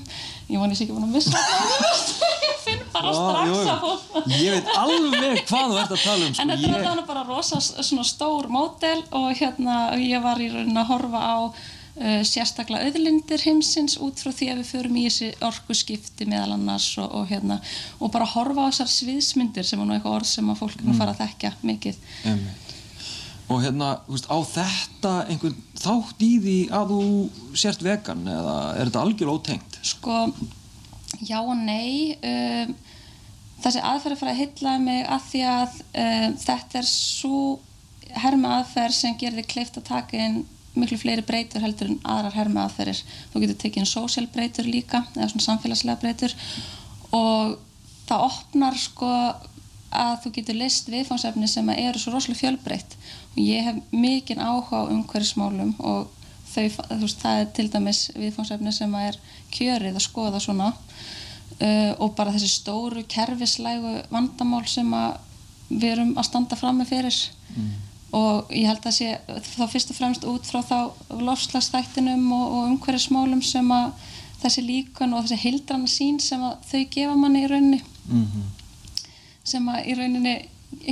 [0.51, 2.11] ég voni sér ekki búin að missa það.
[2.43, 3.76] Ég finn bara strax á
[4.36, 6.43] Ég veit alveg hvað þú ert að tala um sko.
[6.43, 6.74] En þetta ég...
[6.76, 7.61] er þannig bara rosa
[8.11, 11.36] stór mótel og hérna ég var í raunin að horfa á
[12.24, 17.11] sérstaklega auðlindir heimsins út frá því að við förum í þessi orkuskipti meðal annars og,
[17.18, 17.59] og hérna
[17.99, 20.97] og bara horfa á þessar sviðsmyndir sem er nú eitthvað orð sem að fólk nú
[20.97, 21.99] fara að þekkja mikið.
[22.24, 22.62] Einmitt.
[23.53, 27.03] Og hérna, veist, á þetta einhvern þátt í því að þú
[27.59, 29.78] sért vegan eða er þetta algjörlega ótengt?
[29.84, 30.20] Sko,
[31.20, 32.16] já og nei.
[32.24, 32.72] Um,
[33.62, 35.76] þessi aðferðafræði heillaði mig að því að
[36.07, 37.43] um, þetta er svo
[38.22, 40.43] herma aðferð sem gerir þig kleift að taka inn
[40.79, 43.03] miklu fleiri breytur heldur en aðrar herma aðferðir.
[43.33, 46.35] Þú getur tekið inn social breytur líka, eða svona samfélagslega breytur.
[47.12, 47.59] Og
[48.09, 49.11] það opnar sko
[49.93, 52.97] að þú getur list viðfánsefni sem eru svo rosalega fjölbreytt.
[53.35, 56.09] Og ég hef mikinn áhuga á umhverfismálum og
[56.53, 56.65] þau,
[57.03, 59.20] veist, það er til dæmis viðfánsefni sem er
[59.53, 60.73] kjörið að skoða svona.
[61.61, 64.89] Uh, og bara þessi stóru kerfislægu vandamál sem
[65.69, 67.19] við erum að standa fram með fyrir
[68.12, 69.18] og ég held að sé
[69.56, 70.78] þá fyrst og fremst út frá þá
[71.22, 74.10] lofslagsþættinum og, og umhverfismálum sem að
[74.43, 77.80] þessi líkun og þessi hildrana sín sem að þau gefa manni í rauninni.
[78.09, 78.26] Mm
[79.44, 80.34] sem að í rauninni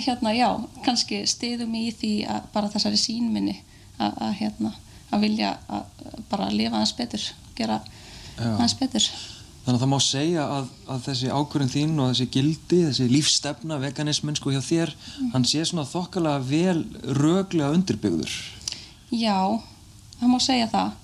[0.04, 0.48] hérna já,
[0.84, 3.56] kannski stiðum í því að bara þessari sínminni
[3.98, 4.72] að, að hérna
[5.10, 7.26] að vilja að bara lifa aðeins betur
[7.58, 7.80] gera
[8.38, 9.06] aðeins betur
[9.60, 13.76] Þannig að það má segja að, að þessi ákvörðin þín og þessi gildi, þessi lífstefna,
[13.82, 14.94] veganismin sko hjá þér,
[15.34, 16.78] hann sé svona þokkalega vel
[17.18, 18.32] röglega undirbyggður.
[19.12, 19.60] Já,
[20.16, 20.96] það má segja það.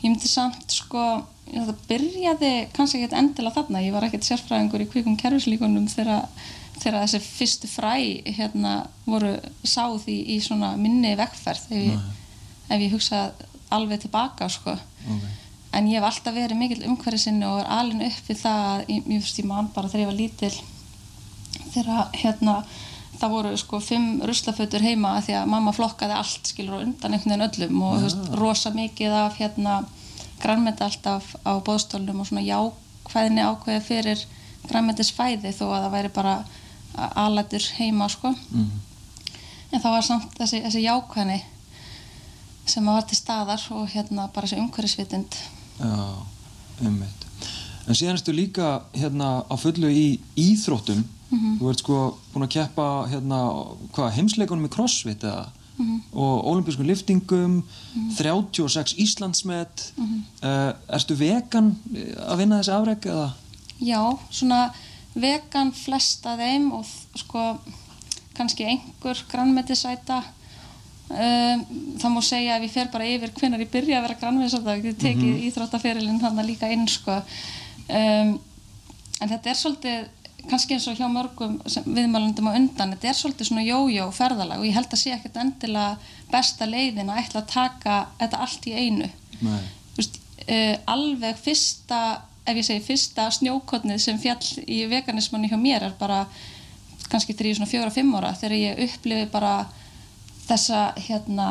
[0.00, 1.04] Ég myndi samt sko,
[1.50, 6.30] það byrjaði kannski ekkert endilega þarna, ég var ekkert sérfræðingur í kvikum kerfislíkunum þegar,
[6.78, 7.92] þegar þessi fyrstu fræ
[8.38, 9.34] hérna voru
[9.66, 12.08] sáð í, í svona minni vekkferð ef ég,
[12.70, 13.26] ef ég hugsa
[13.74, 14.78] alveg tilbaka sko.
[15.04, 15.36] Okay.
[15.70, 19.10] En ég hef alltaf verið mikill umhverfisinni og er alveg upp við það að ég,
[19.14, 20.54] ég, ég man bara þegar ég var lítil
[21.70, 22.56] þegar hérna
[23.20, 27.34] það voru sko fimm ruslafötur heima því að mamma flokkaði allt skilur og undan einhvern
[27.34, 29.76] veginn öllum og þú veist, rosa mikið af hérna
[30.40, 34.24] grænmeti alltaf á bóðstólnum og svona jákvæðinni ákveði fyrir
[34.70, 36.34] grænmetisfæði þó að það væri bara
[37.20, 38.32] alætur heima sko.
[39.70, 41.38] En það var samt þessi, þessi jákvæðni
[42.70, 45.38] sem var til staðar og hérna bara þessi umhverfisvitund
[45.80, 47.26] Já, ummitt.
[47.88, 51.00] En síðan erstu líka hérna á fullu í íþróttum.
[51.30, 51.96] Þú ert sko
[52.32, 53.40] búin að keppa hérna,
[53.94, 55.48] hvað, heimsleikunum í crossfit eða?
[56.12, 57.60] Og olimpískum liftingum,
[58.18, 59.86] 36 Íslandsmet.
[60.42, 63.28] Uh, erstu vegan eh, að vinna þessi afreg eða?
[63.80, 64.60] Já, svona
[65.14, 66.84] vegan flest af þeim og
[67.16, 67.46] sko
[68.36, 70.20] kannski einhver grannmetisæta
[71.10, 71.64] um,
[72.00, 74.96] það má segja ef ég fer bara yfir hvenar ég byrja að vera grannmetisæta ég
[75.00, 77.18] tekið mm íþróttaferilinn þannig líka inn sko.
[77.90, 78.32] Um,
[79.20, 80.08] en þetta er svolítið
[80.48, 84.68] kannski eins og hjá mörgum viðmælundum á undan, þetta er svolítið svona jójó ferðalag og
[84.68, 85.98] ég held að sé ekkert endilega
[86.30, 89.10] besta leiðin að ætla að taka þetta allt í einu.
[89.98, 90.16] Veist,
[90.46, 92.00] uh, alveg fyrsta
[92.48, 96.24] ef ég segi fyrsta snjókotnið sem fjall í veganismanni hjá mér er bara
[97.10, 99.54] kannski þegar ég er svona fjóra, fimm ára þegar ég upplifi bara
[100.50, 101.50] þessa hérna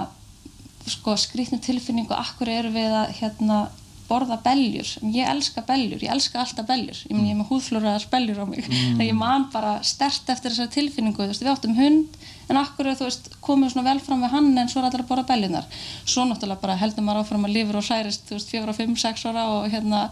[0.89, 3.67] sko skrýtnu tilfinningu akkur eru við að hérna
[4.09, 8.07] borða beljur, en ég elska beljur ég elska alltaf beljur, ég, ég er með húðflúraðar
[8.09, 9.03] beljur á mig, mm.
[9.05, 12.17] ég man bara stert eftir þessari tilfinningu, veist, við áttum hund
[12.49, 15.27] en akkur veist, komum svona vel fram við hann en svo er allir að borða
[15.29, 15.67] beljunar
[16.01, 19.45] svo náttúrulega bara heldur maður áfram að lifur og særist veist, fjóra, fimm, sex ára
[19.59, 20.07] og hérna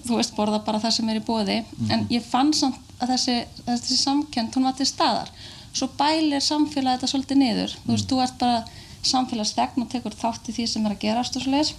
[0.00, 1.60] þú veist, borða bara það sem er í bóði
[1.94, 3.38] en ég fann samt að þessi,
[3.68, 5.30] þessi samkend, hún var til staðar
[5.72, 7.76] svo bælir samfélagi þetta svolítið niður.
[7.84, 8.64] Þú veist, þú ert bara
[9.08, 11.74] samfélagsþegn og tekur þátt í því sem er að gerast og svoleiðis.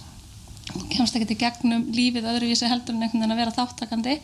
[0.70, 4.20] Og kemst ekkert í gegnum lífið öðruvísi heldur en einhvern veginn að vera þáttakandi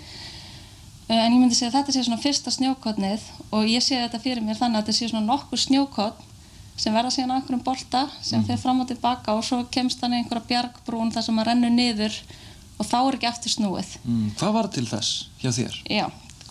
[1.07, 4.19] Eh, en ég myndi segja að þetta sé svona fyrsta snjókotnið og ég sé þetta
[4.19, 6.33] fyrir mér þannig að þetta sé svona nokkur snjókotn
[6.77, 10.17] sem verða síðan á einhverjum bolta sem fer fram og tilbaka og svo kemst hann
[10.17, 12.17] í einhverja bjargbrún þar sem að rennu niður
[12.77, 13.93] og þá er ekki eftir snúið.
[14.03, 15.13] Mm, hvað var til þess
[15.45, 15.79] hjá þér?
[15.95, 16.05] já,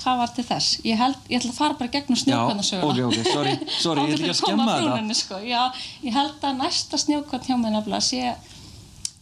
[0.06, 0.80] hvað var til þess?
[0.86, 3.56] ég held, ég ætla að fara bara gegnum snjókotnasöguna ok, ok, sorry,
[3.86, 5.18] sorry, ég ætla ekki að skemma þetta.
[5.22, 5.40] sko.
[5.42, 5.62] já,
[6.06, 8.36] ég held að næsta snjókotn hjá mig nefnilega sé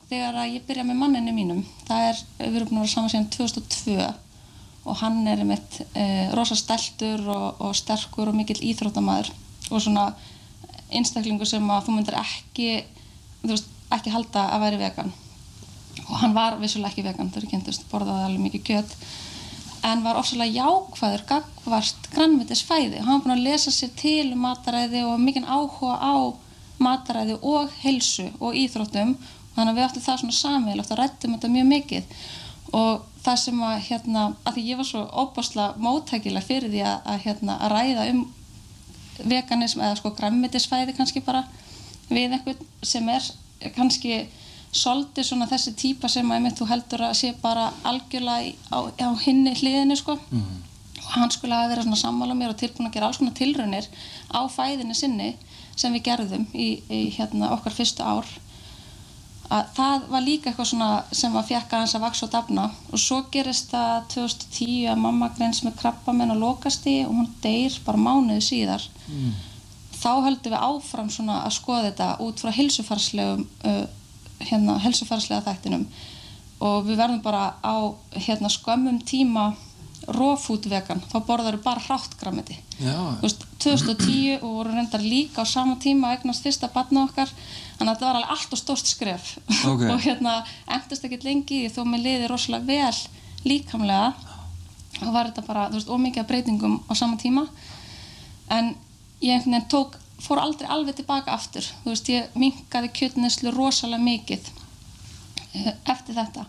[0.10, 3.14] þegar að ég byrja með manninu mínum það er, við erum búin að vera saman
[3.14, 4.11] síðan 2002
[4.84, 6.05] og hann er einmitt e,
[6.35, 9.31] rosa steltur og, og sterkur og mikill íþróttamæður
[9.72, 10.10] og svona
[10.93, 12.69] einstaklingur sem að þú myndir ekki
[13.45, 15.14] þú veist, ekki halda að væri vegan
[16.03, 18.97] og hann var vissulega ekki vegan þegar ég kynntist, borðaði alveg mikið kjöt
[19.84, 25.03] en var ofsalega jákvæður gagvart grannmetisfæði hann var búin að lesa sér til um mataræði
[25.07, 26.15] og mikinn áhuga á
[26.84, 29.15] mataræði og heilsu og íþróttum.
[29.53, 32.22] Þannig að við áttum það svona samveilagt og rættum þetta mjög mikið.
[32.73, 36.95] Og það sem að hérna, að því ég var svo óbásla móttækilega fyrir því að,
[37.14, 38.23] að, hérna, að ræða um
[39.30, 41.43] veganism eða sko græmmetisfæði kannski bara
[42.10, 43.30] við einhvern sem er
[43.76, 44.23] kannski
[44.74, 48.78] svolítið svona þessi típa sem að einmitt þú heldur að sé bara algjörlega í- á,
[48.90, 50.18] á hinni hliðinni sko.
[51.04, 53.88] Og hann skulle hafa verið svona sammála mér og tilbúin að gera alls konar tilraunir
[54.34, 55.36] á fæðinni sinni
[55.76, 58.26] sem við gerðum í, í hérna okkar fyrstu ár.
[59.54, 62.64] Að það var líka eitthvað svona sem að fjekka hans að vaksa og dafna.
[62.91, 67.76] Og svo gerist það 2010 að mamma greins með krabbamenn og lokasti og hún deyr
[67.86, 68.86] bara mánuði síðar.
[70.04, 73.84] Þá höldum við áfram svona að skoða þetta út frá heilsufarslegum uh,
[74.49, 75.86] hérna, heilsufarslega þættinum.
[76.64, 77.76] Og við verðum bara á
[78.15, 79.52] hérna, skömmum tíma
[80.07, 85.03] rófút vegan, þá borðar við bara hrátt grammeti Já, Þú veist, 2010 og voru reyndar
[85.03, 87.30] líka á sama tíma að eignast fyrsta barna okkar.
[87.78, 89.30] Þannig að þetta var alveg allt og stórt skref.
[89.70, 89.84] Ok.
[89.94, 90.34] og hérna
[90.68, 94.14] endast ekkert lengi þó mér liði rosalega vel líkamlega.
[95.03, 97.45] Og var þetta bara, þú veist, ómikið breytingum á sama tíma.
[98.52, 98.74] En
[99.22, 104.04] ég einhvern veginn tók, fór aldrei alveg tilbaka aftur, þú veist, ég minkaði kjötneslu rosalega
[104.04, 104.52] mikið
[105.54, 106.45] eh, eftir þetta.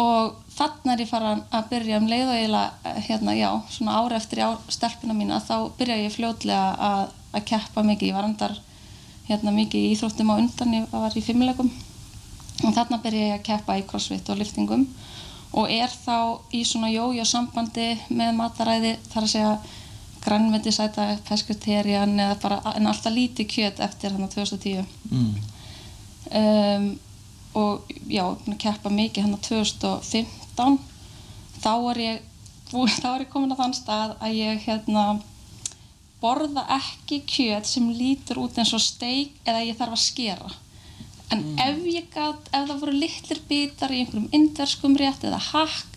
[0.00, 4.16] Og þannig er ég farin að byrja um leið og eiginlega hérna, já, svona ári
[4.16, 8.56] eftir ár, stelpuna mína þá byrja ég fljótlega að, að keppa mikið, ég var andar
[9.28, 11.70] hérna, mikið í íþróttum á undan, ég var í fimmlegum
[12.64, 14.86] og þarna byrja ég að keppa í crossfit og liftingum.
[15.58, 19.54] Og er þá í svona jójó sambandi með mataræði þar að segja
[20.24, 25.34] grænmetisæta, pesketerian eða bara, en alltaf lítið kjöt eftir hann 2010 mm.
[26.40, 26.90] um,
[27.60, 28.24] og já,
[28.58, 30.78] keppa mikið hann 2015
[31.60, 32.26] þá er ég
[33.02, 35.04] þá er ég komin að þann stað að ég hérna
[36.20, 40.50] borða ekki kjöt sem lítur út eins og steik eða ég þarf að skera.
[41.30, 45.89] En ef ég gat, ef það voru litlir bitar í einhverjum indverskum rétt eða hakk,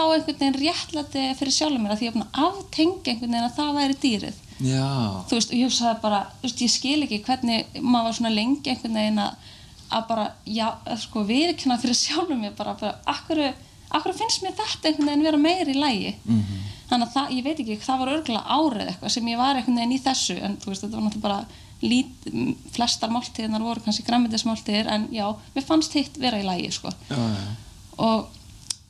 [0.00, 3.34] þá einhvern veginn réttlæti fyrir sjálfur mér að því ég er búin að aftengja einhvern
[3.34, 4.88] veginn að það væri dýrið Já.
[5.28, 8.72] þú veist, ég hugsaði bara, þú veist, ég skil ekki hvernig maður var svona lengi
[8.72, 9.46] einhvern veginn að,
[9.96, 10.66] að bara, já,
[11.00, 13.40] sko viðkynna fyrir sjálfum mér bara, bara, akkur,
[13.88, 16.68] akkur finnst mér þetta einhvern veginn vera meira í lægi -hmm.
[16.90, 19.80] þannig að það, ég veit ekki, það var örgulega árið eitthvað sem ég var einhvern
[19.80, 21.40] veginn í þessu en þú veist, þetta var náttúrulega bara
[21.80, 22.28] lít,
[22.74, 25.24] flestar máltíðnar voru kannski græmitismáltíðir en já,
[25.54, 27.56] mér fannst hitt vera í lægi sko Já, já.
[27.96, 28.28] og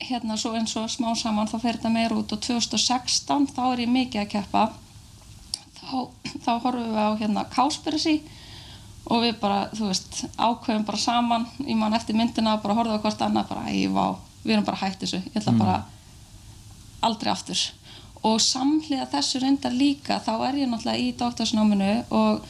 [0.07, 3.83] hérna svo eins og smá saman þá fer þetta meira út og 2016 þá er
[3.85, 4.63] ég mikið að keppa.
[5.81, 5.97] Þá,
[6.45, 8.15] þá horfum við á hérna Káspirisi
[9.11, 11.47] og við bara, þú veist, ákveðum bara saman.
[11.65, 14.81] Í mann eftir myndina bara horfum á hvort annað bara, æ, vá, við erum bara
[14.83, 15.21] hætt þessu.
[15.31, 15.77] Ég ætla bara
[17.05, 17.65] aldrei aftur.
[18.21, 22.43] Og samhliða þessu reyndar líka þá er ég náttúrulega í doktorsnáminu og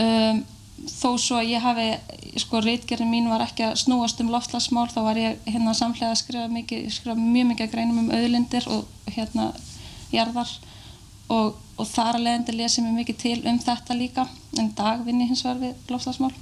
[0.00, 0.44] um,
[0.82, 1.86] þó svo að ég hafi
[2.42, 6.20] sko reitgerðin mín var ekki að snúast um loftslagsmál þá var ég hérna samhliða að
[6.20, 9.52] skrifa, mikið, skrifa mjög mikið greinum um auðlindir og hérna
[10.12, 10.50] jarðar.
[11.32, 14.26] Og, og þar að leiðandi lesi mér mikið til um þetta líka
[14.58, 16.34] en í dag vinn ég hins vegar við loftslagsmál.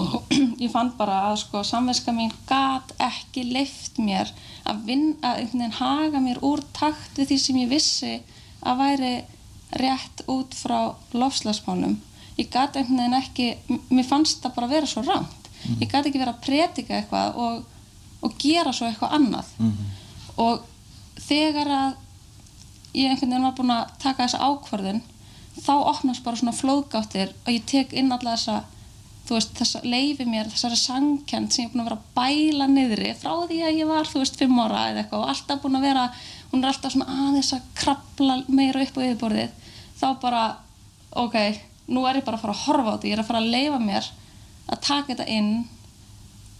[0.00, 0.34] Og
[0.64, 4.30] ég fann bara að sko samverska mín gat ekki leift mér
[4.66, 8.18] að vinna, einhvern veginn haga mér úr takt við því sem ég vissi
[8.62, 9.14] að væri
[9.82, 11.98] rétt út frá lofslagsmálum
[12.36, 15.46] ég gat einhvern veginn ekki mér fannst það bara vera svo rámt
[15.80, 17.64] ég gat ekki verið að predika eitthvað og,
[18.24, 19.50] og gera svo eitthvað annað.
[20.36, 20.64] Og
[21.26, 21.90] þegar að
[22.96, 25.02] ég einhvern veginn var búin að taka þessa ákvörðun
[25.56, 28.62] þá opnast bara svona flóðgáttir og ég tek inn alla þessa
[29.26, 32.10] þú veist, þess að leifi mér þessari sangkend sem ég er búin að vera að
[32.18, 35.62] bæla niðri frá því að ég var, þú veist, fimm ára eða eitthvað og alltaf
[35.64, 36.04] búin að vera,
[36.52, 40.44] hún er alltaf svona aðeins að krabla meira upp á yfirborðið þá bara,
[41.24, 41.38] ok
[41.86, 43.08] nú er ég bara að fara að horfa á þetta.
[43.08, 44.10] Ég er að fara að leifa mér
[44.66, 45.50] að taka þetta inn.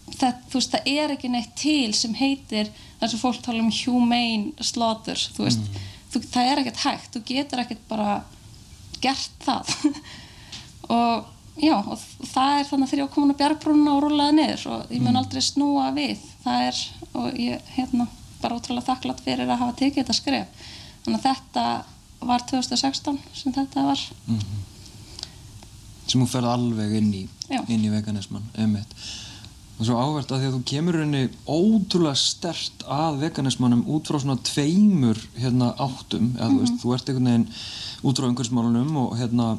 [0.07, 2.69] Það, þú veist, það er ekki neitt til sem heitir
[3.01, 5.65] þess að fólk tala um humane slaughter þú veist,
[6.13, 7.09] þú, það er ekkert hægt.
[7.15, 8.21] Þú getur ekkert bara
[9.03, 9.73] gert það.
[10.95, 11.25] Og
[11.59, 11.97] já, og
[12.31, 14.61] það er þannig að þegar ég var komin á bjargbrúnuna og rúlaði niður.
[14.71, 16.21] Og ég mun aldrei snúa við.
[16.45, 16.81] Það er,
[17.11, 18.07] og ég hérna
[18.39, 20.65] bara ótrúlega þakklátt fyrir að hafa tekið þetta skref.
[21.03, 21.65] Þannig að þetta
[22.27, 24.03] var 2016 sem þetta var
[26.11, 27.23] sem þú ferð alveg inn í,
[27.67, 28.93] í veganisman einmitt.
[29.77, 34.19] og svo áhvert að því að þú kemur henni ótrúlega stert að veganismanum út frá
[34.21, 37.49] svona tveimur hérna, áttum eða þú veist, þú ert einhvern veginn
[38.03, 39.51] út frá umhverfsmálunum og hérna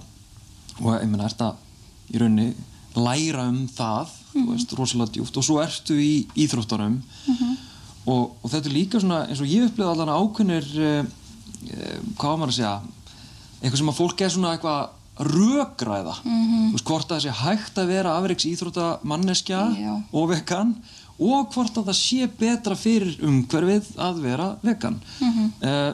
[0.78, 1.64] og ég meina, ert að
[2.14, 2.50] í rauninni
[2.98, 6.12] læra um það þú veist, rosalega djúft og svo ertu í
[6.44, 6.98] íþróttunum.
[8.08, 11.08] Og, og þetta er líka svona eins og ég upplifði allan ákveðnir eh,
[11.68, 12.76] eh, hvað var maður að segja
[13.58, 16.14] eitthvað sem að fólk er svona eitthvað rökræða.
[16.22, 19.62] Þú veist, hvort að það sé hægt að vera afriks íþróttamanneskja
[20.12, 20.74] og vegan
[21.18, 25.00] og hvort að það sé betra fyrir umhverfið að vera vegan.
[25.58, 25.92] Uh,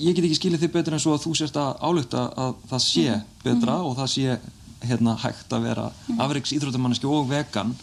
[0.00, 2.84] ég get ekki skilið þig betur en svo að þú sért að álugta að það
[2.86, 4.38] sé betra og það sé
[4.84, 5.84] hérna, hægt að vera
[6.20, 7.76] afriks íþróttamanneski og vegan.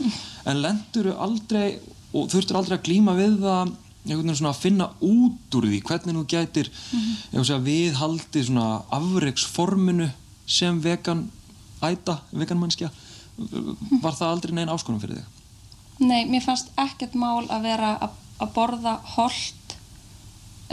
[0.46, 1.80] En lendur aldrei
[2.12, 5.80] og þurftur aldrei að glíma við það einhvern veginn svona að finna út úr því
[5.86, 10.10] hvernig þú gætir mm segja, viðhaldi svona afriksforminu
[10.52, 11.28] sem vegan
[11.82, 12.92] æta, vegan mannskja
[14.04, 15.38] var það aldrei neinn áskonum fyrir þig?
[16.02, 19.78] Nei, mér fannst ekkert mál að vera að, að borða holt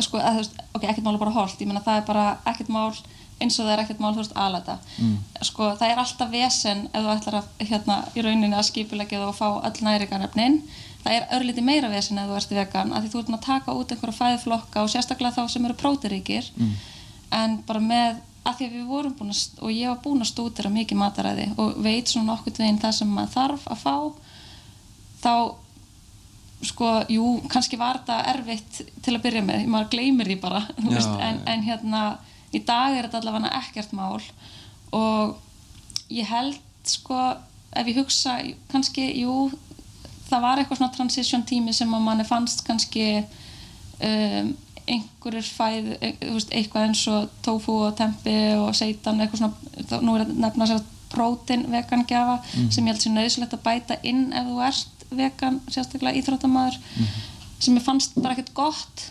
[0.04, 2.72] sko, að, veist, ok, ekkert mál að borða holt ég meina það er bara ekkert
[2.72, 2.90] mál
[3.38, 5.16] eins og það er ekkert mál, þú veist, aðlæta mm.
[5.46, 9.36] sko, það er alltaf vesen ef þú ætlar að, hérna, í rauninni að skipulegja og
[9.38, 10.60] fá öll næringarnefnin
[11.04, 13.76] það er örlítið meira vesen ef þú ert vegan af því þú ert að taka
[13.78, 16.72] út einhverja fæðiflokka og sérstaklega þá sem eru prótiríkir mm.
[17.38, 20.30] en bara með af því að við vorum búin að, og ég var búin að
[20.32, 23.96] stúdira mikið mataræði og veit svona nokkuð veginn það sem maður þarf að fá
[25.22, 25.34] þá
[26.68, 30.88] sko, jú, kannski var þetta erfitt til að byrja með, maður gleymir því bara Já,
[30.88, 32.02] veist, en, en hérna
[32.54, 34.22] í dag er þetta allavega ekkert mál.
[34.96, 35.36] Og
[36.10, 36.58] ég held
[36.88, 37.18] sko,
[37.76, 38.38] ef ég hugsa
[38.72, 39.50] kannski, jú
[40.28, 44.50] það var eitthvað svona transition tími sem að manni fannst kannski um,
[44.94, 50.26] einhverjir fæð e- eitthvað eins og tofu og tempi og seitan eitthvað svona, nú er
[50.26, 54.62] að nefna sér prótin vegangjafa sem ég held sér nöðsilegt að bæta inn ef þú
[54.66, 56.76] ert vegan, sérstaklega íþróttamaður
[57.58, 59.06] sem ég fannst bara ekkert gott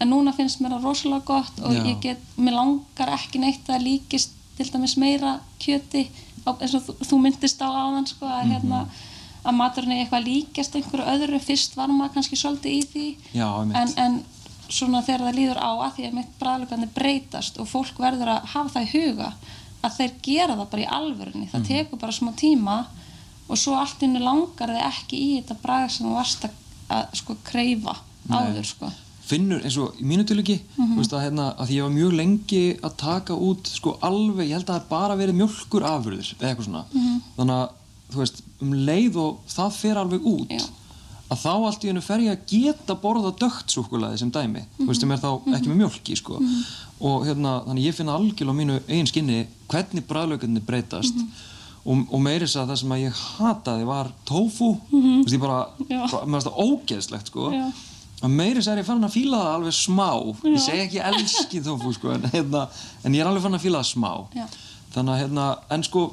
[0.00, 1.82] en núna finnst mér það rosalega gott og Já.
[1.84, 6.06] ég get, mér langar ekki neitt að líkist til dæmis meira kjöti
[6.50, 8.84] eins og þú, þú myndist á áðan sko, að hérna
[9.40, 11.40] að maturinn er eitthvað líkjast einhverju öðru.
[11.44, 13.06] Fyrst var maður kannski svolítið í því
[13.38, 14.18] Já, en, en
[14.70, 18.48] svona þegar það líður á að því að mitt bræðlugandi breytast og fólk verður að
[18.54, 19.30] hafa það í huga
[19.80, 21.50] að þeir gera það bara í alvörunni.
[21.50, 22.78] Það tekur bara smá tíma
[23.50, 26.58] og svo allt innu langar þið ekki í þetta bræð sem þú varst að,
[26.96, 27.96] að sko kreifa
[28.30, 28.90] áður sko.
[29.30, 32.62] Finnur eins og í mínu tilviki þú veist að hérna að ég var mjög lengi
[32.82, 36.66] að taka út sko alveg, ég held að það bara verið mjölkur afurðir eða eitthvað
[36.66, 36.84] svona.
[37.36, 37.68] Þannig að
[38.10, 40.64] þú veist um leið og það fer alveg út Já.
[41.30, 44.86] Að þá allt í hennu fer ég að geta borða dögt súkkulaði sem dæmi þú
[44.88, 46.40] veist sem er þá ekki með mjölk í sko.
[47.06, 49.36] Og hérna þannig ég finna algjörlega á mínu eigin skinni
[49.70, 51.20] hvernig bræðlaugarnir breytast.
[51.80, 55.60] Og, og meiris að það sem að ég hataði var tofu þú veist ég bara,
[55.88, 56.02] Já.
[56.26, 57.46] mér finnst það ógeðslegt sko.
[57.54, 57.68] Já.
[58.20, 60.08] að meiris er ég fann að fíla það alveg smá.
[60.44, 62.66] Ég segi ekki elski tofu sko en, hérna,
[63.06, 64.10] en ég er alveg fann að fíla það smá.
[64.36, 64.44] Já.
[64.96, 65.46] þannig að hérna,
[65.78, 66.04] en sko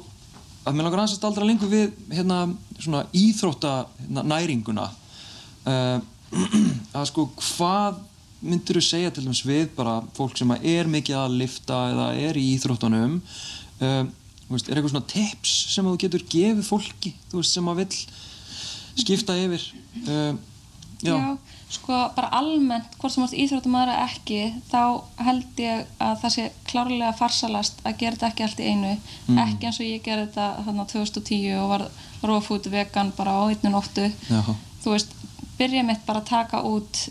[0.64, 2.40] að mér langar aðeins að staldra lengur við hérna,
[2.78, 4.88] svona íþrótta hérna, næringuna
[5.68, 5.98] uh,
[6.98, 8.00] að sko hvað
[8.38, 12.38] myndir þú segja til dæmis við bara fólk sem er mikið að lifta eða er
[12.38, 13.18] í íþróttunum?
[13.82, 14.04] Uh,
[14.48, 18.02] veist, er eitthvað svona tips sem þú getur gefið fólki veist, sem að vill
[18.98, 19.64] skipta yfir?
[20.06, 20.36] Uh,
[21.02, 21.34] já, Já,
[21.74, 24.40] sko bara almennt hvort sem átt íþróttumæður eða ekki
[24.70, 24.82] þá
[25.26, 28.94] held ég að það sé klárlega farsalast að gera þetta ekki allt í einu.
[29.44, 33.74] Ekki eins og ég gerði þetta þarna 2010 og var food vegan bara á einnu
[33.74, 34.08] nóttu.
[34.30, 34.42] Já,
[34.82, 35.14] þú veist,
[35.58, 37.08] byrja mitt bara að taka út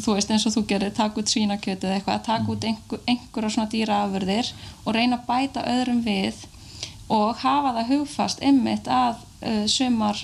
[0.00, 3.02] þú veist eins og þú gerir, taka út svínakjöt eða eitthvað, að taka út einhver,
[3.10, 4.52] einhverja svona dýraafurðir
[4.84, 6.44] og reyna að bæta öðrum við
[7.10, 10.20] og hafa það hugfast einmitt að uh, sumar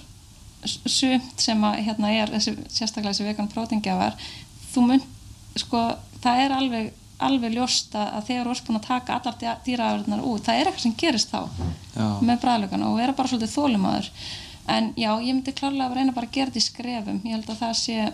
[0.66, 4.16] sumt sem að hérna er þessi, sérstaklega þessi vegan prótingjafar
[4.72, 5.04] þú mun,
[5.58, 5.82] sko,
[6.24, 10.42] það er alveg alveg ljóst að þegar þú ert búin að taka allar dýraafurðnar út,
[10.44, 11.38] það er eitthvað sem gerist þá
[11.96, 12.08] Já.
[12.20, 14.10] með bræðlugana og vera bara svolítið þólimaður
[14.68, 17.20] en já, ég myndi klárlega að reyna bara að gera þetta í skrefum.
[17.24, 18.12] Ég held að það sé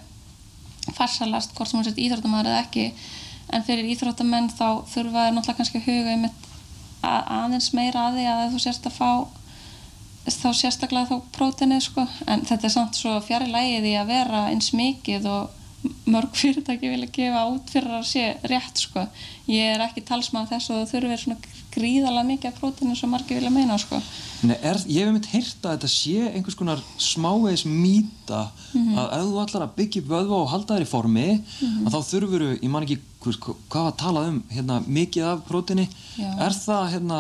[0.97, 2.87] farsalast hvort sem hún sett íþróttamæður eða ekki.
[3.53, 6.27] En fyrir íþróttamenn þá þurfa þeir náttúrulega kannski að huga um
[7.03, 9.11] að aðeins meira að því að þú sérst að fá
[10.23, 12.07] þá sérstaklega þá prótenið sko.
[12.31, 15.62] En þetta er samt svo fjari lægið í að vera eins mikið og
[16.07, 19.03] mörg fyrirtæki vilja gefa út fyrir að sé rétt sko
[19.51, 21.39] ég er ekki talsmaður þess og það þurfir svona
[21.73, 23.99] gríðalega mikið af prótinu sem margir vilja meina sko
[24.47, 28.45] Nei, er, ég hef einmitt heyrt að þetta sé einhvers konar smávegis mýta
[28.75, 28.95] Mhm.
[28.99, 31.27] að ef þú ætlar að byggja vöðva og halda þér í formi
[31.61, 31.87] Mhm.
[31.87, 35.89] að þá þurfur ég man ekki hvers, hvað var talað um hérna, mikið af prótini
[36.19, 36.31] Já.
[36.47, 37.19] er það, hérna,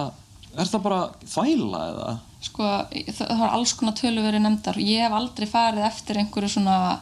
[0.58, 2.18] er það bara þvæla eða?
[2.42, 6.48] sko, það, það var alls konar tölu verið nefndar ég hef aldrei farið eftir einhverju
[6.56, 7.00] svona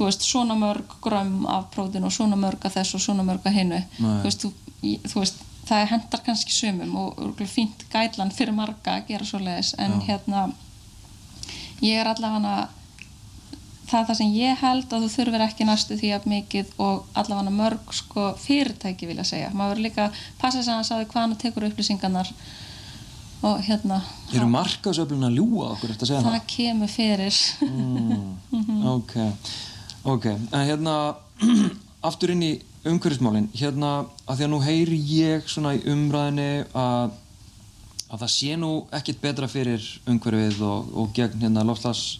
[0.00, 3.44] þú veist, svona mörg grömm af prótin og svona mörg af þess og svona mörg
[3.46, 4.52] af hinnu þú veist, þú,
[4.88, 9.38] ég- þú veist, það hendar kannski sumum og fínt gætlan fyrir marga að gera svo
[9.44, 10.06] leiðis en Já.
[10.08, 10.46] hérna
[11.84, 12.68] ég er allavega
[13.90, 17.06] það er það sem ég held að þú þurfir ekki næstu því að mikið og
[17.18, 19.48] allavega mörg sko, fyrirtæki vilja segja.
[19.50, 22.30] Maður verður líka að passa sig að það hvað hann tekur upplýsingarnar
[23.42, 23.98] og hérna
[24.36, 26.36] Eru markaðsöflun að ljúga okkur eftir að segja það?
[26.36, 26.46] Það?
[26.54, 27.40] kemur fyrir.
[27.66, 29.14] Mm, ok,
[30.04, 30.96] ok, en hérna
[32.08, 32.52] aftur inn í
[32.88, 33.50] umhverfismálin.
[33.56, 37.18] Hérna að því að nú heyri ég svona í umræðinni að
[38.10, 42.18] að það sé nú ekkit betra fyrir umhverfið og, og gegn hérna loftlas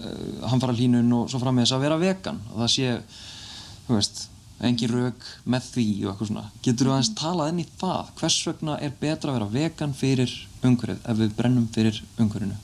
[0.00, 2.40] uh, hamfara hlínun og svo frammeðis að vera vegan.
[2.50, 2.96] Og það sé,
[3.86, 4.24] þú veist
[4.66, 6.46] engin rauk með því og eitthvað svona.
[6.64, 8.10] Getur þú aðeins talað inn í það?
[8.18, 10.34] Hvers vegna er betra að vera vegan fyrir
[10.66, 12.58] umhverfið ef við brennum fyrir umhverfinu?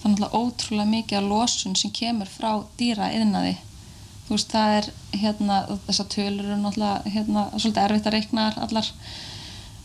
[0.00, 3.58] Það er náttúrulega ótrúlega mikið af losun sem kemur frá dýra yðnaði
[4.30, 4.86] þú veist það er
[5.18, 5.56] hérna
[5.88, 8.90] þessar tölur eru náttúrulega hérna, svolítið erfitt að reikna allar.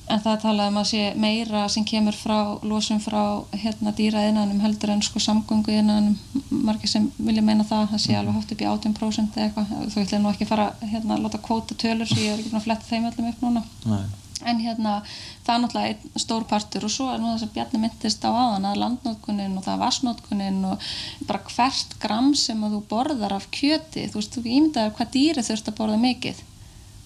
[0.05, 4.21] En það er talað um að sé meira sem kemur frá losun frá hérna dýra
[4.27, 8.53] yðnaðinum heldur en sko samgöngu yðnaðinum margir sem vilja meina það það sé alveg hátt
[8.53, 9.73] upp í 18% eða eitthvað.
[9.95, 12.61] Þú ætla nú ekki fara hérna að láta kvóta tölur svo ég er ekki búin
[12.61, 13.65] að fletta þeim öllum upp núna.
[13.89, 14.05] Nei.
[14.49, 14.93] En hérna
[15.45, 18.29] það er náttúrulega einn stór partur og svo er nú það sem Bjarni myndist á
[18.29, 20.87] áðan að landnótkunin og það vassnótkunin og
[21.27, 25.45] bara hvert gram sem að þú borðar af kjöti þú veist, þú ímyndaður hvað dýri
[25.49, 26.41] þurft að borða mikið.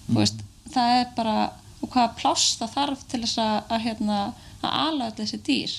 [0.06, 0.44] Þú veist,
[0.74, 1.36] það er bara
[1.80, 4.22] og hvaða pláss það þarf til þess að, að hérna,
[4.60, 5.76] að ala öll þessi dýr.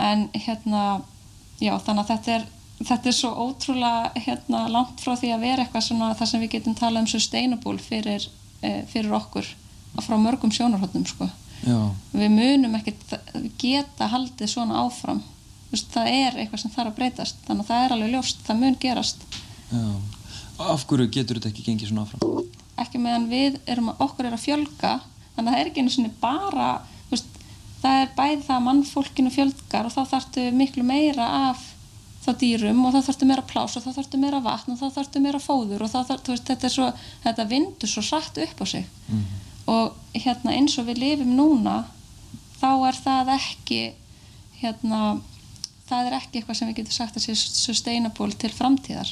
[0.00, 0.84] En hérna
[1.60, 2.46] já, þannig að þetta er
[2.84, 6.54] þetta er svo ótrúlega hérna, langt frá því að vera eitthvað svona það sem við
[6.56, 8.26] getum talað um sustainable fyrir,
[8.62, 9.50] eh, fyrir okkur
[10.02, 11.28] frá mörgum sjónarhóttum sko.
[12.12, 13.14] Við munum ekkert
[13.58, 15.22] geta haldið svona áfram
[15.70, 18.60] veist, það er eitthvað sem þarf að breytast þannig að það er alveg ljóst, það
[18.60, 19.24] mun gerast
[19.70, 19.86] já.
[20.58, 22.44] Af hverju getur þetta ekki gengið svona áfram?
[22.80, 24.92] ekki meðan við erum að okkur er að fjölga
[25.34, 26.70] þannig að það er ekki einu sinni bara
[27.10, 27.38] veist,
[27.82, 31.62] það er bæði það að mannfólkinu fjölgar og þá þarftu miklu meira af
[32.24, 35.24] þá dýrum og þá þarftu meira plás og þá þarftu meira vatn og þá þarftu
[35.24, 36.90] meira fóður og þá þarftu, þú veist, þetta er svo
[37.24, 38.86] þetta vindur svo satt upp á sig
[39.70, 41.84] og hérna eins og við lifum núna
[42.60, 43.82] þá er það ekki
[44.60, 45.00] hérna
[45.88, 49.10] það er ekki eitthvað sem við getum sagt að sé sustainable til framtíðar.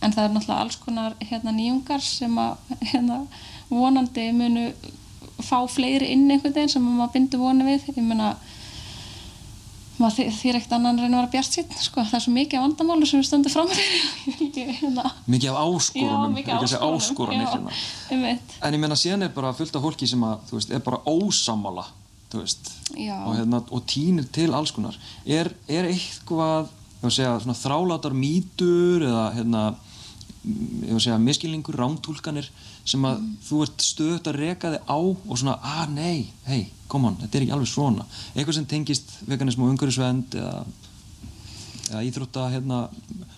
[0.00, 3.20] En það er náttúrulega alls konar hérna, nýjungar sem að hérna,
[3.68, 4.70] vonandi munu
[5.40, 7.88] fá fleiri inn einhvern veginn sem maður bindur voni við.
[7.96, 8.34] Ég meina
[10.00, 12.04] maður þýr ekkert annan en að vera bjart sín sko.
[12.04, 13.70] það er svo mikið af vandamálu sem við stöndum fram
[14.80, 15.12] hérna.
[15.30, 17.52] mikið af áskorunum mikið segja áskorunum, áskoranir já,
[18.10, 18.36] hérna.
[18.66, 21.86] en ég meina síðan er bara fullt af fólki sem að, veist, er bara ósamála
[22.30, 24.96] og, hérna, og týnir til alls konar
[25.26, 26.70] er, er eitthvað,
[27.08, 29.64] segja, þrálátar mýtur eða hérna
[30.96, 32.48] segja, miskilningur, rántúlkanir
[32.84, 33.36] sem að Mm.
[33.48, 37.34] þú ert stöðut að reka þig á og svona, ah nei, hei, come on, þetta
[37.38, 38.04] er ekki alveg svona.
[38.34, 40.64] Eitthvað sem tengist veganism og umhverfisvend eða,
[41.90, 42.88] eða íþrótta hérna,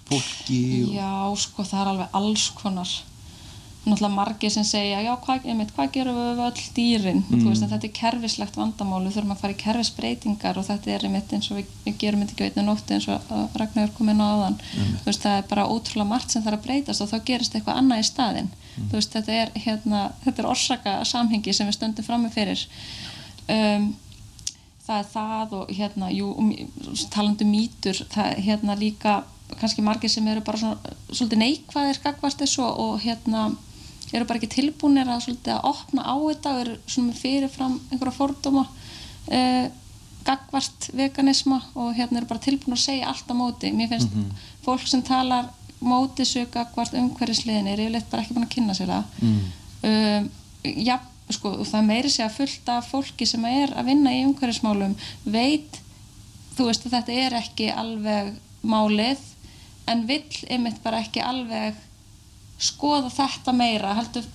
[0.08, 2.92] fólki og, Já, sko, það er alveg alls konar.
[3.82, 7.22] Náttúrulega margir sem segja já, hvað, einmitt, hvað gerum við við öll dýrin?
[7.26, 9.00] Þú veist, þetta er kerfislegt vandamál.
[9.02, 12.20] Við þurfum að fara í kerfisbreytingar og þetta er einmitt eins og við, við gerum
[12.22, 14.60] þetta ekki veitinu nótti eins og Ragnar er komin á áðan.
[15.02, 17.80] Þú veist, það er bara ótrúlega margt sem þarf að breytast og þá gerist eitthvað
[17.82, 22.06] annað í staðinn þú veist, þetta er, hérna, þetta er orsaka samhengi sem við stöndum
[22.06, 22.62] frammi fyrir.
[23.50, 23.90] Um,
[24.86, 26.30] það er það og hérna, jú,
[27.12, 29.20] talandi um mýtur, það er hérna líka
[29.60, 33.50] kannski margir sem eru bara svona svolítið neikvæðir gagvart þessu og hérna
[34.12, 37.78] eru bara ekki tilbúinir að svolítið að opna á þetta og eru svona með fyrirfram
[37.90, 39.66] einhverja fordóma uh,
[40.26, 43.72] gagvart veganisma og hérna eru bara tilbúin að segja allt á móti.
[43.74, 44.12] Mér finnst
[44.64, 45.50] fólk sem talar
[45.82, 49.16] móti svo gagvart umhverfisliðin er yfirleitt bara ekki búin að kynna sér það.
[49.22, 49.40] Mm,
[49.90, 50.28] um,
[50.86, 50.96] já,
[51.32, 55.80] sko, það meiri segja fullt af fólki sem er að vinna í umhverfismálum veit,
[56.56, 59.22] þú veist að þetta er ekki alveg málið
[59.90, 61.78] en vill einmitt bara ekki alveg
[62.62, 64.26] skoða þetta meira heldur,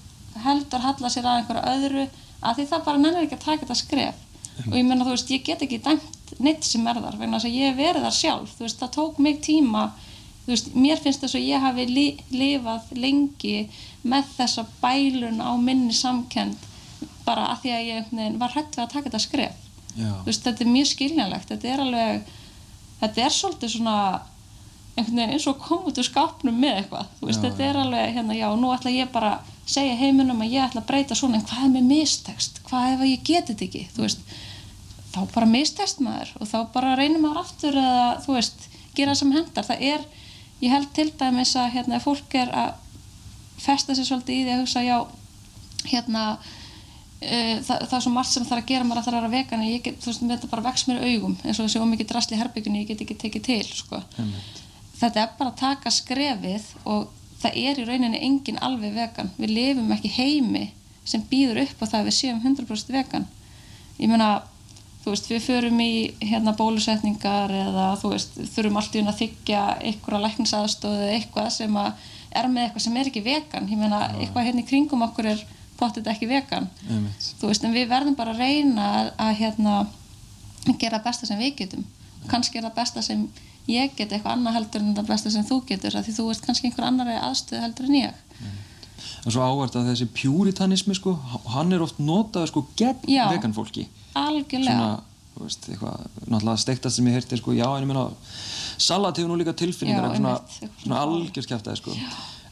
[0.44, 2.08] heldur halla sér að einhverju öðru
[2.42, 4.24] að því það bara nennir ekki að taka þetta skref.
[4.68, 7.50] Og ég menna þú veist, ég get ekki dæmt neitt sem er þar, vegna þess
[7.50, 9.84] að ég verið þar sjálf þú veist, það tók mig tíma
[10.48, 13.58] veist, mér finnst þess að ég hafi li lifað lengi
[14.08, 16.58] með þessa bælun á minni samkend
[17.28, 19.64] bara að því að ég var hrætt við að taka þetta skref.
[20.26, 21.52] Veist, þetta er mjög skiljanlegt.
[21.52, 22.34] Þetta er alveg,
[23.02, 23.98] þetta er svolítið svona
[24.98, 27.10] eins og að koma út úr skápnum með eitthvað.
[27.22, 30.54] Veist, Já, þetta er alveg, hérna, já, nú ætla ég bara að segja heiminum að
[30.56, 33.54] ég ætla að breyta svona en hvað er með mistekst, hvað ef að ég geti
[33.54, 33.84] þetta ekki?
[33.94, 34.24] Þú veist,
[35.14, 38.68] þá bara mistekst maður og þá bara reynir maður aftur eða, þú veist,
[38.98, 39.68] gera það sem hendar.
[39.68, 40.08] Það er,
[40.64, 42.72] ég held til dæmis að hérna, fólk er að
[43.62, 44.98] festa sér svolítið í því að hugsa, já
[45.88, 49.28] hérna uh, það, það er svo margt sem þarf að gera maður að það er
[49.28, 51.84] að vegan en ég get, þú veist, þetta bara vex mér augum eins og þessi
[51.84, 54.02] ómikið drasli í herbyggunni ég get ekki tekið til, sko.
[54.18, 54.66] Einmitt.
[54.98, 57.08] þetta er bara að taka skrefið og
[57.42, 59.32] það er í rauninni engin alveg vegan.
[59.38, 60.68] Við lifum ekki heimi
[61.08, 63.28] sem býður upp á það að við séum 100% vegan.
[63.98, 64.30] Ég meina
[65.08, 69.22] þú veist, við förum í hérna bólusetningar eða þú veist, þurfum allt í hún að
[69.22, 73.70] þykja einhverja læknisaðstóð eða eitthvað sem að er með eitthvað sem er ekki vegan.
[73.72, 75.46] Ég meina, eitthvað hérna í kringum okkur er
[75.80, 76.68] pottet ekki vegan.
[76.90, 77.30] Einmitt.
[77.40, 79.78] þú veist, en við verðum bara að reyna að, að hérna
[80.82, 81.86] gera besta sem við getum.
[82.28, 83.24] Kannski er það besta sem
[83.72, 86.68] ég get eitthvað annað heldur en það besta sem þú getur því þú veist kannski
[86.68, 88.26] einhver annari aðstöð heldur en ég.
[89.24, 91.16] En svo áhvert að þessi puritanismi sko,
[91.54, 93.28] hann er oft notað sko gegn Já.
[94.18, 95.00] Vegan algjörlega
[96.28, 98.08] náttúrulega steiktast sem ég heyrti sko, já, en ég meina
[98.82, 101.02] salat hefur nú líka tilfinningar Já, svona, svona svona.
[101.04, 101.92] algjörskjæftæði sko.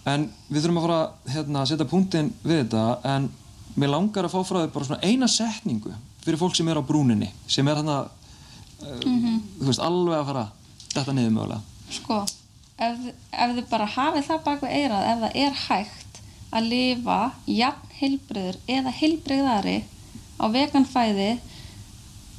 [0.05, 0.99] en við þurfum að fara
[1.33, 2.83] hérna, að setja punktinn við þetta
[3.15, 3.29] en
[3.75, 5.93] mér langar að fá frá þér bara svona eina setningu
[6.25, 9.41] fyrir fólk sem er á brúninni sem er hérna uh, Mhm.
[9.61, 10.45] þú veist, alveg að fara
[10.93, 12.19] þetta niður mögulega sko,
[12.77, 12.97] ef,
[13.33, 16.21] ef þið bara hafið það bak við eirað ef það er hægt
[16.55, 19.77] að lifa jafn heilbriður eða heilbriðari
[20.39, 21.29] á veganfæði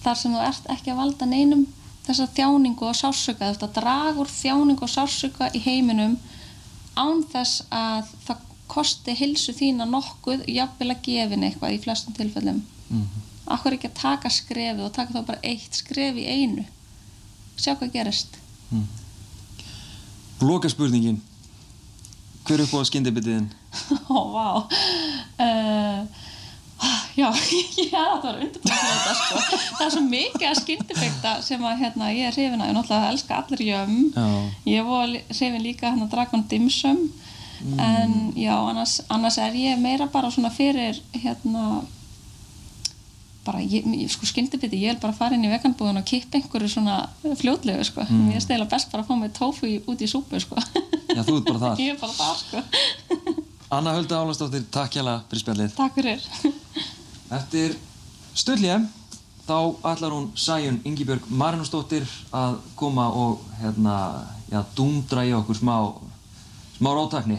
[0.07, 1.67] þar sem þú ert ekki að valda neinum
[2.07, 6.17] þessa þjáningu og sársöka þú ert að draga úr þjáningu og sársöka í heiminum
[6.97, 12.65] án þess að það kosti hilsu þína nokkuð jafnvel að gefin eitthvað í flestum tilfellum.
[12.87, 13.07] Mm.
[13.51, 16.65] akkur ekki að taka skrefið og taka þá bara eitt skref í einu?
[17.59, 18.39] Sjá hvað gerist.
[20.43, 21.19] Loka spurningin
[22.47, 23.49] hver er upp á skyndibitiðin?
[24.15, 24.49] Ó, vá.
[25.43, 26.26] Uh,
[27.17, 29.61] Já, ég hef að það var undirbúin fyrir þetta sko.
[29.79, 33.13] Það er svo mikið að skyndifekta sem að hérna, ég er hrifin að ég náttúrulega
[33.15, 34.27] elska allir jömm Já,
[34.75, 37.01] Ég var hrifin líka hérna Dragon Dimsum.
[37.81, 41.81] En já, annars, annars er ég meira bara svona fyrir hérna
[43.47, 46.69] bara, ég, sko skyndibiti, ég er bara að fara inn í veganbúðun og kippa einhverju
[46.73, 46.97] svona
[47.39, 48.25] fljótlegu sko, mm.
[48.35, 50.59] ég er stela best bara að fá mig tofu í- út í súpu sko.
[51.15, 51.81] Já, þú ert bara þar.
[51.87, 52.65] Ég er bara þar sko
[53.71, 56.23] Anna Hölda Álastóttir, takk hjá fyrir spjallið Takk fyrir
[57.39, 57.75] Eftir
[58.37, 58.87] stöðlið
[59.47, 59.59] þá
[59.91, 63.97] ætlar hún Sæjun Ingibjörg Marinósdóttir að koma og hérna,
[64.51, 65.77] já, dúndra í okkur smá
[66.77, 67.39] Smá róttakni.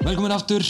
[0.00, 0.64] Velkomin aftur.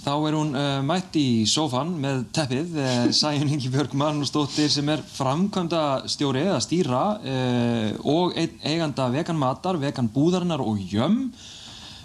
[0.00, 4.88] Þá er hún uh, mætt í sófan með teppið, uh, Sæjun Ingi Björg Magnúsdóttir sem
[4.88, 11.26] er framkvæmda stjóri eða stýra uh, og eiganda vegan matar, vegan búðarinnar og jömm.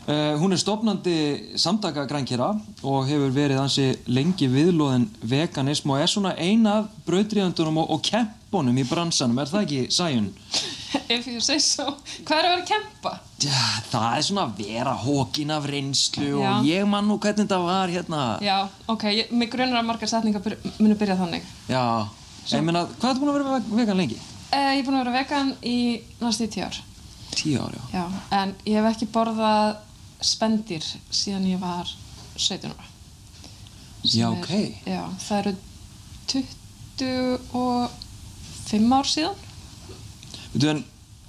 [0.05, 1.13] Hún er stopnandi
[1.57, 2.51] samtaka grænkera
[2.85, 8.03] og hefur verið ansi lengi viðlóðin veganism og er svona eina af brautriðandunum og, og
[8.05, 10.29] kempunum í bransanum, er það ekki Sæjun?
[11.09, 11.83] If you say so.
[12.25, 13.11] Hvað er að vera að kempa?
[13.45, 13.61] Já,
[13.91, 16.49] það er svona að vera hókin af reynslu Já.
[16.49, 18.21] og ég man nú hvernig þetta var hérna.
[18.45, 18.57] Já,
[18.91, 21.43] ok, ég, mig grunar að margar setningar byr, munu byrja þannig.
[21.69, 21.83] Já,
[22.55, 24.17] ég meina, hvað ertu búin að vera ve- vegan lengi?
[24.55, 25.77] Uh, ég er búin að vera vegan í
[26.21, 26.77] næstu í tíu ár.
[27.35, 27.83] Tíu ár, já.
[27.99, 28.05] Já,
[28.39, 29.75] en ég hef ekki borðað
[30.23, 31.85] spendir síðan ég var
[32.37, 32.85] 17 ára.
[34.05, 34.51] Já, er- ok.
[34.87, 35.53] Já, það eru
[38.69, 39.35] 25 ár síðan.
[40.55, 40.83] Veitu, en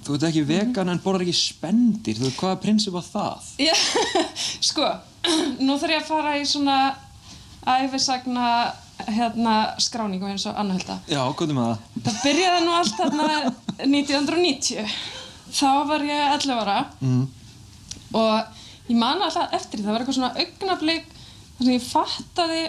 [0.07, 3.47] þú ert ekki vegan en borðar ekki spendir, þú veit, hvaða prinsip var það?
[3.59, 3.73] Já,
[4.69, 4.91] sko,
[5.59, 6.77] nú þarf ég að fara í svona
[7.67, 8.45] æfisagna
[9.11, 10.95] hérna skráningu eins og Anna Hilda.
[11.11, 11.83] Já, er með það?
[12.05, 13.27] Það byrjaði nú allt þarna
[13.83, 14.95] 1990.
[15.57, 16.79] Þá var ég 11 ára
[18.15, 22.63] og ég man alltaf eftir það var eitthvað svona augnablík þar sem ég fattaði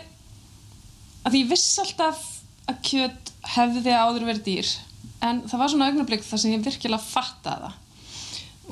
[1.22, 2.26] að ég vissi alltaf
[2.68, 4.74] að kjöt hefði áður verið dýr
[5.24, 7.76] en það var svona augnablík þar sem ég virkilega fattaði það.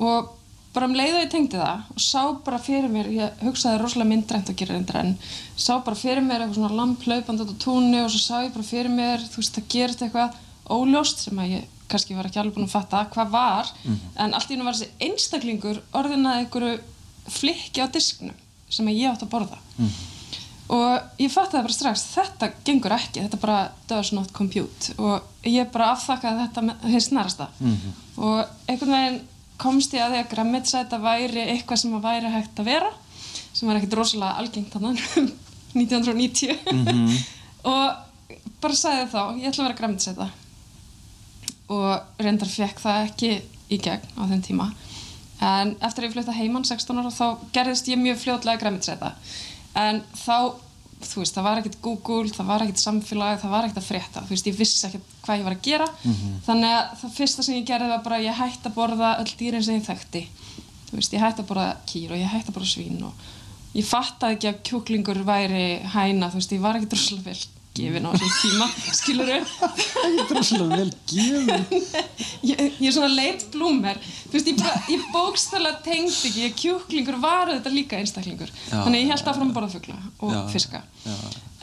[0.07, 0.33] Og
[0.73, 4.11] bara um leið og ég tengdi það og sá bara fyrir mér, ég hugsaði rosalega
[4.11, 5.15] myndrænt að gera reyndar en
[5.57, 8.53] sá bara fyrir mér eitthvað svona lamp hlaupandi út á túnni og svo sá ég
[8.53, 10.37] bara fyrir mér, þú veist, það gerist eitthvað
[10.77, 13.71] óljóst sem að ég kannski var ekki alveg búin að fatta hvað var.
[14.19, 16.77] En allt í hennu var þessi einstaklingur orðin að einhverju
[17.31, 18.35] flikki á disknum
[18.69, 19.57] sem að ég átt að borða
[20.73, 24.93] og ég fattaði bara strax þetta gengur ekki, þetta bara does not compute.
[24.99, 27.47] Og ég bara afþakkaði þetta því snarasta.
[28.17, 29.19] Og einhvern veginn
[29.57, 32.91] komst ég að því að grammitsæta væri eitthvað sem að væri hægt að vera
[33.53, 35.01] sem var ekkert rosalega algengt þannig
[35.77, 37.17] 1990
[37.71, 37.95] og
[38.61, 40.27] bara sagði þá, ég ætla að vera grammitsæta
[41.73, 43.31] og reyndar fekk það ekki
[43.73, 44.69] í gegn á þenn tíma.
[45.43, 49.11] En eftir að ég flytta heimann 16 ára þá gerðist ég mjög fljótlega græmitsreita
[49.77, 50.37] en þá,
[51.05, 54.23] þú veist, það var ekkert Google, það var ekkert samfélag, það var ekkert að frétta.
[54.25, 55.87] Þú veist, ég vissi ekkert hvað ég var að gera.
[56.47, 59.63] Þannig að það fyrsta sem ég gerði var bara ég hætti að borða öll dýrin
[59.67, 60.23] sem ég þekkti.
[60.87, 63.13] Þú veist, ég hætti að borða kýr og ég hætti að borða svín og
[63.77, 67.41] ég fattaði ekki að kjúklingur væri hæna, þú veist, ég var ekkert droslega vel
[67.77, 68.67] gefin á þessum tíma,
[68.97, 71.75] skilur Það er droslega vel gefið.
[72.51, 74.63] ég, ég er svona leit blúmer þú veist, ég,
[74.93, 79.45] ég bókstæðlega tengdi ekki, ég kjúklingur var þetta líka einstaklingur, Já, þannig ég held að
[79.55, 80.81] borða fugla og Já, fiska.
[81.05, 81.15] já.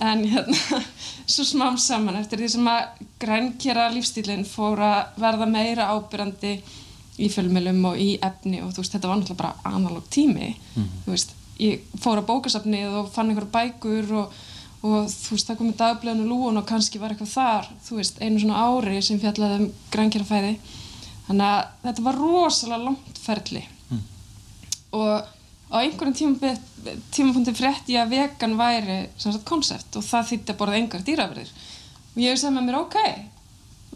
[0.05, 0.81] en hérna,
[1.35, 6.57] svo smám saman eftir því sem að grænkjara lífstílinn fór að verða meira ábyrrandi
[7.15, 10.49] í fjölmjölum og í efni og þú veist, þetta var náttúrulega bara analóg tími.
[10.75, 14.33] Þú veist, ég fór að bókasafnið og fann einhverja bækur og,
[14.85, 18.43] og þú veist, það komið dagblöðinu lúun og kannski var eitthvað þar, þú veist, einu
[18.43, 20.57] svona ári sem fjallaði um grænkjarafæði
[21.29, 23.63] þannig að þetta var rosalega langt ferli.
[24.95, 25.15] Og
[25.73, 30.59] á einhverjum tímapunkti tímapunkti frétti ég að vegan væri sagt konsept og það þýtti að
[30.61, 31.55] borða engar dýrafriðir
[32.15, 32.99] og ég hef með mér ok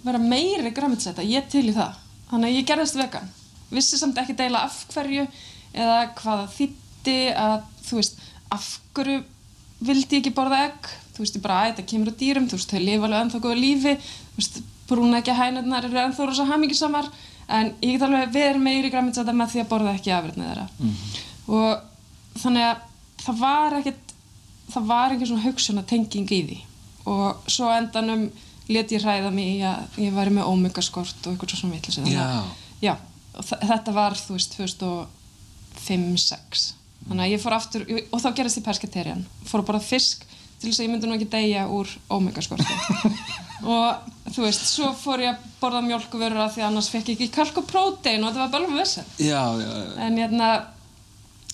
[0.02, 1.97] vera meiri græmitsetta, ég til í það.
[2.31, 3.31] Þannig að ég gerðist vegan.
[3.69, 5.27] Vissi samt ekki deila af hverju
[5.74, 7.56] eða hvað það þýtti að
[7.89, 8.23] þú veist,
[8.55, 9.23] af hverju
[9.84, 10.80] vildi ekki borða egg.
[11.14, 12.46] Þú veist, ég bara, að þetta kemur á dýrum.
[12.50, 13.92] Þú veist, þau lifa alveg ennþá góðu lífi.
[14.34, 14.56] Þú veist,
[14.88, 17.06] brúna ekki hænurnar eru ennþá rosa hamingisamar
[17.48, 20.66] en ég get alveg verið meiri græmitsetta með því að borða ekki afritnið þeirra.
[21.48, 21.70] Og
[22.42, 22.76] þannig að
[23.24, 24.06] það var ekkert
[24.72, 26.59] það var ekki svona hugsun tenging í því.
[27.09, 28.22] Og svo endanum
[28.68, 32.44] let ég hræða mig í að ég væri með ómyggaskort og eitthvað svona vitlis Já.
[32.84, 32.94] já,
[33.40, 39.22] þetta var þú veist 2005-06 þannig að ég fór aftur og þá gerðist ég pesketerian
[39.48, 40.24] fór borða fisk
[40.58, 42.78] til þess að ég myndi nú ekki deyja úr ómyggaskorti
[43.74, 47.20] og þú veist, svo fór ég að borða mjólkuvörur af því að annars fekk ég
[47.20, 47.62] ekki kalk
[48.26, 49.94] og þetta var bara með vissin Já, já, já.
[50.06, 50.50] en hérna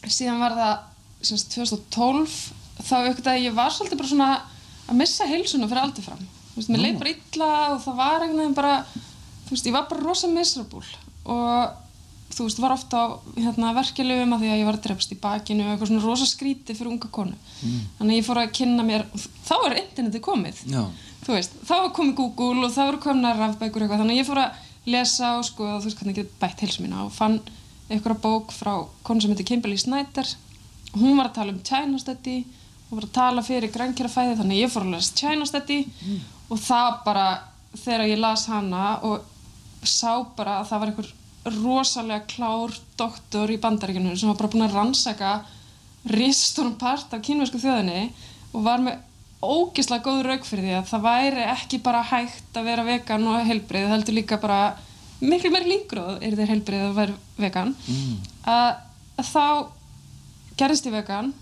[0.09, 0.75] síðan var það
[1.25, 2.35] semst, 2012
[2.85, 4.31] þá aukvitað að ég var svolítið bara svona
[4.85, 6.25] að missa heilsuna fyrir aldrei fram.
[6.51, 9.87] Þú veist, mér leið bara illa og það var veginn bara þú veist, ég var
[9.91, 10.85] bara rosa miserable.
[11.25, 11.84] Og
[12.35, 13.07] þú veist, var ofta á
[13.39, 16.27] hérna, verkefliðum að því að ég var að drefst í bakinu og eitthvað svona rosa
[16.31, 17.37] skrítið fyrir unga konu.
[17.99, 19.07] Þannig að ég fór að kynna mér
[19.49, 20.63] þá er interneti komið.
[21.27, 24.43] Veist, þá var komið Google og þá voru komna rafbækur eitthvað, þannig að ég fór
[24.43, 27.39] að lesa og sko, þú veist hvernig ég get bætt heilsu mína og fann
[27.89, 28.75] einhverja bók frá
[29.07, 30.29] konu sem heitir Kimberly Snyder.
[30.99, 32.43] Hún var að tala um China Study
[32.95, 35.79] hún var að tala fyrir grænkjærafæði þannig að ég fór að lesa China Study
[36.53, 37.27] og það bara,
[37.75, 39.25] þegar ég las hana og
[39.85, 41.13] sá bara að það var einhver
[41.45, 45.33] rosalega klár doktor í bandaríkjunum sem var bara búin að rannsaka
[46.15, 48.09] ristórum part af kínversku þjóðinni
[48.55, 49.03] og var með
[49.45, 53.47] ógislega góð rauk fyrir því að það væri ekki bara hægt að vera vegan og
[53.49, 54.61] heilbrið, heldur líka bara
[55.21, 55.67] miklu meir
[56.01, 58.15] á er þeir heilbrið að vera vegan mm.
[58.51, 58.71] að,
[59.21, 59.47] að þá
[60.61, 61.33] gerðist ég vegan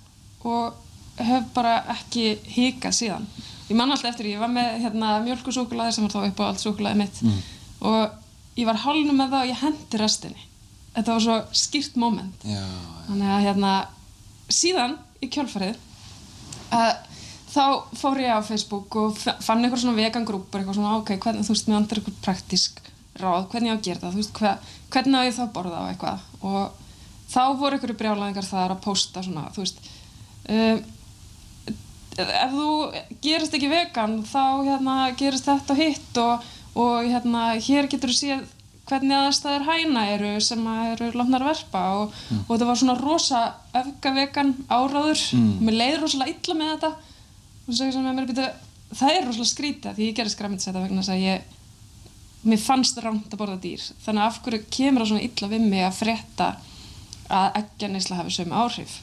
[0.43, 2.27] og hef bara ekki
[2.57, 3.29] hikað síðan
[3.69, 6.65] ég man alltaf eftir, ég var með hérna, mjölkusúkulaði sem var þá upp á allt
[6.65, 7.41] súkulaði mitt mm.
[7.91, 8.22] og
[8.59, 10.45] ég var hálnum með það og ég hendi restinni.
[10.93, 12.45] Þetta var svo skýrt moment.
[12.45, 12.61] Já,
[13.09, 13.73] þannig að hérna
[14.53, 15.79] síðan í kjálfarið
[16.77, 16.91] að
[17.53, 17.65] þá
[18.01, 21.45] fór ég á Facebook og fa- fann eitthvað svona vegan grúpur eitthvað svona ok, hvernig,
[21.49, 22.81] þú veist, mér vantar eitthvað praktísk
[23.21, 25.83] ráð, hvernig ég á að gera það, veist, hver, hvernig á ég þá að borða
[25.85, 26.25] á eitthvað?
[26.49, 26.81] Og
[27.33, 29.83] þá voru einhverju brjálæðingar þar að posta svona, þú veist
[30.53, 30.83] um,
[32.23, 32.67] ef þú
[33.25, 36.49] gerist ekki vegan þá hérna gerist þetta hitt og,
[36.79, 38.51] og hérna hér getur þú séð
[38.89, 43.43] hvernig aðstæður hæna eru sem að eru látnar verpa og, og þetta var svona rosa
[43.79, 45.51] öfgavegan áráður mm.
[45.63, 46.93] mér leiði rosalega illa með þetta.
[47.63, 48.49] Og svo sem mér byrja
[48.93, 51.61] það er rosalega skrítið því ég gerði skræmitsæta vegna þess að ég
[52.43, 53.87] mér fannst rámt að borða dýr.
[54.03, 56.49] Þannig að af hverju kemur það svona illa við mig að frétta
[57.33, 58.99] að eggjaneysla hafi sömu áhrif?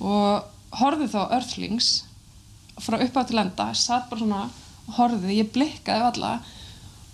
[0.00, 1.90] Og horfði þá Earthlings
[2.80, 4.44] frá uppá til enda satt bara svona
[4.86, 6.32] og horfði, ég blikkaði á alla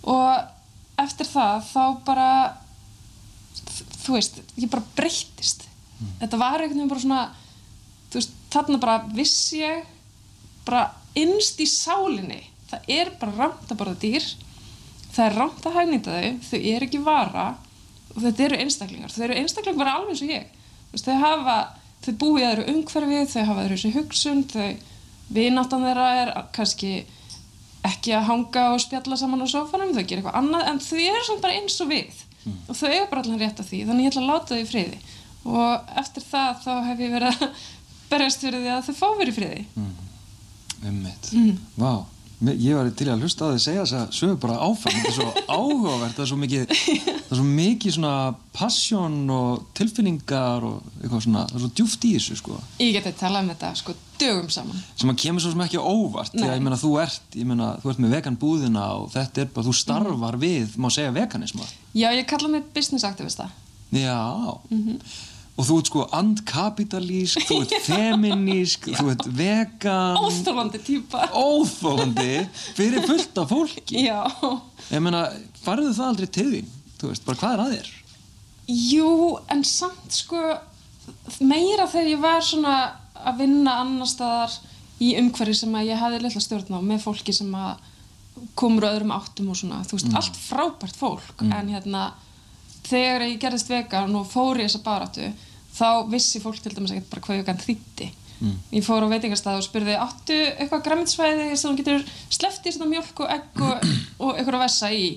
[0.07, 2.29] og eftir það þá bara
[4.05, 5.67] þú veist, ég bara breyttist.
[6.21, 7.21] Þetta var einhvern veginn bara svona
[8.11, 9.87] þú veist, þarna bara vissi ég
[10.67, 12.41] bara innst í sálinni.
[12.67, 14.27] Það er bara rámt að borða dýr
[15.17, 17.47] það er rámt að hagnýta þau þau eru ekki vara
[18.13, 20.47] og þetta eru einstaklingar, þau eru einstaklingar bara alveg eins og ég.
[20.91, 21.57] Veist, þau hafa
[22.05, 24.67] þau búið í öðru umhverfi, þau hafa öðru hugsun, þau
[25.33, 26.91] vináttan þeirra er kannski
[27.89, 31.23] ekki að hanga og spjalla saman á sofanum, þau gera eitthvað annað en þau eru
[31.27, 32.23] samt bara eins og við.
[32.67, 34.67] Og þau eru bara allan rétt af því, þannig ég ætla að láta þau í
[34.71, 34.99] friði.
[35.47, 37.65] Og eftir það þá hef ég verið að
[38.11, 39.65] berjast fyrir því að þau fá verið í friði.
[40.87, 42.05] Ummitt Vá, Me-
[42.45, 44.97] ég var til að hlusta á þið segja þess að sögur bara áfram.
[44.97, 48.11] Þetta er svo áhugavert, það er svo mikið það er svo mikið svona
[48.57, 52.59] passion og tilfinningar og eitthvað svona það er svo djúft í þessu sko.
[52.83, 54.83] Ég geti talað um þetta sko dögum saman.
[54.97, 57.93] Sem að kemur svo sem ekki óvart að ég meina þú ert, ég meina þú
[57.93, 61.65] ert með vegan búðina og þetta er bara, þú starfar við má segja veganisma.
[61.97, 63.49] Já, ég kalla mig business activista
[63.95, 64.57] Já
[65.57, 70.19] og þú ert sko andkapitalísk þú ert feminísk, þú ert vegan.
[70.21, 71.27] Óþólandi típa.
[71.33, 72.31] Óþólandi
[72.77, 74.05] fyrir fullt af fólki.
[74.05, 74.21] Já.
[74.93, 75.25] Ég meina,
[75.65, 77.91] farðu það aldrei til þín þú veist, bara hvað er að þér?
[78.67, 79.11] Jú,
[79.53, 80.41] en samt sko
[81.45, 82.77] meira þegar ég var svona
[83.17, 84.55] að vinna annar staðar
[85.03, 87.85] í umhverfi sem að ég hafði litla stjórn á með fólki sem að
[88.57, 91.45] komur á öðrum áttum og svona, þú veist, allt frábært fólk.
[91.47, 92.11] En hérna
[92.87, 95.29] þegar ég gerðist vegan og fór í þessa baráttu
[95.77, 98.09] þá vissi fólk til dæmis ekkert bara hvað vegan þýtti
[98.71, 102.89] ég fór á veitingastað og spurði áttu eitthvað græmitsvæði sem þú getur sleppt í svona
[102.91, 103.87] mjölk og egg og,
[104.23, 105.07] og eitthvað að vessa í?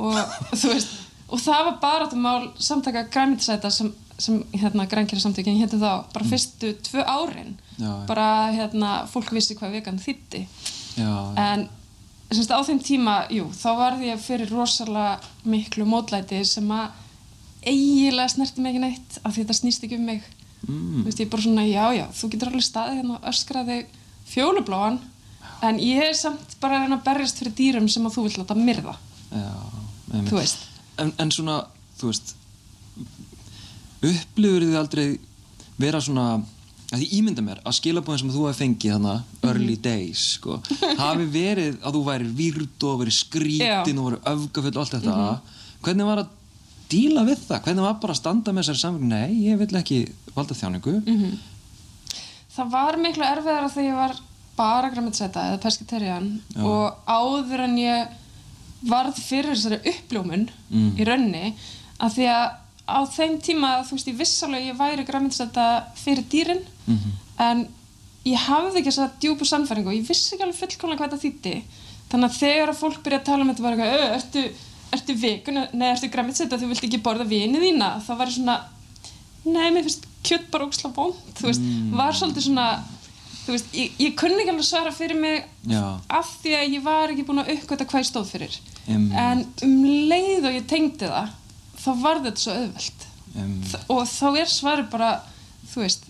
[0.00, 0.16] Og
[0.54, 0.94] þú veist
[1.34, 6.74] og það var baráttumál samtaka græmitsæta sem, sem hérna grænkjara samtökin hétti þá bara fyrstu
[6.88, 7.54] tvö árin.
[7.78, 10.44] Já, bara hérna fólk vissi hvað vegan þýtti
[11.00, 11.10] já,
[11.40, 11.66] en
[12.30, 15.18] semst, á þeim tíma, jú, þá varði ég fyrir rosalega
[15.48, 17.02] miklu mótlæti sem að
[17.70, 20.28] eiginlega snerti mig ekki neitt af því þetta snýst ekki um mig.
[20.64, 21.02] Mm.
[21.04, 23.78] veist, ég er bara svona, já, já, þú getur alveg staðið hérna og öskraði
[24.30, 24.94] fjólubláan
[25.68, 28.38] en ég er samt bara að reyna að berjast fyrir dýrum sem að þú vill
[28.40, 28.94] láta myrða.
[29.28, 29.84] Já
[30.22, 30.66] þú veist.
[31.00, 31.60] En, en svona,
[31.98, 32.34] þú veist
[34.04, 35.06] upplifur þið aldrei
[35.80, 36.26] vera svona
[36.94, 40.60] að því ímynda mér að skilabóðin sem þú hefði fengið þannig early days sko,
[41.00, 43.98] hafi verið að þú væri výrd og verið skrítin Já.
[43.98, 45.16] og verið öfgafull og allt þetta.
[45.84, 46.34] Hvernig var að
[46.90, 47.62] díla við það?
[47.64, 49.98] Hvernig var bara að standa með þessari samfélag nei, ég vil ekki
[50.34, 50.94] valda þjáningu.
[52.54, 54.16] Það var miklu erfiðara þegar ég var
[54.56, 56.28] bara græmitsæta eða pesketerian
[56.62, 58.06] og áður en ég
[58.86, 60.44] varð fyrir þessari uppljómun
[61.00, 61.54] í raunni
[61.98, 62.44] að því að
[62.84, 65.64] á þeim tíma þú veist ég viss alveg að ég væri græmitsæta
[65.96, 66.62] fyrir dýrin
[67.40, 67.66] en
[68.28, 71.54] ég hafði ekki þessa djúpu sannfæringu og ég vissi ekki alveg fullkomlega hvað þetta þýtti
[72.12, 74.50] þannig að þegar að fólk byrja að tala um þetta bara eitthvað, "Ö,
[74.96, 77.90] ertu, vegan, nei ertu græmitsæta þú vilt ekki borða vinið þína?
[78.06, 78.56] Þá var ég svona
[79.44, 82.66] nei, mér finnst kjött bara óksla vond þú veist, var svolítið svona
[83.44, 85.82] þú veist, ég, ég kunni ekki alveg svara fyrir mig Já.
[86.08, 88.56] af því að ég var ekki búin að uppgöta hvað ég stóð fyrir.
[88.88, 89.16] Einmitt.
[89.20, 89.74] en um
[90.10, 91.34] leið og ég tengdi það
[91.84, 93.04] þá var þetta svo auðvelt.
[93.34, 93.68] Einmitt.
[93.74, 95.10] Þ- og þá er svari bara
[95.74, 96.08] þú veist,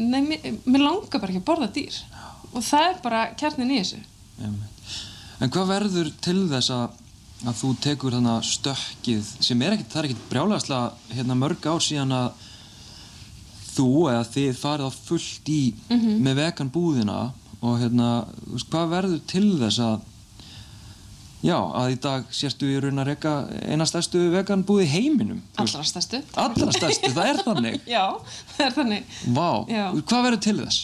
[0.00, 2.00] nei, mér, mér langar bara ekki að borða dýr.
[2.54, 4.00] Og það er bara kjarnin í þessu.
[4.40, 4.96] Einmitt.
[5.40, 6.98] En hvað verður til þess að
[7.40, 11.84] að þú tekur þarna stökkið sem er ekkit, það er ekkit brjálæðislega hérna, mörg ár
[11.84, 12.46] síðan að
[13.70, 15.60] þú eða þið farið á fullt í
[16.20, 17.18] með vegan búðina
[17.60, 18.10] og hérna,
[18.44, 20.06] þú veist, hvað verður til þess að
[21.44, 23.34] já, að í dag sérstu í raun að reyka
[23.72, 25.40] eina stærstu vegan búð í heiminum.
[25.60, 26.20] Allra stærstu.
[26.36, 28.04] allra stærstu, það er þannig Já,
[28.56, 29.14] það er þannig.
[29.36, 29.84] Vá, Já.
[30.02, 30.82] hvað verður til þess?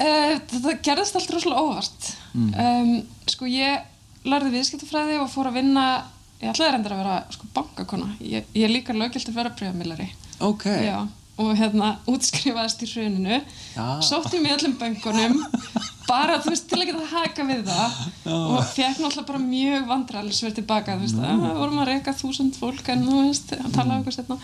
[0.00, 2.10] Uh, þetta gerðist allt rosalega óvart.
[2.34, 2.92] Um,
[3.28, 3.89] sko ég
[4.26, 5.84] lærði viðskiptafræði og fór að vinna,
[6.40, 8.10] ég ætlaði reyndar að vera sko bankakona.
[8.20, 10.08] Ég, ég er líka löggilt að vera breyfamillari.
[10.40, 10.98] Ok, Já,
[11.40, 13.38] og hérna útskrifaðist í hruninu,
[13.76, 13.86] Já.
[14.04, 15.38] sótti mig öllum böngunum,
[16.08, 18.00] bara þú veist til að geta haka við það.
[18.32, 22.60] Og fekk náttúrulega bara mjög vandræðlisverð tilbaka, þú veist, að við vorum að reyka þúsund
[22.60, 24.38] fólk en þú veist, að tala um eitthvað setna.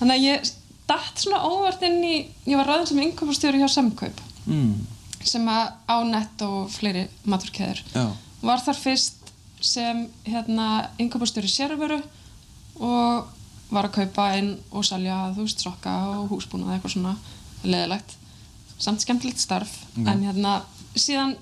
[0.00, 0.52] Þannig að ég
[0.90, 2.16] datt svona óvart inn í,
[2.50, 4.18] ég var ráðin sem innkaupastjóri hjá Samkaup.
[4.50, 4.72] Mm,
[5.22, 8.06] sem að á nett og fleiri maturkeður já,
[8.42, 9.30] var þar fyrst
[9.62, 12.00] sem hérna innkaupastjóri sérveru
[12.82, 13.30] og
[13.72, 17.14] var að kaupa inn og salja þú veist sokka og húsbúnað eitthvað svona
[17.62, 18.16] leðilegt
[18.82, 19.70] samt skemmtilegt starf.
[19.94, 20.08] Ok.
[20.10, 20.54] en hérna
[20.98, 21.36] síðan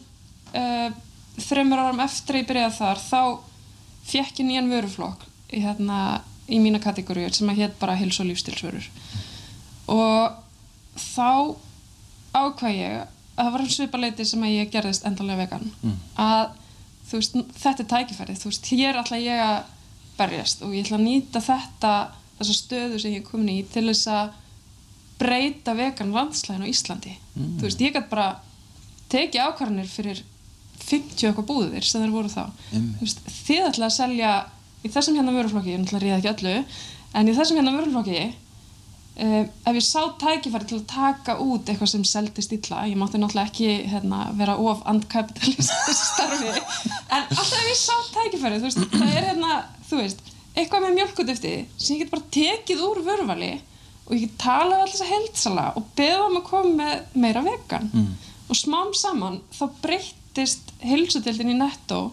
[0.54, 0.90] uh,
[1.40, 3.22] þreymur árum eftir að ég byrjaði þar þá
[4.10, 6.20] fekk ég nýjan vöruflokk í, hérna,
[6.50, 8.90] í mína kategóriur sem að hétt bara hils og lífstilsvörur
[9.90, 10.36] og
[11.00, 11.56] þá
[12.36, 13.08] ákvað ég að
[13.40, 15.70] það var svipaleiti sem að ég gerðist endanlega vegan.
[16.20, 16.59] Að þú
[17.18, 19.58] veist, þetta er tækifærið þú veist, hér ætla ég að
[20.20, 21.92] berjast og ég ætla að nýta þetta
[22.38, 24.36] þessa stöðu sem ég er komin í til þess að
[25.20, 27.16] breyta vegan landslæðin á Íslandi.
[27.36, 28.28] Þú veist, ég gæti bara
[29.12, 30.22] tekið ákvarðanir fyrir
[30.80, 32.44] 50 eitthvað búðir sem þeir voru þá.
[32.72, 34.30] Þú veist, þið ætla að selja
[34.80, 36.54] í þessum hérna vöruflokki, ég náttúrulega ríða ekki öllu
[37.20, 38.22] en í þessum hérna vöruflokki
[39.18, 43.20] uh, ef ég sá tækifæri til að taka út eitthvað sem seldist illa ég mátti
[43.20, 46.52] náttúrulega ekki hérna, vera of andkapitalist starfi.
[47.10, 49.56] En alltaf ef ég sá tækifæri þú veist, það er hérna,
[49.90, 50.22] þú veist
[50.58, 53.52] eitthvað með mjölkudufti sem ég get bara tekið úr vöruvali
[54.06, 57.90] og ég get talað alltaf heldsala og beða um að koma með meira vegan.
[58.50, 62.08] Og smám saman þá breyttist heilsutildin í netto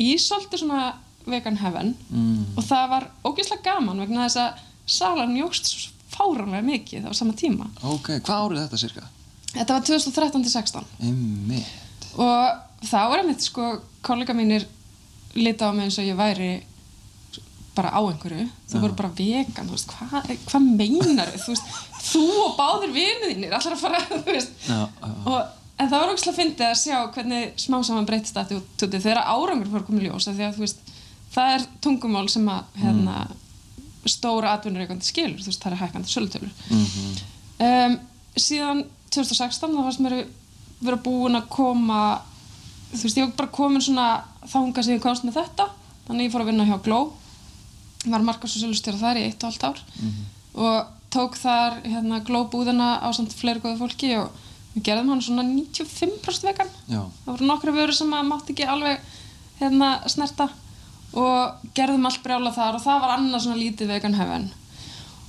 [0.00, 0.94] í svolítið svona
[1.28, 4.62] vegan heaven mm, og það var ógeðslega gaman vegna þess að
[4.96, 7.68] salan jógst svo fáránlega mikið á sama tíma.
[7.82, 9.08] Ok, hvað árið þetta cirka?
[9.54, 13.68] þetta var 2013-16 Einmitt, og þá er einmitt sko
[14.04, 14.66] kollega mínir
[15.38, 16.52] lita á mig eins og ég væri
[17.74, 18.46] bara á einhverju.
[18.70, 21.72] Þú voru bara vegan, þú veist, hvað hva meinar þú veist,
[22.06, 24.52] þú og báðir vinið þínir allar að fara, þú veist.
[24.68, 25.40] Já, já, og,
[25.74, 29.72] en það var ógæslega fyndið að sjá hvernig smá saman breytist þetta út þegar árangur
[29.72, 30.92] fór komið ljós af því að þú veist,
[31.34, 33.16] það er tungumál sem að hérna,
[34.10, 37.16] stóra atvinnureikandi skilur, þú veist, það er hækkandi sölutölur mhm,
[37.68, 37.98] um,
[38.36, 40.16] síðan 2016 þá fannst mér
[40.84, 42.00] vera búin að koma
[42.92, 44.08] þú veist, ég var bara komin svona
[44.50, 45.68] þanga sem ég komst með þetta
[46.08, 47.00] þannig ég fór að vinna hjá Gló
[48.04, 49.84] var markas og sölustjóra þar í eitt og allt ár
[50.54, 54.34] og tók þar hérna, Gló búðina á samt fleiri góða fólki og
[54.74, 56.70] við gerðum hann svona 95% vegan.
[56.90, 59.04] Já, það voru nokkra vörur sem að mátti ekki alveg
[59.60, 60.48] hérna snerta
[61.14, 64.46] og gerðum allt brjála þar og það var annað svona lítið vegan heaven.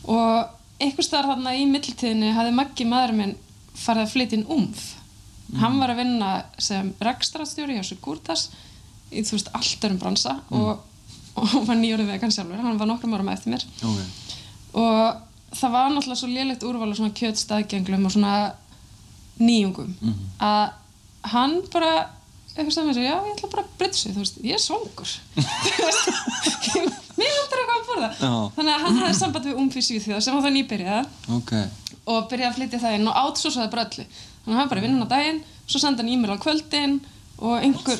[0.10, 3.36] Og einhvers staðar þarna í mittiltíðinni hafði Maggi maður minn
[3.76, 4.86] farið að flytja inn umf
[5.60, 6.32] hann var að vinna
[6.62, 8.50] sem rekstrastjóri hjá Sigurtas
[9.14, 10.82] í þú veist allt örum bransa og,
[11.38, 12.60] og var nýjórið vegan sjálfur.
[12.62, 13.66] Hann var nokkrum árum eftir mér.
[13.86, 14.00] Ok.
[14.82, 18.36] Og það var náttúrulega svo lélegt úrval af svona kjötstaðgenglum og svona
[19.40, 19.94] nýjungum
[20.44, 20.66] að
[21.32, 21.94] hann bara
[22.56, 25.12] eitthvað sem er já ég ætla bara að breyta sig þú veist ég er svangur.
[27.20, 28.10] Mér vantar eitthvað að borða.
[28.20, 28.34] Já.
[28.56, 31.12] þannig að hann hafði samband við umfís í því sem var það nýbyrjað.
[31.36, 31.52] Ok,
[32.06, 34.06] og byrjaði að flytja það inn og átsúsaði bara öllu.
[34.46, 37.00] Þannig að hann bara vinnun á daginn svo sendi hann e-mail á kvöldin
[37.42, 38.00] og einhver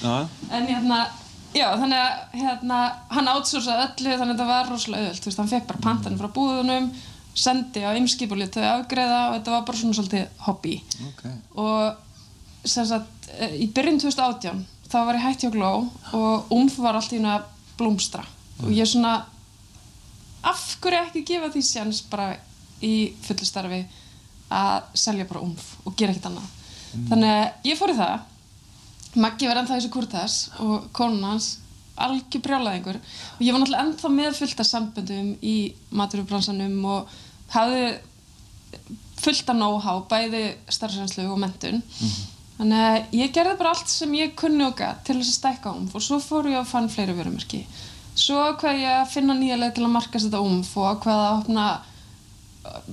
[0.00, 1.00] já, en hérna
[1.54, 2.78] já þannig að hérna
[3.16, 6.20] hann átsúsaði öllu þannig að þetta var rosalega öðvöld þú veist hann fekk bara pantanum
[6.22, 6.88] frá búðunum
[7.34, 10.76] sendi á ymskip og léttu afgreða og þetta var bara svona svolítið hobby.
[11.10, 11.24] Ok.
[11.60, 15.72] Og sem sagt eh, í byrjun 2018 þá var ég hætt hjá Gló
[16.14, 17.48] og umf var allt í hérna að
[17.78, 18.24] blómstra.
[18.62, 19.16] Og ég svona
[20.44, 22.34] af hverju ekki gefa því séns bara
[22.84, 23.80] í fullu starfi
[24.54, 26.52] að selja bara umf og gera ekkert annað?
[27.08, 28.30] Þannig að ég fór í það.
[29.24, 31.48] Maggi var ennþá þessi kurtas og konun hans
[31.94, 32.98] algjör brjálæðingur.
[33.38, 35.56] Og ég var náttúrulega ennþá með fullt af samböndum í
[35.94, 37.16] maturubransanum og
[37.54, 37.86] hafði
[39.24, 41.80] fullt af know-how, bæði starfsreynslu og mentun
[42.58, 45.72] þannig að ég gerði bara allt sem ég kunni og gat til þess að stækka
[45.74, 47.64] umf og svo fór ég að fann fleiri vörumerki.
[48.14, 51.38] Svo ákvað ég að finna nýja leið til að markast þetta umf og ákvað að
[51.40, 51.66] opna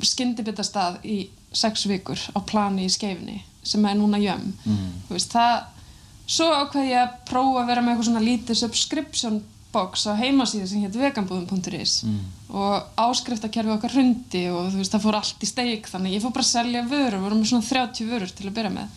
[0.01, 1.17] skyndibitastað í
[1.53, 4.53] sex vikur á plani í skeifinni sem er núna jömm
[5.07, 5.80] þú veist, það
[6.31, 9.41] svo ákveð ég að prófa að vera með eitthvað svona lítið subscription
[9.71, 11.93] box á heimasíðu sem hétt veganbúðum.is
[12.51, 16.33] og áskriftakerfi okkar hrundi og þú veist, það fór allt í steik þannig ég fór
[16.35, 18.87] bara að selja vörur, við vorum með svona 30 vörur til að byrja með.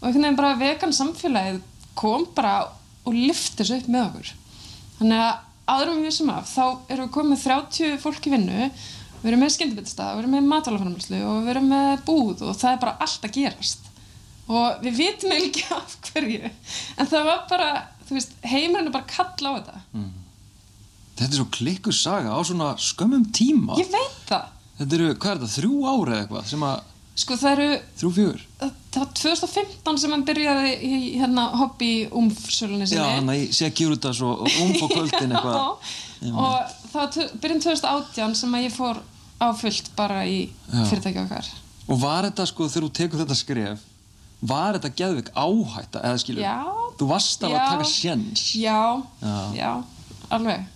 [0.00, 1.60] Og einhvern veginn bara vegan samfélagið
[1.98, 2.54] kom bara
[3.06, 4.32] og lyfti þessu upp með okkur.
[4.98, 5.34] Þannig að
[5.68, 8.70] áðurum við sem af þá erum við komið með 30 fólk í vinnu
[9.18, 12.72] við erum með skyndibitstað, við erum með matalaframlæslu og við erum með búð og það
[12.72, 13.87] er bara allt að gerast
[14.48, 17.68] og við vitum ekki af hverju en það var bara,
[18.08, 20.06] þú veist, heimurinn er bara að kalla á þetta
[21.18, 23.74] Þetta er svo klikku saga á svona skömmum tíma.
[23.80, 24.44] ég veit það,
[24.78, 26.76] Þetta eru, hvað er þetta, þrjú ára eða eitthvað sem að,
[27.18, 27.66] sko það eru
[27.98, 28.44] þrjú fjögur?
[28.62, 31.88] það var 2015 sem hann byrjaði í hérna hobby
[32.20, 35.92] umfsölunni Já, sinni hann að ég sé að gjúra þetta svo umf og kvöldin eitthvað.
[36.22, 39.02] Já, og það var byrjun 2018 sem að ég fór
[39.42, 40.38] á fullt bara í
[40.70, 40.84] Já.
[40.92, 41.50] fyrirtæki okkar
[41.88, 43.84] Og var þetta sko, þegar þú tekur þetta skref,
[44.40, 46.42] var þetta geðvik áhætta, eða skilur?
[46.42, 46.58] Já.
[46.98, 47.48] Þú varst Já.
[47.48, 48.44] að taka sjens.
[48.58, 49.36] já, Já.
[49.54, 49.72] já,
[50.30, 50.66] alveg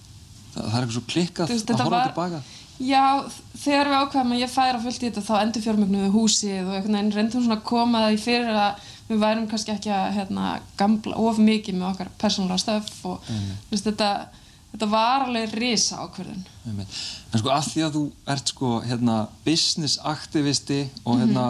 [0.53, 2.43] Það, það er eitthvað svo klikkað veist, að horfa var- tilbaka.
[2.83, 3.03] Já,
[3.63, 6.97] þegar við ákveðum að ég færa fullt í þetta þá endur fjármögnuðu húsið og einhvern
[6.99, 10.61] veginn reyndum svona að koma það í fyrir að við værum kannski ekki að hérna,
[10.77, 14.09] gamla of mikið með okkar persónulega stöf og þú veist, þetta,
[14.73, 15.97] þetta var alveg risa.
[16.67, 16.99] Einmitt.
[17.33, 21.47] En sko að því að þú ert sko hérna business aktivisti og hérna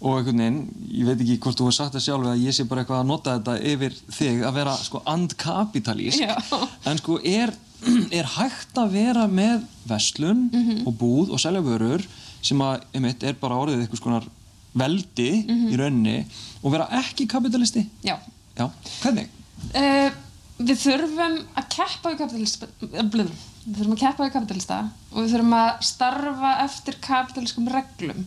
[0.00, 0.58] og einhvern veginn,
[0.92, 3.08] ég veit ekki hvort þú hefur sagt það sjálf eða ég sé bara eitthvað að
[3.08, 6.52] nota þetta yfir þig að vera sko andkapitalísk.
[6.90, 7.54] En sko er,
[8.18, 10.46] er hægt að vera með verslun
[10.84, 12.04] og búð og selja vörur
[12.44, 14.28] sem að, einmitt, er bara orðið eitthvað skonar
[14.76, 15.30] veldi
[15.72, 16.20] í rauninni
[16.60, 17.86] og vera ekki kapitalisti?
[18.04, 18.18] Já.
[18.56, 18.68] Já,
[19.02, 19.32] hvernig?
[19.72, 20.12] Uh,
[20.60, 24.78] við þurfum að keppa við kapitalista, blöðum, við þurfum að keppa við kapitalista
[25.12, 28.26] og við þurfum að starfa eftir kapitalískum reglum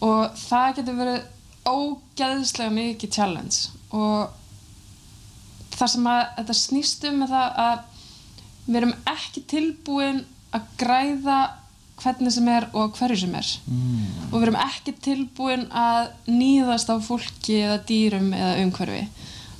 [0.00, 1.20] og það getur verið
[1.70, 3.70] ógeðslega mikið challenge.
[3.92, 4.30] Og
[5.76, 7.80] það sem að þetta snýst um er það að
[8.66, 10.22] við erum ekki tilbúin
[10.54, 11.40] að græða
[12.00, 13.50] hvernig sem er og hverju sem er.
[13.68, 14.04] Mm.
[14.30, 19.02] og við erum ekki tilbúin að nýðast á fólki eða dýrum eða umhverfi.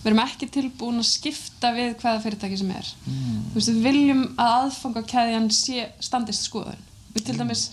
[0.00, 2.92] Við erum ekki tilbúin að skipta við hvaða fyrirtæki sem er.
[3.04, 3.42] Mm.
[3.54, 6.86] veist, við viljum að aðfangakæðjan sé standist skoðun.
[7.12, 7.66] Við til dæmis,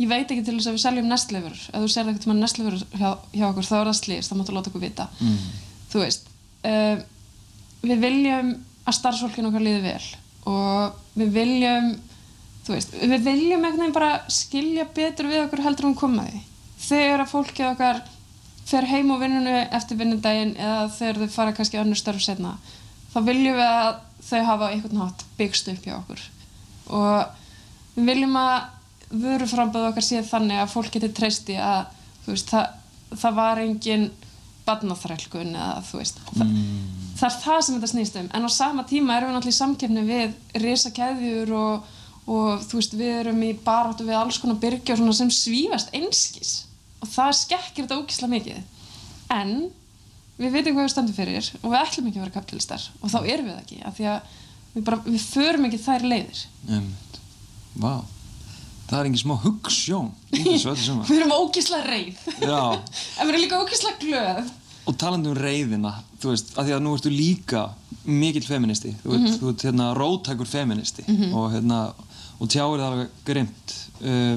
[0.00, 3.10] ég veit ekki til þess að við seljum nestlefur, ef þú serði eitthvað nestlefur hjá,
[3.34, 5.08] hjá okkur þá er það slýst, þá máttu láta okkur vita.
[5.20, 5.42] Mm.
[5.92, 6.30] þú veist
[6.68, 7.02] uh,
[7.82, 10.06] við viljum að starfsfólkinu okkar líði vel
[10.50, 11.92] og við viljum
[12.66, 16.42] þú veist, við viljum veginn bara skilja betur við okkur heldur um komaði
[16.82, 18.02] þegar að fólkið okkar
[18.66, 22.56] fer heim úr vinnunu eftir vinnudaginn eða þegar þau fara kannski önnur störf setna
[23.12, 23.90] þá viljum við að
[24.22, 26.22] þau hafa einhvern hátt byggst upp hjá okkur.
[26.94, 28.54] Og við viljum að
[29.12, 31.86] vöruframböðu okkar sé þannig að fólk geti treysti að
[32.26, 32.76] veist, það,
[33.18, 34.06] það var engin
[34.66, 36.52] barnaþrælkun eða þú veist það,
[37.18, 38.30] það er það sem þetta snýst um.
[38.32, 41.90] En á sama tíma erum við náttúrulega í samkeppni við risakæðjur og,
[42.30, 44.60] og þú veist við erum í baráttu við alls konar
[44.92, 46.54] svona sem svífast einskis.
[47.02, 48.62] Og það skekkir þetta ógislega mikið.
[49.34, 49.54] En
[50.38, 53.18] við veitum hvað við stöndum fyrir og við ætlum ekki að vera kapitalistar og þá
[53.20, 54.32] erum við ekki af því að
[54.72, 56.42] við, bara, við förum ekki þær leiðir.
[57.82, 57.92] Vá,
[58.92, 60.10] það er engin smá hugssjón
[61.08, 62.22] við erum ógislega reið.
[62.44, 62.60] Já,
[63.18, 64.52] en við erum líka ógislega glöð.
[64.82, 67.66] Og talandi um reyðina, þú veist, að því að nú ertu líka
[68.04, 71.04] mikill feministi, þú ert, þú ert hérna róttækur feministi.
[71.30, 71.84] Og hérna,
[72.42, 74.34] og tjáir það alveg grimt uh,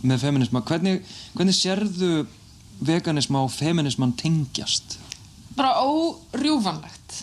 [0.00, 0.64] með feminisma.
[0.64, 1.02] Hvernig,
[1.36, 2.12] hvernig sérðu
[2.82, 4.96] veganisma og feminisman tengjast?
[5.56, 7.22] bara órjúvanlegt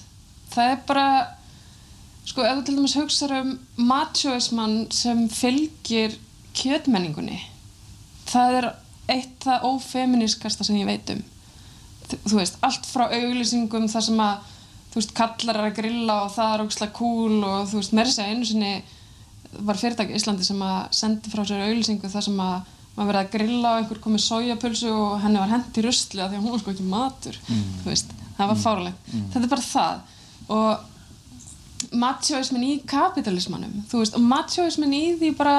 [0.53, 1.06] það er bara
[2.30, 3.53] sko ef þú til dæmis hugsar um
[3.89, 6.18] machoismann sem fylgir
[6.57, 7.39] kjötmenningunni.
[8.30, 8.67] Það er
[9.09, 11.23] eitt það ófeminiskasta sem ég veit um.
[12.09, 14.38] Þú- veist, allt frá auglýsingum þar sem að
[14.89, 18.09] þú veist, kallar er að grilla og það er ógslag cool og þú veist, meira
[18.09, 18.71] segja einu sinni
[19.65, 23.21] var fyrirtæki í Íslandi sem að sendi frá sér auglýsingu þar sem að maður verið
[23.21, 26.43] að grilla og einhver komið sojapulsu og henni var hent í rusli af því að
[26.43, 30.01] hún var sko ekki matur þú veist, það var fáralegt þetta er bara það.
[30.49, 35.55] Og machoismin í kapitalismannum þú veist, og machoismin í því bara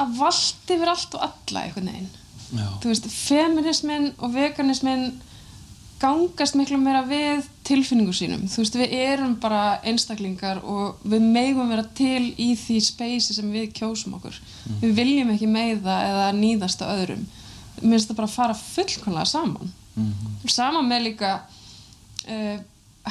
[0.00, 2.10] að valdi yfir allt og alla einhvern veginn.
[2.54, 2.66] Já.
[2.82, 5.06] þú veist, feminismin og veganismin
[5.98, 8.44] gangast miklu meira við tilfinningu sínum.
[8.50, 13.48] Þú veist, við erum bara einstaklingar og við megum vera til í því speysi sem
[13.54, 14.36] við kjósum okkur.
[14.82, 17.24] Við viljum ekki meiða eða nýðast á öðrum.
[17.80, 19.74] Mér finnst það bara að fara fullkonlega saman.
[20.50, 21.32] Saman með líka
[22.28, 22.56] uh,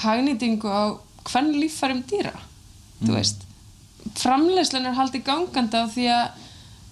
[0.05, 0.83] hagnýtingu á
[1.23, 2.35] hvern líffærum dýra
[3.03, 3.43] þú veist.
[4.19, 6.41] Framleiðslan er haldið gangandi á því að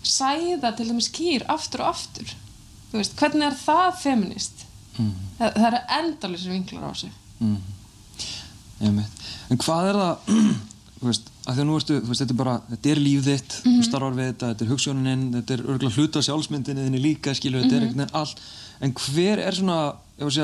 [0.03, 2.33] sæða til dæmis kýr aftur og aftur
[2.91, 4.65] þú veist, hvernig er það feminist
[4.97, 7.11] það, það eru endalisir vinklar á þessu
[8.81, 9.25] Einmitt.
[9.53, 10.29] En hvað er það,
[11.01, 13.55] þú veist, að því að nú ertu, veist, þetta er bara, þetta er líf þitt,
[13.61, 13.75] Mhm.
[13.77, 17.61] þú starfar við þetta, þetta er hugsunin, þetta er örgulega hluta sjálfsmyndinni þinni líka, skilu,
[17.61, 17.77] þetta Mhm.
[17.77, 18.41] er einhvern veginn allt.
[18.81, 19.95] En hver er svona,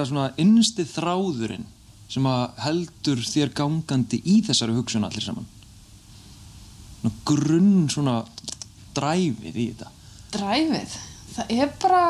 [0.06, 1.66] svona, innsti þráðurinn
[2.10, 5.46] sem að heldur þér gangandi í þessari hugsun allir saman?
[7.26, 8.20] Grunn svona
[8.98, 9.92] dræfið í þetta.
[10.36, 10.98] dræfið?
[11.38, 12.04] Það er bara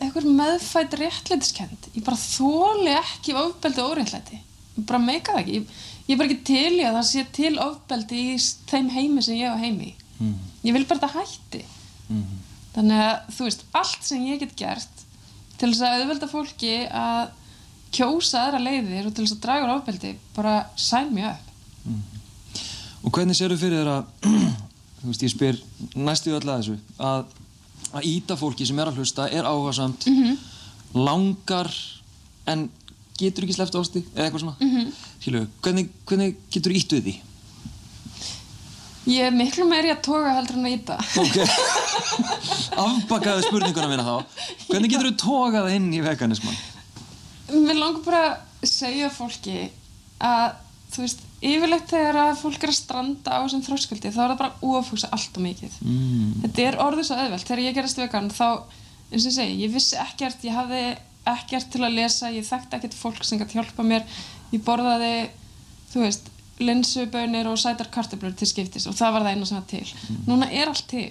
[0.00, 4.40] einhver meðfætt réttlætiskend ég bara þóli ekki ofbeldi og óréttlæti.
[4.74, 5.58] Ég bara meika það ekki.
[5.60, 8.38] Ég, ég er bara ekki til í að það sé til ofbeldi í
[8.70, 10.34] þeim heimi sem ég á heimi Mm.
[10.62, 11.60] ég vil bara þetta hætti.
[12.06, 12.36] Mm.
[12.74, 15.00] þannig að þú veist allt sem ég get gert
[15.58, 17.32] til þess að auðvelda fólki að
[17.94, 21.50] kjósa aðra leiðir og til þess að draga úr ofbeldi bara sæl mér upp.
[23.04, 24.73] Og hvernig sérðu fyrir þér að, þú
[25.10, 25.60] veist, ég spyr
[25.96, 27.36] næstu öll að þessu, að,
[27.92, 30.08] að íta fólki sem er að hlusta, er áhugasamt,
[30.94, 31.70] langar,
[32.50, 32.68] en
[33.18, 35.46] getur ekki sleppt ásti, eða eitthvað svona, mm -hmm.
[35.62, 37.16] hvernig, hvernig getur ítt við því?
[39.10, 41.36] ég er miklu meiri að toga heldur en að íta Ok,
[42.86, 46.56] afbakaðu spurninguna mína þá, hvernig getur þú tókað inn í veganisman?
[47.52, 49.68] Mér langar bara að segja fólki
[50.24, 50.54] að
[50.94, 54.40] þú veist, yfirleitt þegar að fólk er að stranda á þessum þróskuldi þá er það
[54.42, 55.78] bara ofugsa allt og mikið.
[55.84, 56.30] Mm.
[56.44, 58.48] þetta er orðið svo auðvelt, þegar ég gerast vegan þá,
[59.10, 60.84] eins og ég segi, ég vissi ekkert ég hafði
[61.34, 64.04] ekkert til að lesa ég þekkti ekkert fólk sem gæti hjálpa mér.
[64.52, 65.30] Ég borðaði,
[65.92, 66.28] þú veist
[66.62, 69.86] linsubönir og sætar kartöflur til skiptis og það var það eina sem var til.
[70.28, 71.08] Núna er allt til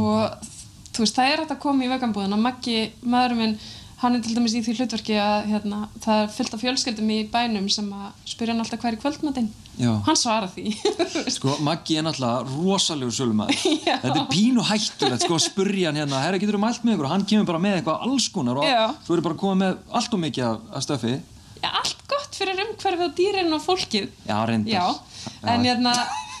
[0.00, 0.48] og
[0.90, 3.54] þú veist, það er hægt að koma í veganbúðin að Maggi, maðurinn minn
[4.00, 7.18] hann er til dæmis í því hlutverki að hérna, það er fullt af fjölskyldum í
[7.32, 9.50] bænum sem að spyrja hann alltaf hver í kvöldmatinn
[9.80, 9.90] Já.
[10.06, 11.24] hann svarar því þú.
[11.36, 13.60] Sko, Maggi er náttúrulega rosalegu sölumæður.
[14.04, 17.08] Þetta er pínu hættulegt, sko, að spurja hann hérna, herra, getur þú mælt með ykkur?
[17.10, 18.80] Og hann kemur bara með eitthvað alls konar og Já.
[19.06, 21.14] svo er bara að koma með allt og mikið af, stöfi.
[21.60, 24.72] Já, allt gott fyrir umhverfið og dýrin og fólkið Já, reyndar.
[24.72, 25.94] Já, en hérna,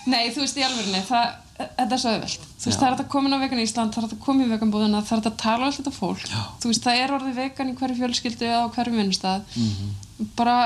[0.08, 2.44] nei, þú veist í alvörinni, það, þetta er svo auðvelt.
[2.60, 5.02] Þú veist, það er koma inn á vegan Ísland, það er að koma í veganbúðina,
[5.06, 6.26] það er að tala um allt þetta fólk.
[6.28, 6.42] Já.
[6.62, 9.56] Þú veist, það er orðið vegan í hverju fjölskyldu eða á hverju vinnustad.
[9.56, 10.30] Mhm.
[10.38, 10.56] Bara,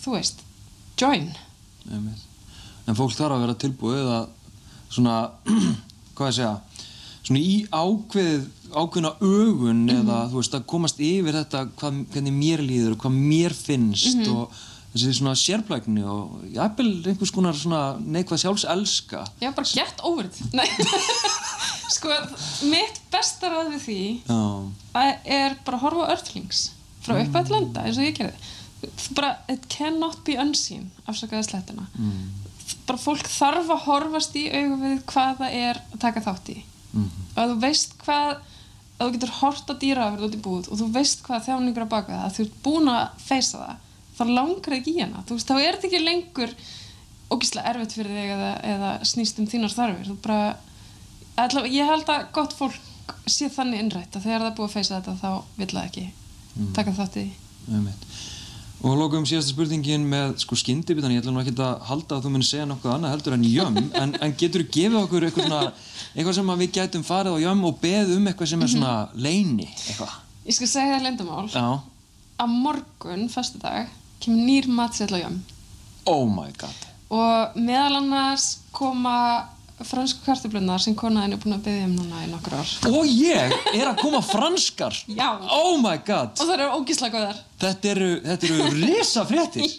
[0.00, 0.42] þú veist,
[1.00, 1.30] join.
[1.90, 2.26] Einmitt.
[2.88, 4.26] En fólk þarf að vera tilbúið að
[4.90, 5.16] svona,
[6.16, 6.54] hvað ég segja,
[7.20, 12.62] svona í ákveð, ákveðna augun eða þú veist að komast yfir þetta hvað, hvernig mér
[12.64, 14.54] líður og hvað mér finnst og
[14.94, 19.24] þessi svona sérplækni og jafnvel einhvers konar svona neikvað sjálfselska.
[19.40, 20.40] Já, bara get over it.
[20.52, 20.66] Nei,
[21.94, 22.10] sko,
[22.70, 24.40] mitt besta ráð við því Já,
[25.24, 26.64] er bara að horfa á Earthlings
[27.04, 27.28] frá Mm.
[27.28, 28.50] uppætt landa eins og ég gerði
[29.14, 32.30] bara, it cannot be unseen afsakaði slettuna Mm.
[32.86, 36.62] bara fólk þarf að horfast í augu við hvað það er að taka þátt í
[36.92, 37.10] Mhm.
[37.36, 38.30] og að þú veist hvað
[39.00, 41.88] að þú getur hort á dýraafrið út í búð og þú veist hvað þjáningur að
[41.94, 43.76] baka það að þú ert búin að feysa það
[44.20, 45.24] þá langar ekki í hana.
[45.26, 46.54] Þú veist, þá er þetta ekki lengur
[47.30, 50.08] ógislega erfitt fyrir þig eða, eða snýst um þínar þarfir.
[50.10, 50.40] Þú bara
[51.40, 52.86] allavega, ég held að gott fólk
[53.30, 56.04] sé þannig innrætt að þegar það er búið að feysa þetta þá vill það ekki
[56.76, 57.24] taka þátt í
[57.70, 58.06] einmitt.
[58.80, 62.32] Og lókum síðasta spurningin með sko skyndibítan, ég ætla nú ekki að halda að þú
[62.32, 65.72] muni segja nokkuð annað heldur en jömm, en, en getur þú gefið okkur eitthvað svona,
[66.14, 69.68] eitthvað sem við gætum farið á jömm og beðið um eitthvað sem er svona leini,
[69.84, 70.14] eitthvað.
[70.46, 71.44] ég skal segja það lendamál
[72.40, 73.92] að morgun, föstudag
[74.24, 75.40] kemur nýr matseðl á jömm
[76.10, 76.84] Oh my god.
[77.12, 79.14] og meðal annars koma
[79.80, 83.54] fransku kartöflunar sem konaðin er búin að byggja um núna í nokkur ár Og ég
[83.72, 84.92] er að koma franskar.
[85.20, 85.28] Já.
[85.56, 86.34] Oh my god.
[86.36, 89.72] og það eru ógíslega góðar Þetta eru, þetta eru risa fréttir.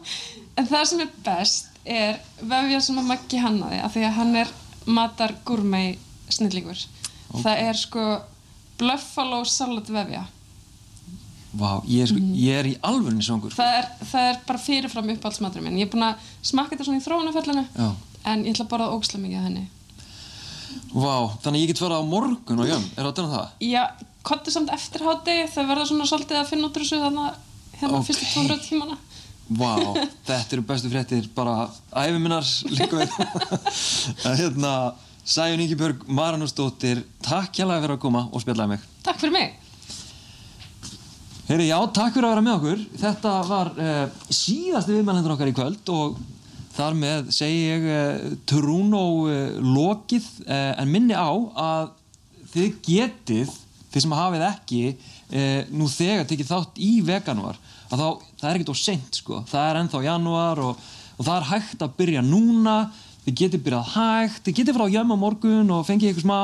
[0.60, 4.34] En það sem er best er vefja sem að Maggi hannaði af því að hann
[4.42, 4.50] er
[4.86, 5.98] matar gourmet
[6.30, 6.82] snillingur
[7.42, 8.04] það er sko
[8.80, 10.24] buffalo salad vefja
[11.50, 13.50] Vá, ég er, sko, ég er í alvörni svangur.
[13.56, 17.00] það er, það er bara fyrirfram uppáhaldsmaturinn minn ég er búin að smakka þetta svona
[17.00, 17.64] í þróunafellinu
[18.30, 19.64] en ég ætla að borða ógæslega mikið af henni
[20.94, 22.84] Vá, þannig að ég get farið á morgun og jömm.
[22.94, 23.48] Er það þannig það?
[23.66, 23.82] já,
[24.30, 27.80] kontið samt eftir háti þau verða svona svolítið að finna út úr þessu þannig að
[27.80, 28.06] hérna Ok.
[28.10, 28.98] fyrstu 200 tímana
[29.50, 29.72] Vá,
[30.30, 31.56] þetta eru bestu fréttir bara
[31.90, 33.10] æfi minnar líka við
[34.30, 34.74] að hérna
[35.30, 39.56] Sæjun Íkibjörg Maranúsdóttir takk hjálpa fyrir að koma og spjallaði mig takk fyrir mig
[41.50, 42.82] Heyri, já, takk fyrir að vera með okkur.
[43.00, 46.20] Þetta var uh, síðasti viðmælendur okkar í kvöld og
[46.76, 51.90] þar með segi ég uh, trúnó uh, lokið en minni á að
[52.52, 53.50] þið getið
[53.90, 54.84] þið sem hafið ekki
[55.74, 57.58] nú þegar tekið þátt í veganuar
[57.90, 58.06] að þá,
[58.38, 59.42] það er ekkert of seint sko.
[59.50, 62.76] Það er ennþá janúar og, og það er hægt að byrja núna.
[63.26, 66.38] Þið getið byrjað hægt, þið getið frá jömm á morgun og fengið eitthvað smá,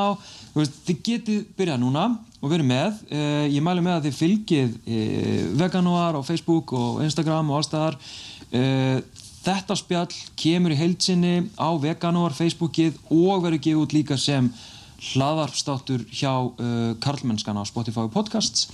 [0.61, 2.07] veist, þið getið byrjað núna
[2.41, 2.97] og verið með.
[3.09, 7.97] Uh, ég mælu með að þið fylgið uh, Veganuar á Facebook og Instagram og allstaðar.
[8.51, 8.99] Uh,
[9.45, 10.09] þetta spjall
[10.39, 14.49] kemur í heilsinni á Veganuar Facebookið og verður gefið út líka sem
[15.13, 16.31] hlaðarpstáttur hjá
[17.03, 18.65] Karlmennskan á Spotify podcasts.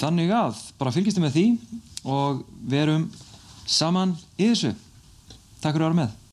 [0.00, 1.44] Þannig að bara fylgist þið með því
[2.08, 2.40] og
[2.72, 3.04] verum
[3.68, 4.72] saman í þessu.
[5.60, 6.19] Takk fyrir að vera með.